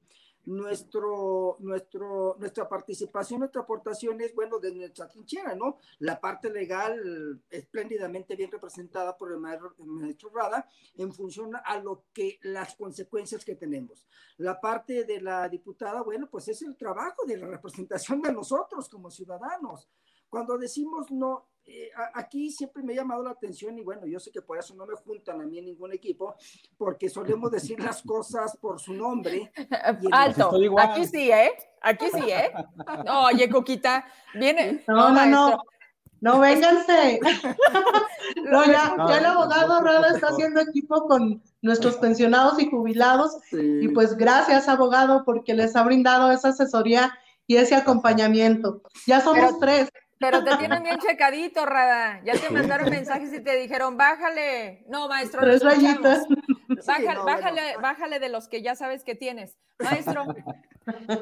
nuestro, 0.46 1.58
nuestro, 1.60 2.36
nuestra 2.39 2.68
participación, 2.68 3.42
nuestra 3.42 3.62
aportación 3.62 4.20
es, 4.22 4.34
bueno, 4.34 4.60
de 4.60 4.74
nuestra 4.74 5.08
trinchera, 5.08 5.56
¿no? 5.56 5.78
La 6.00 6.20
parte 6.20 6.50
legal 6.50 7.42
espléndidamente 7.50 8.36
bien 8.36 8.52
representada 8.52 9.18
por 9.18 9.32
el 9.32 9.39
maestro, 9.39 9.74
Rada 10.34 10.68
en 10.96 11.14
función 11.14 11.52
a 11.56 11.78
lo 11.80 12.06
que, 12.14 12.39
las 12.44 12.76
consecuencias 12.76 13.46
que 13.46 13.56
tenemos. 13.56 14.06
La 14.38 14.60
parte 14.60 15.04
de 15.04 15.22
la 15.22 15.48
diputada, 15.50 16.02
bueno, 16.02 16.28
pues 16.30 16.48
es 16.48 16.62
el 16.62 16.76
trabajo 16.76 17.26
de 17.26 17.38
la 17.38 17.48
representación 17.48 18.22
de 18.22 18.32
nosotros 18.32 18.89
como 18.89 19.12
ciudadanos. 19.12 19.88
Cuando 20.30 20.58
decimos 20.58 21.12
no, 21.12 21.51
eh, 21.66 21.89
aquí 22.14 22.51
siempre 22.51 22.84
me 22.84 22.93
ha 22.93 22.97
llamado 22.97 23.24
la 23.24 23.32
atención 23.32 23.78
y 23.78 23.84
bueno, 23.84 24.05
yo 24.05 24.20
sé 24.20 24.32
que 24.32 24.41
por 24.41 24.57
eso 24.57 24.76
no 24.76 24.86
me 24.86 24.95
juntan 24.95 25.41
a 25.41 25.45
mí 25.45 25.59
en 25.59 25.66
ningún 25.66 25.93
equipo, 25.93 26.36
porque 26.78 27.09
solemos 27.09 27.51
decir 27.51 27.80
las 27.80 28.01
cosas 28.03 28.57
por 28.57 28.80
su 28.80 28.93
nombre. 28.93 29.51
Alto, 30.12 30.51
aquí 30.80 31.05
sí, 31.05 31.32
¿eh? 31.32 31.51
Aquí 31.82 32.05
sí, 32.14 32.30
¿eh? 32.30 32.51
Oye, 33.32 33.49
Coquita, 33.49 34.05
viene. 34.34 34.84
No, 34.88 35.12
no, 35.12 35.26
no. 35.26 35.62
No, 36.22 36.39
vénganse. 36.39 37.20
no, 38.51 38.66
ya, 38.66 38.95
ya 39.07 39.18
el 39.18 39.26
abogado 39.26 39.82
Rada 39.82 40.14
está 40.14 40.28
haciendo 40.28 40.62
equipo 40.62 41.07
con 41.07 41.41
nuestros 41.64 41.95
pensionados 41.97 42.59
y 42.59 42.70
jubilados. 42.70 43.38
Y 43.51 43.88
pues 43.88 44.16
gracias, 44.16 44.70
abogado, 44.70 45.24
porque 45.26 45.55
les 45.55 45.76
ha 45.76 45.84
brindado 45.84 46.32
esa 46.32 46.49
asesoría 46.49 47.12
y 47.47 47.55
ese 47.55 47.74
acompañamiento. 47.74 48.84
Ya 49.07 49.20
somos 49.20 49.57
tres. 49.59 49.89
Pero 50.22 50.43
te 50.43 50.55
tienen 50.57 50.84
bien 50.84 50.99
checadito, 50.99 51.65
Rada. 51.65 52.22
Ya 52.24 52.34
te 52.34 52.49
mandaron 52.49 52.89
mensajes 52.89 53.34
y 53.34 53.43
te 53.43 53.55
dijeron, 53.57 53.97
bájale. 53.97 54.86
No, 54.88 55.09
maestro. 55.09 55.41
Tres 55.41 55.63
rayitas. 55.63 56.26
Bájale, 57.26 57.78
bájale, 57.82 58.19
de 58.19 58.30
los 58.30 58.47
que 58.47 58.61
ya 58.61 58.76
sabes 58.76 59.03
que 59.03 59.15
tienes. 59.15 59.57
Maestro. 59.80 60.26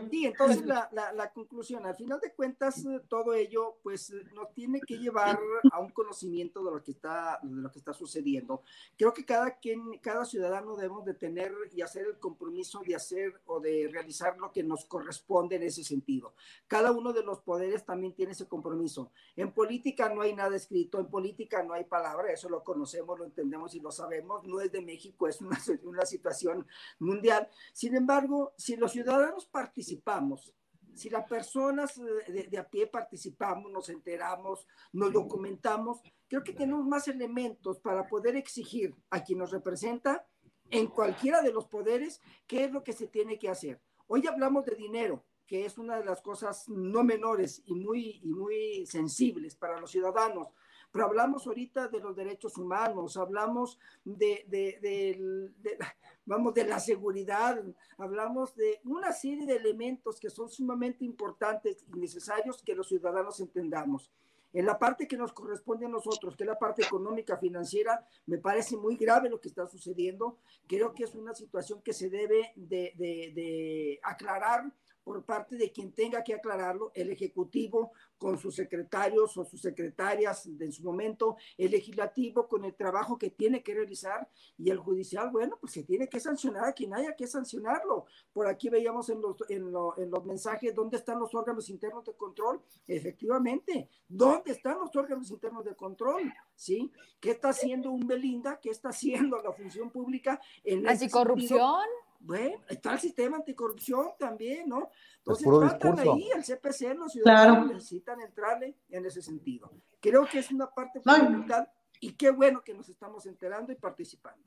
Sí, 0.09 0.25
entonces 0.25 0.65
la, 0.65 0.89
la, 0.91 1.31
conclusión, 1.33 1.85
al 1.85 1.95
final 1.95 2.19
de 2.19 2.33
cuentas, 2.33 2.85
eh, 2.85 3.01
todo 3.09 3.33
ello, 3.33 3.77
pues 3.83 4.09
eh, 4.09 4.23
nos 4.33 4.53
tiene 4.53 4.79
que 4.79 4.97
llevar 4.97 5.37
a 5.71 5.79
un 5.79 5.89
conocimiento 5.89 6.63
de 6.63 6.71
lo 6.71 6.81
que 6.81 6.91
está, 6.91 7.39
de 7.43 7.61
lo 7.61 7.69
que 7.69 7.79
está 7.79 7.93
sucediendo. 7.93 8.61
Creo 8.97 9.13
que 9.13 9.25
cada 9.25 9.57
quien, 9.57 9.97
cada 10.01 10.23
ciudadano 10.25 10.75
debemos 10.75 11.03
de 11.05 11.13
tener 11.13 11.53
y 11.73 11.81
hacer 11.81 12.05
el 12.05 12.19
compromiso 12.19 12.81
de 12.85 12.95
hacer 12.95 13.41
o 13.45 13.59
de 13.59 13.89
realizar 13.91 14.37
lo 14.37 14.51
que 14.51 14.63
nos 14.63 14.85
corresponde 14.85 15.57
en 15.57 15.63
ese 15.63 15.83
sentido. 15.83 16.33
Cada 16.67 16.91
uno 16.91 17.11
de 17.11 17.23
los 17.23 17.39
poderes 17.39 17.85
también 17.85 18.13
tiene 18.13 18.31
ese 18.31 18.47
compromiso. 18.47 19.11
En 19.35 19.51
política 19.51 20.09
no 20.09 20.21
hay 20.21 20.33
nada 20.33 20.55
escrito, 20.55 20.99
en 20.99 21.07
política 21.07 21.63
no 21.63 21.73
hay 21.73 21.83
palabra, 21.83 22.31
eso 22.31 22.49
lo 22.49 22.63
conocemos, 22.63 23.19
lo 23.19 23.25
entendemos 23.25 23.75
y 23.75 23.81
lo 23.81 23.91
sabemos. 23.91 24.45
No 24.45 24.61
es 24.61 24.71
de 24.71 24.81
México, 24.81 25.27
es 25.27 25.41
una, 25.41 25.57
una 25.83 26.05
situación 26.05 26.65
mundial. 26.99 27.49
Sin 27.73 27.95
embargo, 27.95 28.53
si 28.55 28.77
los 28.77 28.93
ciudadanos 28.93 29.48
participamos, 29.51 30.53
si 30.93 31.09
las 31.09 31.27
personas 31.27 31.95
de, 32.27 32.57
a 32.57 32.67
pie 32.67 32.87
participamos, 32.87 33.71
nos 33.71 33.89
enteramos, 33.89 34.67
nos 34.91 35.13
documentamos, 35.13 36.01
creo 36.27 36.43
que 36.43 36.53
tenemos 36.53 36.85
más 36.85 37.07
elementos 37.07 37.79
para 37.79 38.07
poder 38.07 38.35
exigir 38.35 38.95
a 39.09 39.23
quien 39.23 39.39
nos 39.39 39.51
representa 39.51 40.27
en 40.69 40.87
cualquiera 40.87 41.41
de 41.41 41.53
los 41.53 41.67
poderes 41.67 42.21
qué 42.47 42.65
es 42.65 42.71
lo 42.71 42.83
que 42.83 42.93
se 42.93 43.07
tiene 43.07 43.39
que 43.39 43.49
hacer. 43.49 43.81
Hoy 44.07 44.27
hablamos 44.27 44.65
de 44.65 44.75
dinero, 44.75 45.25
que 45.47 45.65
es 45.65 45.77
una 45.77 45.97
de 45.97 46.05
las 46.05 46.21
cosas 46.21 46.67
no 46.67 47.03
menores 47.03 47.63
y 47.65 47.75
muy, 47.75 48.19
y 48.21 48.33
muy 48.33 48.85
sensibles 48.85 49.55
para 49.55 49.79
los 49.79 49.91
ciudadanos, 49.91 50.49
pero 50.91 51.05
hablamos 51.05 51.45
ahorita 51.45 51.87
de 51.87 51.99
los 51.99 52.15
derechos 52.15 52.57
humanos, 52.57 53.17
hablamos 53.17 53.79
de, 54.03 54.45
de, 54.47 55.51
vamos, 56.25 56.53
de 56.53 56.65
la 56.65 56.79
seguridad, 56.79 57.63
hablamos 57.97 58.55
de 58.55 58.79
una 58.85 59.11
serie 59.11 59.45
de 59.45 59.55
elementos 59.55 60.19
que 60.19 60.29
son 60.29 60.49
sumamente 60.49 61.05
importantes 61.05 61.85
y 61.93 61.99
necesarios 61.99 62.63
que 62.63 62.75
los 62.75 62.87
ciudadanos 62.87 63.39
entendamos. 63.39 64.11
En 64.51 64.65
la 64.65 64.79
parte 64.79 65.07
que 65.07 65.15
nos 65.15 65.31
corresponde 65.31 65.85
a 65.85 65.89
nosotros, 65.89 66.35
que 66.35 66.43
es 66.43 66.47
la 66.47 66.57
parte 66.57 66.83
económica, 66.83 67.37
financiera, 67.37 68.03
me 68.25 68.39
parece 68.39 68.75
muy 68.75 68.95
grave 68.95 69.29
lo 69.29 69.39
que 69.39 69.47
está 69.47 69.67
sucediendo. 69.67 70.39
Creo 70.67 70.91
que 70.91 71.03
es 71.03 71.13
una 71.13 71.35
situación 71.35 71.83
que 71.83 71.93
se 71.93 72.09
debe 72.09 72.51
de, 72.55 72.93
de, 72.97 73.31
de 73.35 73.99
aclarar 74.01 74.73
por 75.09 75.23
parte 75.23 75.55
de 75.55 75.71
quien 75.71 75.91
tenga 75.91 76.23
que 76.23 76.35
aclararlo, 76.35 76.91
el 76.93 77.09
Ejecutivo 77.09 77.93
con 78.19 78.37
sus 78.37 78.53
secretarios 78.53 79.35
o 79.37 79.43
sus 79.43 79.59
secretarias 79.59 80.45
en 80.45 80.71
su 80.71 80.83
momento, 80.83 81.35
el 81.57 81.71
Legislativo 81.71 82.47
con 82.47 82.63
el 82.63 82.75
trabajo 82.75 83.17
que 83.17 83.31
tiene 83.31 83.63
que 83.63 83.73
realizar 83.73 84.29
y 84.55 84.69
el 84.69 84.77
Judicial, 84.77 85.31
bueno, 85.31 85.57
pues 85.59 85.73
se 85.73 85.81
tiene 85.81 86.07
que 86.07 86.19
sancionar 86.19 86.65
a 86.65 86.73
quien 86.73 86.93
haya 86.93 87.15
que 87.15 87.25
sancionarlo. 87.25 88.05
Por 88.31 88.45
aquí 88.45 88.69
veíamos 88.69 89.09
en 89.09 89.19
los, 89.19 89.35
en, 89.49 89.73
en 89.97 90.11
los 90.11 90.25
mensajes 90.25 90.75
dónde 90.75 90.97
están 90.97 91.17
los 91.17 91.33
órganos 91.33 91.67
internos 91.71 92.05
de 92.05 92.13
control. 92.13 92.61
Efectivamente, 92.87 93.89
¿dónde 94.07 94.51
están 94.51 94.77
los 94.77 94.95
órganos 94.95 95.31
internos 95.31 95.65
de 95.65 95.75
control? 95.75 96.31
¿Sí? 96.53 96.91
¿Qué 97.19 97.31
está 97.31 97.49
haciendo 97.49 97.89
un 97.89 98.05
Belinda? 98.05 98.59
¿Qué 98.61 98.69
está 98.69 98.89
haciendo 98.89 99.41
la 99.41 99.53
función 99.53 99.89
pública 99.89 100.39
en 100.63 100.87
¿Anticorrupción? 100.87 101.81
Bueno, 102.19 102.61
está 102.67 102.93
el 102.93 102.99
sistema 102.99 103.37
anticorrupción 103.37 104.09
también, 104.19 104.67
¿no? 104.67 104.89
Entonces, 105.19 105.47
faltan 105.47 105.99
ahí 105.99 106.29
el 106.35 106.43
CPC, 106.43 106.95
los 106.95 107.13
ciudadanos 107.13 107.67
necesitan 107.67 108.19
entrarle 108.21 108.75
en 108.89 109.05
ese 109.05 109.21
sentido. 109.21 109.71
Creo 109.99 110.25
que 110.25 110.39
es 110.39 110.51
una 110.51 110.69
parte 110.69 110.99
fundamental 110.99 111.69
y 112.01 112.13
qué 112.13 112.29
bueno 112.29 112.61
que 112.61 112.73
nos 112.73 112.89
estamos 112.89 113.25
enterando 113.25 113.71
y 113.71 113.75
participando. 113.75 114.43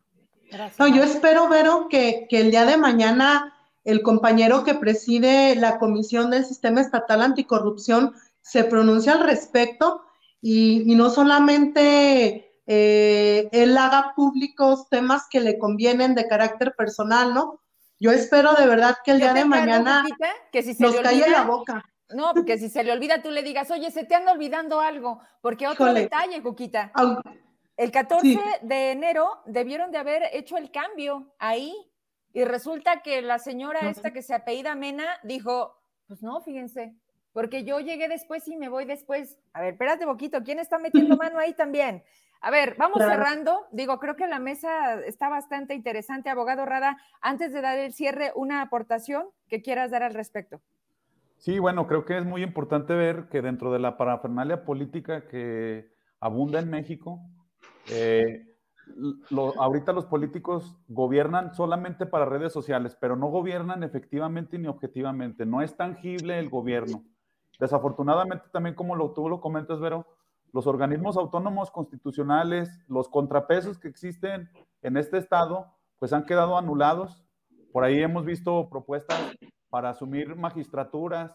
No, 0.78 0.88
yo 0.88 1.02
espero, 1.02 1.48
Vero, 1.48 1.88
que, 1.88 2.26
que 2.28 2.40
el 2.40 2.50
día 2.50 2.66
de 2.66 2.76
mañana 2.76 3.54
el 3.84 4.02
compañero 4.02 4.64
que 4.64 4.74
preside 4.74 5.56
la 5.56 5.78
Comisión 5.78 6.30
del 6.30 6.44
Sistema 6.44 6.80
Estatal 6.80 7.22
Anticorrupción 7.22 8.14
se 8.40 8.64
pronuncie 8.64 9.12
al 9.12 9.24
respecto 9.24 10.02
y, 10.40 10.90
y 10.90 10.94
no 10.94 11.10
solamente 11.10 12.51
eh, 12.66 13.48
él 13.52 13.76
haga 13.76 14.12
públicos 14.14 14.88
temas 14.88 15.26
que 15.28 15.40
le 15.40 15.58
convienen 15.58 16.14
de 16.14 16.28
carácter 16.28 16.74
personal, 16.76 17.34
¿no? 17.34 17.60
Yo 17.98 18.10
espero 18.10 18.54
de 18.54 18.66
verdad 18.66 18.96
que 19.04 19.12
el 19.12 19.18
día 19.18 19.32
de 19.32 19.44
mañana 19.44 20.04
que 20.50 20.62
si 20.62 20.74
se 20.74 20.82
nos 20.82 20.96
calle 21.00 21.28
la 21.28 21.44
boca. 21.44 21.84
No, 22.10 22.34
porque 22.34 22.58
si 22.58 22.68
se 22.68 22.84
le 22.84 22.92
olvida, 22.92 23.22
tú 23.22 23.30
le 23.30 23.42
digas, 23.42 23.70
oye, 23.70 23.90
se 23.90 24.04
te 24.04 24.14
anda 24.14 24.32
olvidando 24.32 24.80
algo, 24.80 25.20
porque 25.40 25.66
otro 25.66 25.94
detalle, 25.94 26.42
Cuquita. 26.42 26.92
El 27.76 27.90
14 27.90 28.38
de 28.62 28.90
enero 28.90 29.40
debieron 29.46 29.90
de 29.90 29.98
haber 29.98 30.24
hecho 30.32 30.56
el 30.56 30.70
cambio 30.70 31.32
ahí, 31.38 31.74
y 32.34 32.44
resulta 32.44 33.02
que 33.02 33.22
la 33.22 33.38
señora 33.38 33.88
esta 33.90 34.12
que 34.12 34.22
se 34.22 34.34
apellida 34.34 34.74
Mena 34.74 35.06
dijo, 35.22 35.78
pues 36.06 36.22
no, 36.22 36.40
fíjense, 36.40 36.94
porque 37.32 37.64
yo 37.64 37.80
llegué 37.80 38.08
después 38.08 38.46
y 38.48 38.56
me 38.56 38.68
voy 38.68 38.84
después. 38.84 39.38
A 39.52 39.60
ver, 39.60 39.72
espérate 39.74 40.06
poquito, 40.06 40.42
¿quién 40.42 40.58
está 40.58 40.78
metiendo 40.78 41.16
mano 41.16 41.38
ahí 41.38 41.54
también? 41.54 42.02
A 42.42 42.50
ver, 42.50 42.74
vamos 42.76 42.98
cerrando. 42.98 43.66
Digo, 43.70 44.00
creo 44.00 44.16
que 44.16 44.26
la 44.26 44.40
mesa 44.40 45.00
está 45.02 45.28
bastante 45.28 45.74
interesante. 45.74 46.28
Abogado 46.28 46.66
Rada, 46.66 46.98
antes 47.20 47.52
de 47.52 47.60
dar 47.60 47.78
el 47.78 47.92
cierre, 47.92 48.32
una 48.34 48.62
aportación 48.62 49.26
que 49.48 49.62
quieras 49.62 49.92
dar 49.92 50.02
al 50.02 50.12
respecto. 50.12 50.60
Sí, 51.38 51.60
bueno, 51.60 51.86
creo 51.86 52.04
que 52.04 52.18
es 52.18 52.24
muy 52.24 52.42
importante 52.42 52.94
ver 52.94 53.28
que 53.28 53.42
dentro 53.42 53.72
de 53.72 53.78
la 53.78 53.96
parafernalia 53.96 54.64
política 54.64 55.28
que 55.28 55.92
abunda 56.18 56.58
en 56.58 56.68
México, 56.68 57.20
eh, 57.90 58.44
ahorita 59.30 59.92
los 59.92 60.06
políticos 60.06 60.76
gobiernan 60.88 61.54
solamente 61.54 62.06
para 62.06 62.24
redes 62.24 62.52
sociales, 62.52 62.96
pero 63.00 63.14
no 63.14 63.28
gobiernan 63.28 63.84
efectivamente 63.84 64.58
ni 64.58 64.66
objetivamente. 64.66 65.46
No 65.46 65.62
es 65.62 65.76
tangible 65.76 66.40
el 66.40 66.50
gobierno. 66.50 67.04
Desafortunadamente, 67.60 68.46
también 68.52 68.74
como 68.74 68.96
lo, 68.96 69.12
tú 69.12 69.28
lo 69.28 69.40
comentas, 69.40 69.78
Vero, 69.78 70.06
los 70.52 70.66
organismos 70.66 71.16
autónomos 71.16 71.70
constitucionales, 71.70 72.70
los 72.86 73.08
contrapesos 73.08 73.78
que 73.78 73.88
existen 73.88 74.50
en 74.82 74.96
este 74.96 75.18
estado, 75.18 75.66
pues 75.98 76.12
han 76.12 76.24
quedado 76.24 76.58
anulados. 76.58 77.24
Por 77.72 77.84
ahí 77.84 78.02
hemos 78.02 78.24
visto 78.24 78.68
propuestas 78.68 79.18
para 79.70 79.90
asumir 79.90 80.36
magistraturas, 80.36 81.32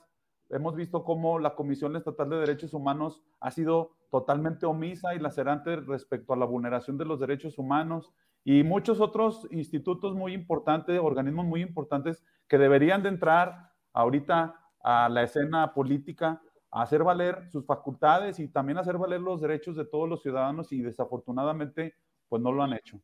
hemos 0.49 0.75
visto 0.75 1.03
cómo 1.03 1.39
la 1.39 1.55
Comisión 1.55 1.95
Estatal 1.95 2.29
de 2.29 2.37
Derechos 2.37 2.73
Humanos 2.73 3.23
ha 3.39 3.49
sido 3.49 3.91
totalmente 4.11 4.65
omisa 4.65 5.15
y 5.15 5.19
lacerante 5.19 5.75
respecto 5.77 6.33
a 6.33 6.37
la 6.37 6.45
vulneración 6.45 6.97
de 6.97 7.05
los 7.05 7.19
derechos 7.19 7.57
humanos 7.57 8.13
y 8.43 8.63
muchos 8.63 9.01
otros 9.01 9.47
institutos 9.51 10.15
muy 10.15 10.33
importantes, 10.33 10.99
organismos 11.01 11.45
muy 11.45 11.61
importantes 11.61 12.23
que 12.47 12.57
deberían 12.57 13.03
de 13.03 13.09
entrar 13.09 13.71
ahorita 13.93 14.55
a 14.81 15.09
la 15.09 15.23
escena 15.23 15.73
política 15.73 16.41
hacer 16.71 17.03
valer 17.03 17.49
sus 17.49 17.65
facultades 17.65 18.39
y 18.39 18.47
también 18.47 18.77
hacer 18.77 18.97
valer 18.97 19.21
los 19.21 19.41
derechos 19.41 19.75
de 19.75 19.85
todos 19.85 20.07
los 20.07 20.21
ciudadanos 20.21 20.71
y 20.71 20.81
desafortunadamente 20.81 21.95
pues 22.29 22.41
no 22.41 22.51
lo 22.51 22.63
han 22.63 22.73
hecho. 22.73 22.99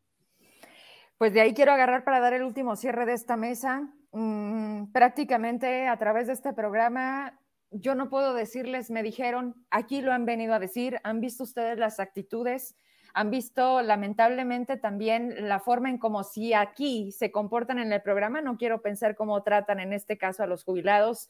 Pues 1.18 1.34
de 1.34 1.41
ahí 1.41 1.53
quiero 1.53 1.72
agarrar 1.72 2.03
para 2.03 2.20
dar 2.20 2.34
el 2.34 2.43
último 2.43 2.76
cierre 2.76 3.05
de 3.05 3.14
esta 3.14 3.38
mesa. 3.38 3.89
Mm, 4.11 4.91
prácticamente 4.91 5.88
a 5.88 5.97
través 5.97 6.28
de 6.28 6.34
este 6.34 6.53
programa, 6.53 7.39
yo 7.72 7.95
no 7.95 8.09
puedo 8.09 8.34
decirles, 8.34 8.91
me 8.91 9.03
dijeron, 9.03 9.55
aquí 9.72 10.01
lo 10.01 10.11
han 10.11 10.26
venido 10.26 10.53
a 10.53 10.59
decir, 10.59 10.99
han 11.03 11.22
visto 11.22 11.43
ustedes 11.43 11.80
las 11.80 11.99
actitudes, 11.99 12.76
han 13.14 13.32
visto 13.32 13.82
lamentablemente 13.82 14.78
también 14.78 15.47
la 15.47 15.59
forma 15.59 15.89
en 15.89 15.97
cómo 15.97 16.24
si 16.24 16.53
aquí 16.53 17.11
se 17.11 17.32
comportan 17.32 17.80
en 17.80 17.93
el 17.93 18.01
programa, 18.01 18.41
no 18.41 18.57
quiero 18.57 18.82
pensar 18.82 19.16
cómo 19.16 19.41
tratan 19.43 19.80
en 19.80 19.93
este 19.93 20.18
caso 20.18 20.43
a 20.43 20.47
los 20.47 20.64
jubilados, 20.64 21.30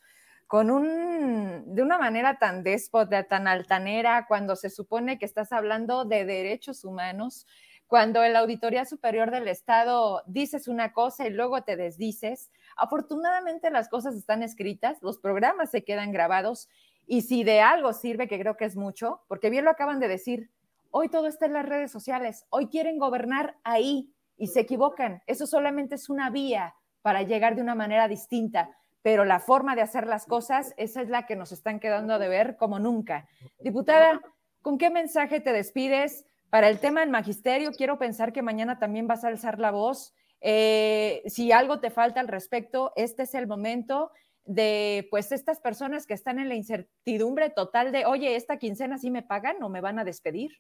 con 0.54 0.70
un, 0.70 1.74
de 1.74 1.82
una 1.82 1.98
manera 1.98 2.38
tan 2.38 2.62
déspota, 2.62 3.24
tan 3.24 3.48
altanera, 3.48 4.28
cuando 4.28 4.56
se 4.56 4.70
supone 4.70 5.18
que 5.18 5.26
estás 5.26 5.52
hablando 5.52 6.06
de 6.06 6.26
derechos 6.26 6.86
humanos, 6.86 7.48
cuando 7.88 8.24
en 8.24 8.34
la 8.34 8.42
Auditoría 8.42 8.86
Superior 8.86 9.32
del 9.32 9.48
Estado 9.48 10.22
dices 10.28 10.68
una 10.68 10.94
cosa 10.94 11.26
y 11.26 11.32
luego 11.32 11.64
te 11.64 11.76
desdices. 11.76 12.52
Afortunadamente 12.78 13.72
las 13.72 13.90
cosas 13.90 14.14
están 14.14 14.44
escritas, 14.44 15.00
los 15.02 15.18
programas 15.18 15.72
se 15.72 15.84
quedan 15.84 16.12
grabados 16.12 16.70
y 17.08 17.24
si 17.24 17.44
de 17.44 17.62
algo 17.62 17.92
sirve, 17.92 18.28
que 18.28 18.40
creo 18.40 18.56
que 18.56 18.66
es 18.66 18.76
mucho, 18.76 19.22
porque 19.28 19.50
bien 19.50 19.66
lo 19.66 19.72
acaban 19.72 20.00
de 20.00 20.08
decir, 20.08 20.52
hoy 20.92 21.10
todo 21.10 21.26
está 21.26 21.48
en 21.48 21.54
las 21.54 21.66
redes 21.66 21.92
sociales, 21.92 22.46
hoy 22.52 22.68
quieren 22.68 23.00
gobernar 23.00 23.58
ahí 23.64 24.14
y 24.38 24.50
se 24.50 24.60
equivocan. 24.60 25.24
Eso 25.26 25.48
solamente 25.48 25.96
es 25.96 26.12
una 26.12 26.30
vía 26.30 26.76
para 27.02 27.24
llegar 27.24 27.56
de 27.56 27.64
una 27.64 27.74
manera 27.74 28.08
distinta 28.08 28.70
pero 29.04 29.26
la 29.26 29.40
forma 29.40 29.76
de 29.76 29.82
hacer 29.82 30.08
las 30.08 30.26
cosas, 30.26 30.74
esa 30.78 31.02
es 31.02 31.10
la 31.10 31.28
que 31.28 31.36
nos 31.36 31.52
están 31.52 31.80
quedando 31.80 32.18
de 32.18 32.30
ver 32.30 32.56
como 32.56 32.80
nunca. 32.80 33.28
Diputada, 33.60 34.20
¿con 34.62 34.78
qué 34.78 34.90
mensaje 34.90 35.42
te 35.42 35.52
despides? 35.52 36.26
Para 36.50 36.70
el 36.70 36.80
tema 36.80 37.02
del 37.02 37.10
magisterio, 37.10 37.72
quiero 37.72 38.00
pensar 38.00 38.32
que 38.32 38.42
mañana 38.42 38.80
también 38.80 39.06
vas 39.06 39.26
a 39.26 39.28
alzar 39.28 39.60
la 39.60 39.72
voz. 39.72 40.16
Eh, 40.40 41.22
si 41.26 41.52
algo 41.52 41.80
te 41.82 41.90
falta 41.90 42.22
al 42.22 42.30
respecto, 42.30 42.94
este 42.96 43.24
es 43.24 43.36
el 43.36 43.46
momento 43.46 44.12
de 44.46 45.08
pues 45.12 45.32
estas 45.32 45.60
personas 45.60 46.06
que 46.06 46.14
están 46.14 46.40
en 46.40 46.48
la 46.48 46.56
incertidumbre 46.56 47.50
total 47.50 47.92
de, 47.92 48.06
oye, 48.06 48.36
esta 48.36 48.58
quincena 48.58 48.98
sí 48.98 49.12
me 49.12 49.22
pagan 49.22 49.62
o 49.64 49.70
me 49.70 49.82
van 49.82 50.00
a 50.00 50.06
despedir. 50.06 50.52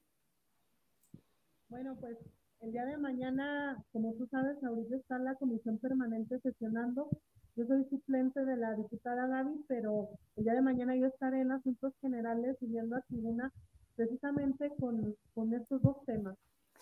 Bueno, 1.69 1.95
pues 1.99 2.17
el 2.59 2.71
día 2.71 2.85
de 2.85 2.97
mañana, 2.97 3.81
como 3.93 4.13
tú 4.13 4.27
sabes, 4.27 4.61
ahorita 4.63 4.97
está 4.97 5.17
la 5.17 5.35
comisión 5.35 5.77
permanente 5.79 6.39
sesionando. 6.39 7.09
Yo 7.55 7.65
soy 7.67 7.85
suplente 7.85 8.43
de 8.43 8.57
la 8.57 8.73
diputada 8.73 9.27
Gaby, 9.27 9.65
pero 9.67 10.09
el 10.35 10.43
día 10.43 10.53
de 10.53 10.61
mañana 10.61 10.95
yo 10.95 11.05
estaré 11.05 11.41
en 11.41 11.51
asuntos 11.51 11.93
generales 12.01 12.57
subiendo 12.59 12.95
a 12.95 13.01
tribuna 13.01 13.51
precisamente 13.95 14.71
con, 14.79 15.15
con 15.35 15.53
estos 15.53 15.81
dos 15.83 16.03
temas, 16.05 16.35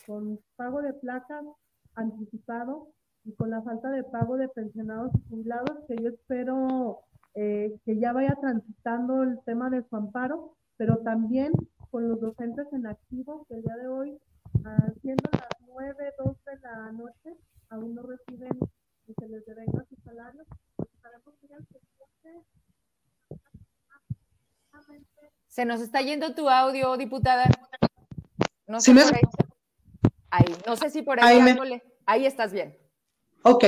con 0.08 0.40
pago 0.56 0.82
de 0.82 0.94
placas 0.94 1.44
anticipado 1.96 2.88
y 3.26 3.34
con 3.34 3.50
la 3.50 3.62
falta 3.62 3.90
de 3.90 4.04
pago 4.06 4.38
de 4.38 4.48
pensionados 4.48 5.12
y 5.14 5.30
jubilados, 5.30 5.86
que 5.90 5.96
yo 6.02 6.10
espero 6.10 7.02
eh, 7.34 7.78
que 7.86 8.00
ya 8.00 8.14
vaya 8.14 8.36
transitando 8.40 9.24
el 9.24 9.40
tema 9.46 9.70
de 9.70 9.84
su 9.84 9.96
amparo, 9.96 10.56
pero 10.78 11.00
también 11.00 11.52
con 11.90 12.08
los 12.08 12.20
docentes 12.22 12.68
en 12.72 12.88
activo, 12.88 13.46
que 13.48 13.56
el 13.56 13.64
día 13.64 13.76
de 13.76 13.88
hoy, 13.88 14.18
siendo 15.02 15.30
las 15.34 15.68
9, 15.68 16.14
2 16.18 16.38
de 16.46 16.60
la 16.62 16.92
noche, 16.94 17.38
aún 17.70 17.96
no 17.96 18.04
reciben 18.04 18.58
y 19.08 19.14
se 19.14 19.28
les 19.28 19.46
devenga 19.46 19.86
su 19.90 19.96
salario, 20.04 20.46
se 25.52 25.66
nos 25.66 25.82
está 25.82 26.02
yendo 26.02 26.34
tu 26.34 26.50
audio, 26.50 26.96
diputada. 26.96 27.46
No 28.68 28.80
sé, 28.80 28.94
por 28.94 29.04
ahí. 30.32 30.56
no 30.66 30.76
sé 30.78 30.90
si 30.90 31.02
por 31.02 31.22
ahí, 31.22 31.40
ahí, 31.40 31.82
ahí 32.06 32.26
estás 32.26 32.54
bien. 32.54 32.78
Ok, 33.44 33.66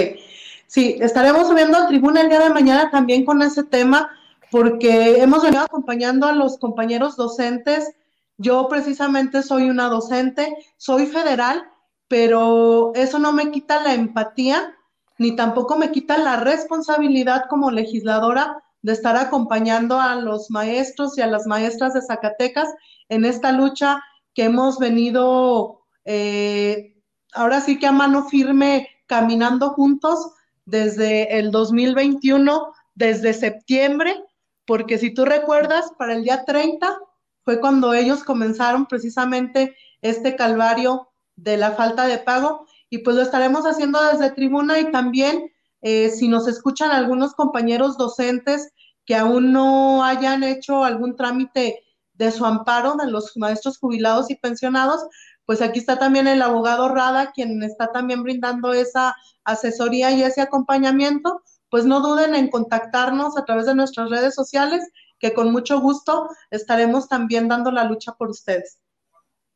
sí, 0.67 0.97
estaremos 1.01 1.47
subiendo 1.47 1.77
a 1.77 1.87
tribuna 1.87 2.21
el 2.21 2.29
día 2.29 2.39
de 2.39 2.51
mañana 2.51 2.89
también 2.89 3.25
con 3.25 3.41
ese 3.41 3.63
tema, 3.63 4.09
porque 4.49 5.21
hemos 5.21 5.43
venido 5.43 5.63
acompañando 5.63 6.25
a 6.25 6.31
los 6.31 6.57
compañeros 6.57 7.17
docentes. 7.17 7.91
Yo 8.37 8.67
precisamente 8.69 9.43
soy 9.43 9.69
una 9.69 9.89
docente, 9.89 10.55
soy 10.77 11.05
federal, 11.05 11.69
pero 12.07 12.93
eso 12.95 13.19
no 13.19 13.33
me 13.33 13.51
quita 13.51 13.83
la 13.83 13.93
empatía, 13.93 14.73
ni 15.17 15.35
tampoco 15.35 15.77
me 15.77 15.91
quita 15.91 16.17
la 16.17 16.37
responsabilidad 16.37 17.45
como 17.49 17.71
legisladora 17.71 18.63
de 18.81 18.93
estar 18.93 19.15
acompañando 19.15 19.99
a 19.99 20.15
los 20.15 20.49
maestros 20.49 21.17
y 21.17 21.21
a 21.21 21.27
las 21.27 21.47
maestras 21.47 21.93
de 21.93 22.01
Zacatecas 22.01 22.73
en 23.09 23.25
esta 23.25 23.51
lucha 23.51 24.01
que 24.33 24.45
hemos 24.45 24.79
venido, 24.79 25.81
eh, 26.05 26.95
ahora 27.33 27.61
sí 27.61 27.79
que 27.79 27.87
a 27.87 27.91
mano 27.91 28.27
firme 28.27 28.89
caminando 29.07 29.69
juntos 29.69 30.33
desde 30.65 31.39
el 31.39 31.51
2021, 31.51 32.73
desde 32.95 33.33
septiembre, 33.33 34.23
porque 34.65 34.97
si 34.97 35.13
tú 35.13 35.25
recuerdas, 35.25 35.91
para 35.97 36.13
el 36.13 36.23
día 36.23 36.45
30 36.45 36.97
fue 37.43 37.59
cuando 37.59 37.93
ellos 37.93 38.23
comenzaron 38.23 38.85
precisamente 38.85 39.75
este 40.01 40.35
calvario 40.35 41.09
de 41.35 41.57
la 41.57 41.71
falta 41.71 42.07
de 42.07 42.17
pago 42.17 42.65
y 42.93 42.99
pues 42.99 43.15
lo 43.15 43.23
estaremos 43.23 43.65
haciendo 43.65 43.99
desde 44.03 44.29
tribuna 44.29 44.79
y 44.79 44.91
también 44.91 45.51
eh, 45.81 46.11
si 46.11 46.27
nos 46.27 46.47
escuchan 46.47 46.91
algunos 46.91 47.33
compañeros 47.33 47.97
docentes 47.97 48.71
que 49.03 49.15
aún 49.15 49.51
no 49.51 50.03
hayan 50.03 50.43
hecho 50.43 50.83
algún 50.83 51.15
trámite 51.15 51.83
de 52.13 52.31
su 52.31 52.45
amparo 52.45 52.95
de 52.95 53.07
los 53.09 53.35
maestros 53.35 53.79
jubilados 53.79 54.29
y 54.29 54.35
pensionados, 54.35 55.01
pues 55.47 55.63
aquí 55.63 55.79
está 55.79 55.97
también 55.97 56.27
el 56.27 56.43
abogado 56.43 56.87
Rada, 56.87 57.31
quien 57.31 57.63
está 57.63 57.91
también 57.91 58.21
brindando 58.21 58.73
esa 58.73 59.15
asesoría 59.43 60.11
y 60.11 60.21
ese 60.21 60.41
acompañamiento, 60.41 61.41
pues 61.71 61.85
no 61.85 61.99
duden 61.99 62.35
en 62.35 62.51
contactarnos 62.51 63.39
a 63.39 63.45
través 63.45 63.65
de 63.65 63.73
nuestras 63.73 64.11
redes 64.11 64.35
sociales, 64.35 64.87
que 65.17 65.33
con 65.33 65.51
mucho 65.51 65.79
gusto 65.81 66.29
estaremos 66.51 67.09
también 67.09 67.47
dando 67.47 67.71
la 67.71 67.85
lucha 67.85 68.11
por 68.11 68.29
ustedes. 68.29 68.82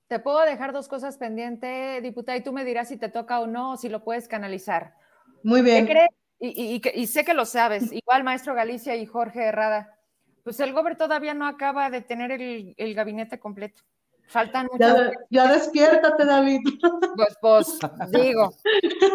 Te 0.08 0.20
puedo 0.20 0.40
dejar 0.42 0.74
dos 0.74 0.88
cosas 0.88 1.18
pendientes, 1.18 2.02
diputada, 2.02 2.38
y 2.38 2.44
tú 2.44 2.54
me 2.54 2.64
dirás 2.64 2.88
si 2.88 2.98
te 2.98 3.10
toca 3.10 3.40
o 3.40 3.48
no, 3.48 3.78
si 3.78 3.90
lo 3.90 4.04
puedes 4.04 4.28
canalizar. 4.28 4.96
Muy 5.44 5.62
bien. 5.62 5.86
¿Qué 5.86 5.92
crees? 5.92 6.10
Y, 6.40 7.08
sé 7.08 7.26
que 7.26 7.34
lo 7.34 7.46
sabes, 7.46 7.92
igual 7.92 8.24
maestro 8.24 8.54
Galicia 8.54 8.96
y 8.96 9.08
Jorge 9.08 9.44
Herrada, 9.44 9.98
pues 10.44 10.60
el 10.60 10.72
gobierno 10.72 10.98
todavía 10.98 11.34
no 11.34 11.48
acaba 11.48 11.90
de 11.90 12.02
tener 12.02 12.32
el 12.32 12.94
gabinete 12.94 13.40
completo. 13.40 13.82
Faltan 14.28 14.68
muchas. 14.72 15.14
Ya, 15.30 15.52
despiértate, 15.52 16.26
David. 16.26 16.60
Pues, 17.18 17.36
pues 17.42 17.80
digo, 18.12 18.54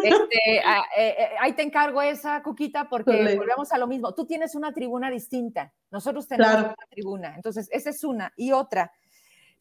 este, 0.03 0.61
ah, 0.65 0.83
eh, 0.97 1.15
eh, 1.17 1.29
ahí 1.39 1.53
te 1.53 1.61
encargo 1.61 2.01
esa, 2.01 2.43
Cuquita, 2.43 2.89
porque 2.89 3.37
volvemos 3.37 3.71
a 3.71 3.77
lo 3.77 3.87
mismo. 3.87 4.13
Tú 4.13 4.25
tienes 4.25 4.55
una 4.55 4.73
tribuna 4.73 5.09
distinta, 5.09 5.71
nosotros 5.89 6.27
tenemos 6.27 6.63
una 6.63 6.75
tribuna. 6.89 7.35
Entonces, 7.35 7.69
esa 7.71 7.91
es 7.91 8.03
una. 8.03 8.33
Y 8.35 8.51
otra, 8.51 8.91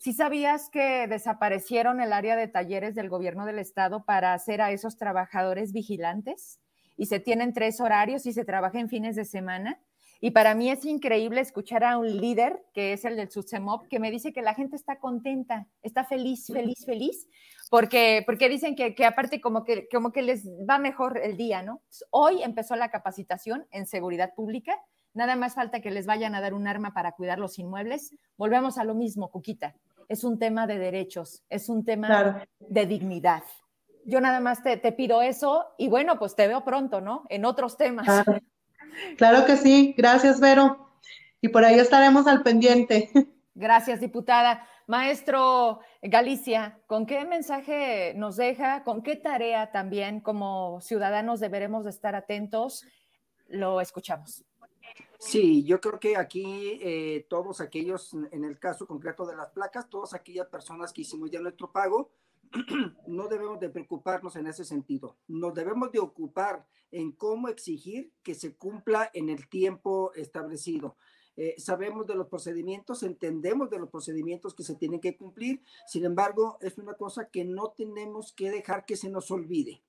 si 0.03 0.13
sabías 0.13 0.69
que 0.69 1.07
desaparecieron 1.07 2.01
el 2.01 2.13
área 2.13 2.35
de 2.35 2.49
talleres 2.49 2.97
del 2.97 3.09
gobierno 3.09 3.47
del 3.47 3.61
estado 3.61 4.05
para 4.05 4.35
hacer 4.35 4.61
a 4.61 4.73
esos 4.73 4.97
trabajadores 4.97 5.73
vigilantes? 5.73 6.59
Y 6.97 7.07
se 7.07 7.21
tienen 7.21 7.53
tres 7.53 7.81
horarios 7.81 8.27
y 8.27 8.33
se 8.33 8.45
trabaja 8.45 8.81
en 8.81 8.89
fines 8.89 9.15
de 9.15 9.25
semana. 9.25 9.81
Y 10.21 10.33
para 10.33 10.57
mí 10.57 10.73
es 10.73 10.85
increíble 10.85 11.41
escuchar 11.41 11.85
a 11.85 11.99
un 11.99 12.21
líder, 12.21 12.65
que 12.75 12.93
es 12.93 13.05
el 13.05 13.15
del 13.15 13.31
SUSEMOP, 13.31 13.87
que 13.87 14.01
me 14.01 14.11
dice 14.11 14.33
que 14.33 14.43
la 14.43 14.55
gente 14.55 14.75
está 14.75 14.99
contenta, 14.99 15.69
está 15.83 16.03
feliz, 16.03 16.49
feliz, 16.53 16.85
feliz, 16.85 17.29
porque, 17.71 18.25
porque 18.27 18.49
dicen 18.49 18.75
que, 18.75 18.97
que 18.97 19.05
aparte 19.05 19.41
como 19.41 19.63
que, 19.63 19.87
como 19.89 20.11
que 20.11 20.23
les 20.23 20.49
va 20.69 20.79
mejor 20.79 21.21
el 21.23 21.37
día, 21.37 21.63
¿no? 21.63 21.81
Hoy 22.11 22.43
empezó 22.43 22.75
la 22.75 22.91
capacitación 22.91 23.69
en 23.71 23.87
seguridad 23.87 24.35
pública, 24.35 24.77
nada 25.15 25.37
más 25.37 25.55
falta 25.55 25.81
que 25.81 25.91
les 25.91 26.07
vayan 26.07 26.35
a 26.35 26.41
dar 26.41 26.55
un 26.55 26.67
arma 26.67 26.93
para 26.93 27.13
cuidar 27.13 27.39
los 27.39 27.59
inmuebles. 27.59 28.15
Volvemos 28.37 28.79
a 28.79 28.85
lo 28.85 28.95
mismo, 28.95 29.31
Cuquita, 29.31 29.75
es 30.13 30.25
un 30.25 30.39
tema 30.39 30.67
de 30.67 30.79
derechos, 30.79 31.43
es 31.49 31.69
un 31.69 31.85
tema 31.85 32.47
de 32.59 32.87
dignidad. 32.87 33.43
Yo 34.05 34.21
nada 34.21 34.41
más 34.41 34.63
te, 34.63 34.77
te, 34.77 34.93
pido 34.93 35.23
eso 35.23 35.67
y 35.79 35.89
bueno, 35.89 36.19
pues 36.19 36.35
te 36.35 36.49
veo 36.49 36.65
pronto, 36.65 37.01
¿no? 37.01 37.25
En 37.29 37.45
otros 37.45 37.77
temas. 37.77 38.07
Claro 39.17 39.47
que 39.47 39.57
sí, 39.57 39.95
gracias 39.97 40.39
Vero. 40.39 40.99
Y 41.41 41.49
por 41.49 41.65
ahí 41.65 41.79
estaremos 41.79 42.27
al 42.27 42.43
pendiente. 42.43 43.11
Gracias, 43.55 44.01
diputada. 44.01 44.67
Maestro 44.87 45.81
Galicia, 46.03 46.81
¿con 46.87 47.07
qué 47.07 47.25
mensaje 47.25 48.15
nos 48.17 48.37
deja? 48.37 48.83
¿Con 48.85 49.03
qué 49.03 49.17
tarea 49.17 49.71
también 49.73 50.21
como 50.21 50.81
ciudadanos 50.81 51.41
deberemos 51.41 51.85
de 51.85 51.91
estar 51.91 52.15
atentos? 52.15 52.85
Lo 53.49 53.81
escuchamos. 53.81 54.45
Sí, 55.19 55.65
yo 55.65 55.81
creo 55.81 56.01
que 56.01 56.17
aquí 56.17 56.79
eh, 56.83 57.27
todos 57.29 57.61
aquellos, 57.61 58.13
en 58.33 58.45
el 58.45 58.59
caso 58.59 58.87
concreto 58.87 59.25
de 59.25 59.37
las 59.37 59.51
placas, 59.51 59.89
todas 59.89 60.15
aquellas 60.15 60.49
personas 60.49 60.93
que 60.93 61.03
hicimos 61.03 61.31
ya 61.31 61.41
nuestro 61.41 61.71
pago, 61.71 62.11
no 63.07 63.29
debemos 63.29 63.61
de 63.61 63.71
preocuparnos 63.71 64.37
en 64.37 64.47
ese 64.47 64.65
sentido. 64.65 65.17
Nos 65.29 65.55
debemos 65.55 65.93
de 65.93 66.01
ocupar 66.01 66.67
en 66.91 67.13
cómo 67.13 67.49
exigir 67.49 68.13
que 68.23 68.35
se 68.35 68.55
cumpla 68.57 69.11
en 69.15 69.29
el 69.29 69.49
tiempo 69.49 70.13
establecido. 70.15 70.97
Eh, 71.37 71.55
sabemos 71.57 72.07
de 72.07 72.15
los 72.15 72.29
procedimientos, 72.29 73.03
entendemos 73.03 73.71
de 73.71 73.79
los 73.79 73.89
procedimientos 73.89 74.55
que 74.55 74.65
se 74.65 74.75
tienen 74.75 75.01
que 75.01 75.17
cumplir, 75.17 75.63
sin 75.87 76.05
embargo, 76.05 76.59
es 76.61 76.77
una 76.77 76.95
cosa 76.95 77.31
que 77.31 77.45
no 77.45 77.71
tenemos 77.71 78.33
que 78.33 78.51
dejar 78.51 78.85
que 78.85 78.97
se 78.97 79.09
nos 79.09 79.31
olvide. 79.31 79.83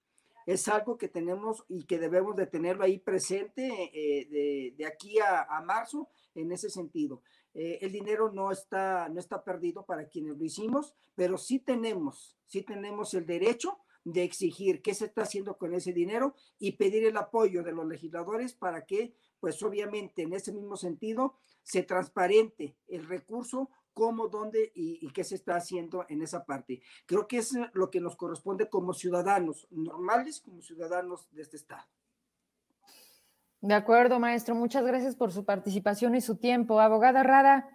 Es 0.46 0.68
algo 0.68 0.98
que 0.98 1.08
tenemos 1.08 1.66
y 1.68 1.86
que 1.86 2.00
debemos 2.00 2.36
de 2.36 2.48
tenerlo 2.48 2.84
ahí 2.84 3.00
presente 3.00 3.92
eh, 3.94 4.74
de, 4.78 4.86
aquí 4.86 5.20
a 5.20 5.62
marzo 5.66 6.10
en 6.36 6.52
ese 6.52 6.70
sentido. 6.70 7.22
Eh, 7.54 7.80
el 7.82 7.92
dinero 7.92 8.32
no 8.32 8.52
está, 8.52 9.10
no 9.10 9.20
está 9.20 9.44
perdido 9.44 9.86
para 9.86 10.08
quienes 10.08 10.38
lo 10.38 10.44
hicimos, 10.44 10.96
pero 11.14 11.38
sí 11.38 11.60
tenemos, 11.60 12.36
sí 12.48 12.64
tenemos 12.64 13.14
el 13.14 13.26
derecho 13.26 13.78
de 14.04 14.24
exigir 14.24 14.82
qué 14.82 14.94
se 14.94 15.06
está 15.06 15.22
haciendo 15.22 15.58
con 15.58 15.74
ese 15.74 15.94
dinero 15.94 16.36
y 16.60 16.74
pedir 16.74 17.06
el 17.06 17.16
apoyo 17.16 17.64
de 17.64 17.72
los 17.72 17.86
legisladores 17.86 18.54
para 18.54 18.86
que, 18.86 19.14
pues 19.40 19.62
obviamente, 19.64 20.24
en 20.24 20.34
ese 20.34 20.52
mismo 20.52 20.76
sentido, 20.76 21.38
se 21.62 21.84
transparente 21.84 22.76
el 22.88 23.08
recurso, 23.08 23.70
cómo, 23.94 24.28
dónde 24.28 24.72
y, 24.76 25.08
qué 25.12 25.24
se 25.24 25.36
está 25.36 25.56
haciendo 25.56 26.06
en 26.10 26.22
esa 26.22 26.46
parte. 26.46 26.82
Creo 27.06 27.28
que 27.28 27.38
es 27.38 27.54
lo 27.74 27.90
que 27.90 28.02
nos 28.02 28.16
corresponde 28.16 28.70
como 28.70 28.94
ciudadanos 28.94 29.68
normales, 29.72 30.42
como 30.42 30.62
ciudadanos 30.62 31.30
de 31.32 31.42
este 31.42 31.58
Estado. 31.58 31.86
De 33.62 33.74
acuerdo, 33.74 34.20
maestro. 34.20 34.56
Muchas 34.56 34.86
gracias 34.86 35.16
por 35.16 35.32
su 35.32 35.46
participación 35.46 36.16
y 36.16 36.22
su 36.22 36.38
tiempo. 36.38 36.82
Abogada 36.82 37.24
Rada, 37.24 37.70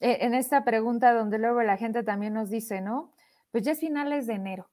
eh, 0.00 0.18
en 0.20 0.34
esta 0.34 0.64
pregunta 0.64 1.14
donde 1.14 1.38
luego 1.38 1.62
la 1.62 1.76
gente 1.76 2.02
también 2.02 2.34
nos 2.34 2.50
dice, 2.50 2.80
¿no? 2.80 3.12
Pues 3.50 3.64
ya 3.64 3.72
es 3.72 3.80
finales 3.80 4.26
de 4.26 4.34
enero. 4.34 4.70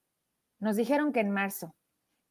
Nos 0.59 0.75
dijeron 0.75 1.13
que 1.13 1.21
en 1.21 1.31
marzo, 1.31 1.75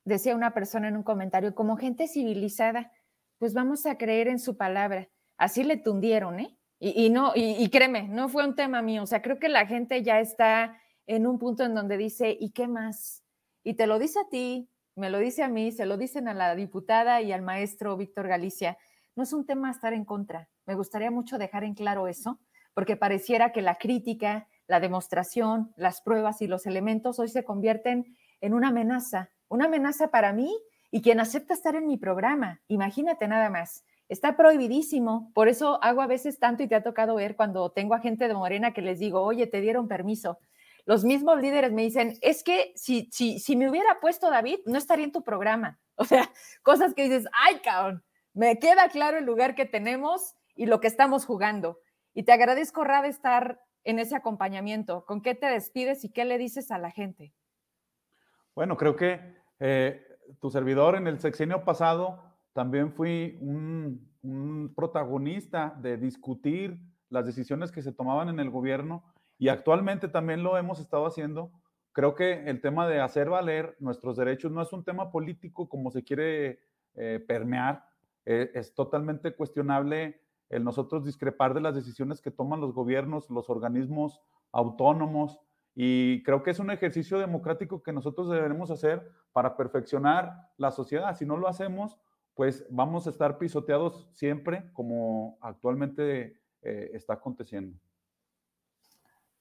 decía 0.05 0.37
una 0.37 0.53
persona 0.53 0.89
en 0.89 0.97
un 0.97 1.03
comentario, 1.03 1.55
como 1.55 1.77
gente 1.77 2.09
civilizada, 2.09 2.93
pues 3.39 3.55
vamos 3.55 3.87
a 3.87 3.97
creer 3.97 4.29
en 4.29 4.39
su 4.39 4.57
palabra. 4.57 5.09
Así 5.37 5.65
le 5.65 5.77
tundieron, 5.77 6.41
¿eh? 6.41 6.56
Y, 6.79 7.09
no, 7.09 7.33
y, 7.35 7.69
créeme, 7.71 8.07
no 8.09 8.29
fue 8.29 8.47
un 8.47 8.55
tema 8.55 8.83
mío. 8.83 9.03
O 9.03 9.07
sea, 9.07 9.23
creo 9.23 9.39
que 9.39 9.49
la 9.49 9.67
gente 9.67 10.03
ya 10.03 10.21
está 10.21 10.79
en 11.07 11.27
un 11.27 11.39
punto 11.39 11.65
en 11.65 11.75
donde 11.75 11.97
dice, 11.97 12.37
¿y 12.39 12.51
qué 12.51 12.69
más? 12.69 13.23
Y 13.65 13.75
te 13.75 13.87
lo 13.87 13.99
dice 13.99 14.21
a 14.21 14.29
ti, 14.29 14.69
me 14.95 15.09
lo 15.09 15.19
dice 15.19 15.43
a 15.43 15.49
mí, 15.49 15.73
se 15.73 15.87
lo 15.87 15.97
dicen 15.97 16.29
a 16.29 16.35
la 16.35 16.55
diputada 16.55 17.23
y 17.23 17.33
al 17.33 17.43
maestro 17.43 17.97
Víctor 17.97 18.29
Galicia. 18.29 18.77
No 19.15 19.23
es 19.23 19.33
un 19.33 19.47
tema 19.47 19.71
estar 19.71 19.95
en 19.95 20.05
contra. 20.05 20.49
Me 20.67 20.75
gustaría 20.75 21.11
mucho 21.11 21.39
dejar 21.39 21.65
en 21.65 21.75
claro 21.75 22.09
eso, 22.09 22.39
porque 22.75 22.97
pareciera 22.97 23.53
que 23.53 23.63
la 23.63 23.77
crítica, 23.77 24.49
la 24.67 24.81
demostración, 24.81 25.73
las 25.77 26.03
pruebas 26.03 26.43
y 26.43 26.47
los 26.47 26.67
elementos 26.67 27.19
hoy 27.19 27.29
se 27.29 27.45
convierten 27.45 28.17
en 28.41 28.53
una 28.53 28.69
amenaza, 28.69 29.31
una 29.49 29.67
amenaza 29.67 30.09
para 30.09 30.33
mí 30.33 30.55
y 30.91 31.01
quien 31.01 31.21
acepta 31.21 31.55
estar 31.55 31.75
en 31.75 31.87
mi 31.87 31.97
programa. 31.97 32.61
Imagínate 32.69 33.29
nada 33.29 33.49
más. 33.49 33.85
Está 34.09 34.37
prohibidísimo. 34.37 35.33
Por 35.35 35.49
eso 35.49 35.83
hago 35.83 36.01
a 36.01 36.07
veces 36.07 36.39
tanto 36.39 36.63
y 36.63 36.69
te 36.69 36.75
ha 36.75 36.83
tocado 36.83 37.17
ver 37.17 37.37
cuando 37.37 37.71
tengo 37.73 37.95
a 37.95 38.01
gente 38.01 38.29
de 38.29 38.35
Morena 38.35 38.73
que 38.73 38.83
les 38.83 38.99
digo, 38.99 39.23
oye, 39.23 39.47
te 39.47 39.61
dieron 39.61 39.89
permiso. 39.89 40.39
Los 40.85 41.05
mismos 41.05 41.41
líderes 41.41 41.73
me 41.73 41.83
dicen, 41.83 42.17
es 42.23 42.45
que 42.45 42.73
si, 42.77 43.09
si, 43.13 43.41
si 43.41 43.57
me 43.57 43.69
hubiera 43.69 43.99
puesto 44.01 44.31
David, 44.31 44.61
no 44.67 44.79
estaría 44.79 45.05
en 45.05 45.13
tu 45.13 45.23
programa. 45.23 45.79
O 45.99 46.05
sea, 46.05 46.31
cosas 46.63 46.93
que 46.93 47.05
dices, 47.05 47.27
ay, 47.33 47.61
cabrón, 47.65 48.05
me 48.35 48.59
queda 48.59 48.91
claro 48.91 49.17
el 49.17 49.25
lugar 49.25 49.55
que 49.55 49.65
tenemos 49.65 50.35
y 50.55 50.67
lo 50.67 50.79
que 50.79 50.89
estamos 50.89 51.25
jugando. 51.25 51.81
Y 52.13 52.25
te 52.25 52.33
agradezco, 52.33 52.85
Rad, 52.85 53.07
estar 53.07 53.63
en 53.83 53.99
ese 53.99 54.15
acompañamiento. 54.15 55.07
¿Con 55.07 55.23
qué 55.23 55.35
te 55.35 55.47
despides 55.47 56.05
y 56.05 56.11
qué 56.11 56.27
le 56.27 56.37
dices 56.37 56.71
a 56.71 56.77
la 56.77 56.91
gente? 56.91 57.33
Bueno, 58.55 58.77
creo 58.77 58.95
que 58.95 59.21
eh, 59.59 60.03
tu 60.39 60.51
servidor 60.51 60.97
en 60.97 61.07
el 61.07 61.19
sexenio 61.19 61.65
pasado 61.65 62.26
también 62.57 62.91
fui 62.91 63.37
un, 63.43 64.73
protagonista 64.75 65.79
de 65.83 65.99
discutir 65.99 66.81
las 67.11 67.27
decisiones 67.27 67.71
que 67.71 67.83
se 67.83 67.93
tomaban 67.93 68.31
en 68.31 68.41
el 68.41 68.51
gobierno 68.51 69.05
y 69.39 69.49
actualmente 69.49 70.09
también 70.09 70.43
lo 70.43 70.57
hemos 70.57 70.81
estado 70.81 71.07
haciendo. 71.07 71.53
Creo 71.93 72.15
que 72.15 72.49
el 72.49 72.63
tema 72.63 72.89
de 72.89 72.99
hacer 72.99 73.29
valer 73.29 73.77
nuestros 73.79 74.17
derechos 74.17 74.51
no 74.51 74.63
es 74.63 74.73
un 74.73 74.85
tema 74.85 75.13
político 75.13 75.69
como 75.69 75.91
se 75.91 76.03
quiere 76.03 76.61
eh, 76.95 77.23
permear. 77.29 77.85
Eh, 78.25 78.51
es 78.55 78.75
totalmente 78.75 79.35
cuestionable 79.35 80.23
el 80.49 80.65
nosotros 80.65 81.05
discrepar 81.05 81.53
de 81.53 81.61
las 81.61 81.75
decisiones 81.75 82.23
que 82.23 82.31
toman 82.31 82.63
los 82.63 82.73
gobiernos, 82.73 83.29
los 83.29 83.51
organismos 83.51 84.19
autónomos, 84.51 85.39
y 85.75 86.23
creo 86.23 86.43
que 86.43 86.53
es 86.53 86.59
un 86.59 86.71
ejercicio 86.71 87.19
democrático 87.19 87.83
que 87.83 87.93
nosotros 87.93 88.31
deberemos 88.31 88.71
hacer 88.71 89.13
para 89.33 89.59
perfeccionar 89.59 90.33
la 90.57 90.71
sociedad. 90.71 91.15
Si 91.15 91.27
no 91.27 91.37
lo 91.37 91.49
hacemos, 91.49 91.99
pues 92.37 92.67
vamos 92.69 93.07
a 93.07 93.11
estar 93.11 93.39
pisoteados 93.39 94.09
siempre 94.13 94.71
como 94.75 95.39
actualmente 95.41 96.39
eh, 96.61 96.91
está 96.93 97.15
aconteciendo. 97.15 97.77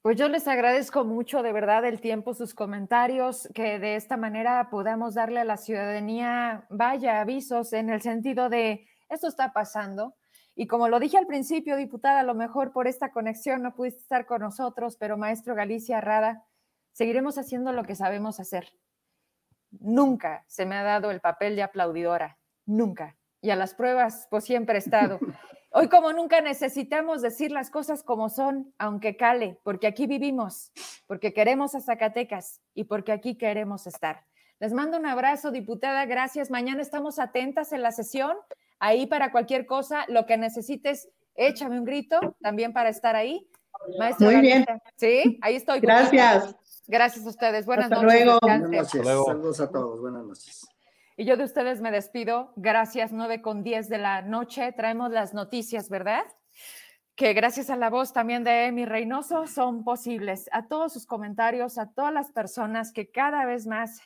Pues 0.01 0.17
yo 0.17 0.29
les 0.29 0.47
agradezco 0.47 1.03
mucho 1.03 1.43
de 1.43 1.51
verdad 1.51 1.83
el 1.83 1.99
tiempo, 1.99 2.33
sus 2.33 2.53
comentarios, 2.53 3.49
que 3.53 3.79
de 3.79 3.95
esta 3.95 4.17
manera 4.17 4.69
podamos 4.69 5.15
darle 5.15 5.41
a 5.41 5.45
la 5.45 5.57
ciudadanía, 5.57 6.65
vaya, 6.69 7.19
avisos 7.19 7.73
en 7.73 7.89
el 7.89 8.01
sentido 8.01 8.47
de 8.49 8.87
esto 9.09 9.27
está 9.27 9.51
pasando, 9.51 10.15
y 10.55 10.67
como 10.67 10.87
lo 10.87 10.99
dije 10.99 11.17
al 11.17 11.27
principio, 11.27 11.75
diputada, 11.75 12.21
a 12.21 12.23
lo 12.23 12.33
mejor 12.33 12.71
por 12.71 12.87
esta 12.87 13.11
conexión 13.11 13.61
no 13.61 13.75
pudiste 13.75 14.01
estar 14.01 14.25
con 14.25 14.41
nosotros, 14.41 14.95
pero 14.95 15.17
maestro 15.17 15.53
Galicia 15.53 15.99
Rada, 15.99 16.45
seguiremos 16.93 17.37
haciendo 17.37 17.73
lo 17.73 17.83
que 17.83 17.95
sabemos 17.95 18.39
hacer. 18.39 18.71
Nunca 19.71 20.45
se 20.47 20.65
me 20.65 20.75
ha 20.75 20.83
dado 20.83 21.11
el 21.11 21.19
papel 21.19 21.57
de 21.57 21.63
aplaudidora, 21.63 22.37
nunca. 22.65 23.17
Y 23.41 23.49
a 23.51 23.55
las 23.55 23.73
pruebas, 23.73 24.27
pues 24.29 24.43
siempre 24.43 24.75
he 24.75 24.79
estado. 24.79 25.19
Hoy 25.71 25.89
como 25.89 26.13
nunca 26.13 26.41
necesitamos 26.41 27.21
decir 27.21 27.51
las 27.51 27.69
cosas 27.69 28.01
como 28.01 28.29
son, 28.29 28.73
aunque 28.77 29.17
cale, 29.17 29.59
porque 29.63 29.87
aquí 29.87 30.07
vivimos, 30.07 30.71
porque 31.05 31.33
queremos 31.33 31.75
a 31.75 31.81
Zacatecas 31.81 32.61
y 32.73 32.85
porque 32.85 33.11
aquí 33.11 33.37
queremos 33.37 33.85
estar. 33.85 34.25
Les 34.59 34.71
mando 34.71 34.97
un 34.97 35.05
abrazo, 35.05 35.51
diputada, 35.51 36.05
gracias. 36.05 36.49
Mañana 36.49 36.81
estamos 36.81 37.19
atentas 37.19 37.73
en 37.73 37.81
la 37.81 37.91
sesión 37.91 38.37
ahí 38.79 39.05
para 39.05 39.31
cualquier 39.31 39.65
cosa, 39.65 40.05
lo 40.07 40.25
que 40.25 40.37
necesites, 40.37 41.09
échame 41.35 41.77
un 41.77 41.85
grito 41.85 42.19
también 42.41 42.71
para 42.71 42.89
estar 42.89 43.15
ahí. 43.15 43.49
Muy 44.19 44.41
bien. 44.41 44.65
Sí, 44.95 45.37
ahí 45.41 45.55
estoy. 45.55 45.79
Gracias. 45.81 46.55
Gracias 46.87 47.25
a 47.25 47.29
ustedes. 47.29 47.65
Buenas 47.65 47.91
Hasta 47.91 48.01
noches. 48.01 48.25
Luego. 48.25 48.39
Buenas 48.41 48.69
noches. 48.69 49.07
Saludos 49.25 49.59
a 49.59 49.69
todos. 49.69 49.99
Buenas 49.99 50.23
noches. 50.23 50.74
Y 51.17 51.25
yo 51.25 51.37
de 51.37 51.45
ustedes 51.45 51.81
me 51.81 51.91
despido. 51.91 52.51
Gracias, 52.57 53.13
9 53.13 53.41
con 53.41 53.63
10 53.63 53.87
de 53.87 53.97
la 53.97 54.21
noche. 54.21 54.73
Traemos 54.73 55.11
las 55.11 55.33
noticias, 55.33 55.89
¿verdad? 55.89 56.25
Que 57.15 57.33
gracias 57.33 57.69
a 57.69 57.77
la 57.77 57.89
voz 57.89 58.11
también 58.11 58.43
de 58.43 58.65
Emi 58.65 58.85
Reynoso 58.85 59.47
son 59.47 59.85
posibles. 59.85 60.49
A 60.51 60.67
todos 60.67 60.91
sus 60.91 61.05
comentarios, 61.05 61.77
a 61.77 61.89
todas 61.91 62.13
las 62.13 62.33
personas 62.33 62.91
que 62.91 63.09
cada 63.11 63.45
vez 63.45 63.65
más 63.65 64.01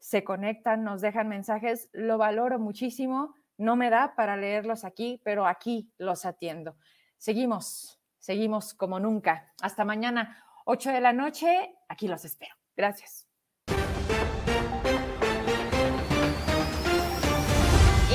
se 0.00 0.24
conectan, 0.24 0.82
nos 0.82 1.00
dejan 1.00 1.28
mensajes, 1.28 1.88
lo 1.92 2.18
valoro 2.18 2.58
muchísimo. 2.58 3.36
No 3.56 3.76
me 3.76 3.88
da 3.88 4.16
para 4.16 4.36
leerlos 4.36 4.84
aquí, 4.84 5.20
pero 5.22 5.46
aquí 5.46 5.92
los 5.96 6.26
atiendo. 6.26 6.76
Seguimos, 7.18 8.00
seguimos 8.18 8.74
como 8.74 8.98
nunca. 8.98 9.52
Hasta 9.62 9.84
mañana, 9.84 10.44
8 10.64 10.90
de 10.90 11.00
la 11.00 11.12
noche. 11.12 11.76
Aquí 11.88 12.08
los 12.08 12.24
espero. 12.24 12.56
Gracias. 12.76 13.31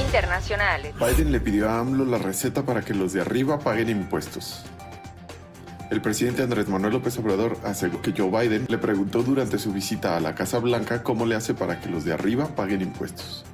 Internacionales. 0.07 0.95
Biden 0.97 1.33
le 1.33 1.41
pidió 1.41 1.69
a 1.69 1.79
AMLO 1.79 2.05
la 2.05 2.17
receta 2.17 2.63
para 2.63 2.81
que 2.81 2.93
los 2.93 3.11
de 3.11 3.19
arriba 3.19 3.59
paguen 3.59 3.89
impuestos. 3.89 4.63
El 5.89 6.01
presidente 6.01 6.43
Andrés 6.43 6.69
Manuel 6.69 6.93
López 6.93 7.17
Obrador 7.19 7.57
aseguró 7.65 8.01
que 8.01 8.13
Joe 8.17 8.29
Biden 8.29 8.65
le 8.69 8.77
preguntó 8.77 9.21
durante 9.21 9.59
su 9.59 9.73
visita 9.73 10.15
a 10.15 10.21
la 10.21 10.33
Casa 10.33 10.59
Blanca 10.59 11.03
cómo 11.03 11.25
le 11.25 11.35
hace 11.35 11.53
para 11.53 11.81
que 11.81 11.89
los 11.89 12.05
de 12.05 12.13
arriba 12.13 12.47
paguen 12.55 12.81
impuestos. 12.81 13.45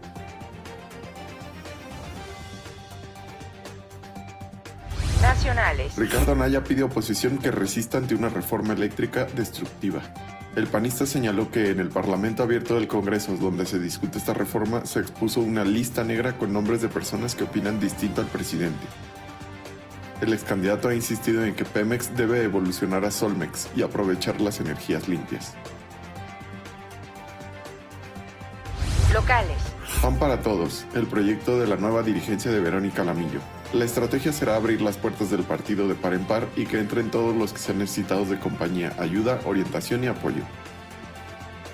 Ricardo 5.98 6.34
Anaya 6.34 6.64
pide 6.64 6.84
oposición 6.84 7.40
que 7.40 7.50
resista 7.50 7.98
ante 7.98 8.14
una 8.14 8.30
reforma 8.30 8.74
eléctrica 8.74 9.26
destructiva. 9.36 10.02
El 10.56 10.68
panista 10.68 11.08
señaló 11.08 11.50
que 11.50 11.72
en 11.72 11.80
el 11.80 11.90
Parlamento 11.90 12.44
abierto 12.44 12.76
del 12.76 12.88
Congreso, 12.88 13.36
donde 13.38 13.66
se 13.66 13.80
discute 13.80 14.20
esta 14.20 14.36
reforma, 14.36 14.86
se 14.86 15.00
expuso 15.00 15.42
una 15.42 15.64
lista 15.64 16.04
negra 16.04 16.38
con 16.38 16.54
nombres 16.54 16.80
de 16.80 16.90
personas 16.90 17.34
que 17.34 17.46
opinan 17.46 17.80
distinto 17.80 18.22
al 18.22 18.28
presidente. 18.28 18.86
El 20.22 20.32
ex 20.32 20.44
candidato 20.44 20.90
ha 20.90 20.94
insistido 20.94 21.44
en 21.44 21.56
que 21.56 21.66
Pemex 21.66 22.16
debe 22.16 22.44
evolucionar 22.44 23.04
a 23.04 23.10
Solmex 23.10 23.68
y 23.76 23.82
aprovechar 23.82 24.40
las 24.42 24.60
energías 24.60 25.08
limpias. 25.08 25.56
Locales. 29.12 29.58
Pan 30.04 30.20
para 30.20 30.42
Todos, 30.42 30.86
el 30.94 31.08
proyecto 31.08 31.60
de 31.60 31.66
la 31.66 31.78
nueva 31.78 32.04
dirigencia 32.04 32.52
de 32.52 32.60
Verónica 32.60 33.04
Lamillo. 33.04 33.42
La 33.74 33.86
estrategia 33.86 34.32
será 34.32 34.56
abrir 34.56 34.82
las 34.82 34.98
puertas 34.98 35.32
del 35.32 35.42
partido 35.42 35.88
de 35.88 35.96
par 35.96 36.14
en 36.14 36.26
par 36.26 36.48
y 36.56 36.68
que 36.68 36.78
entren 36.78 37.10
todos 37.10 37.36
los 37.36 37.54
que 37.54 37.58
sean 37.58 37.80
necesitados 37.80 38.30
de 38.30 38.38
compañía, 38.38 38.94
ayuda, 39.00 39.42
orientación 39.46 40.04
y 40.04 40.08
apoyo. 40.08 40.44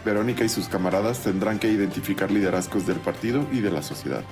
Verónica 0.05 0.45
y 0.45 0.49
sus 0.49 0.69
camaradas 0.69 1.19
tendrán 1.19 1.59
que 1.59 1.69
identificar 1.69 2.31
liderazgos 2.31 2.88
del 2.88 3.01
partido 3.01 3.45
y 3.51 3.59
de 3.59 3.71
la 3.71 3.81
sociedad. 3.81 4.23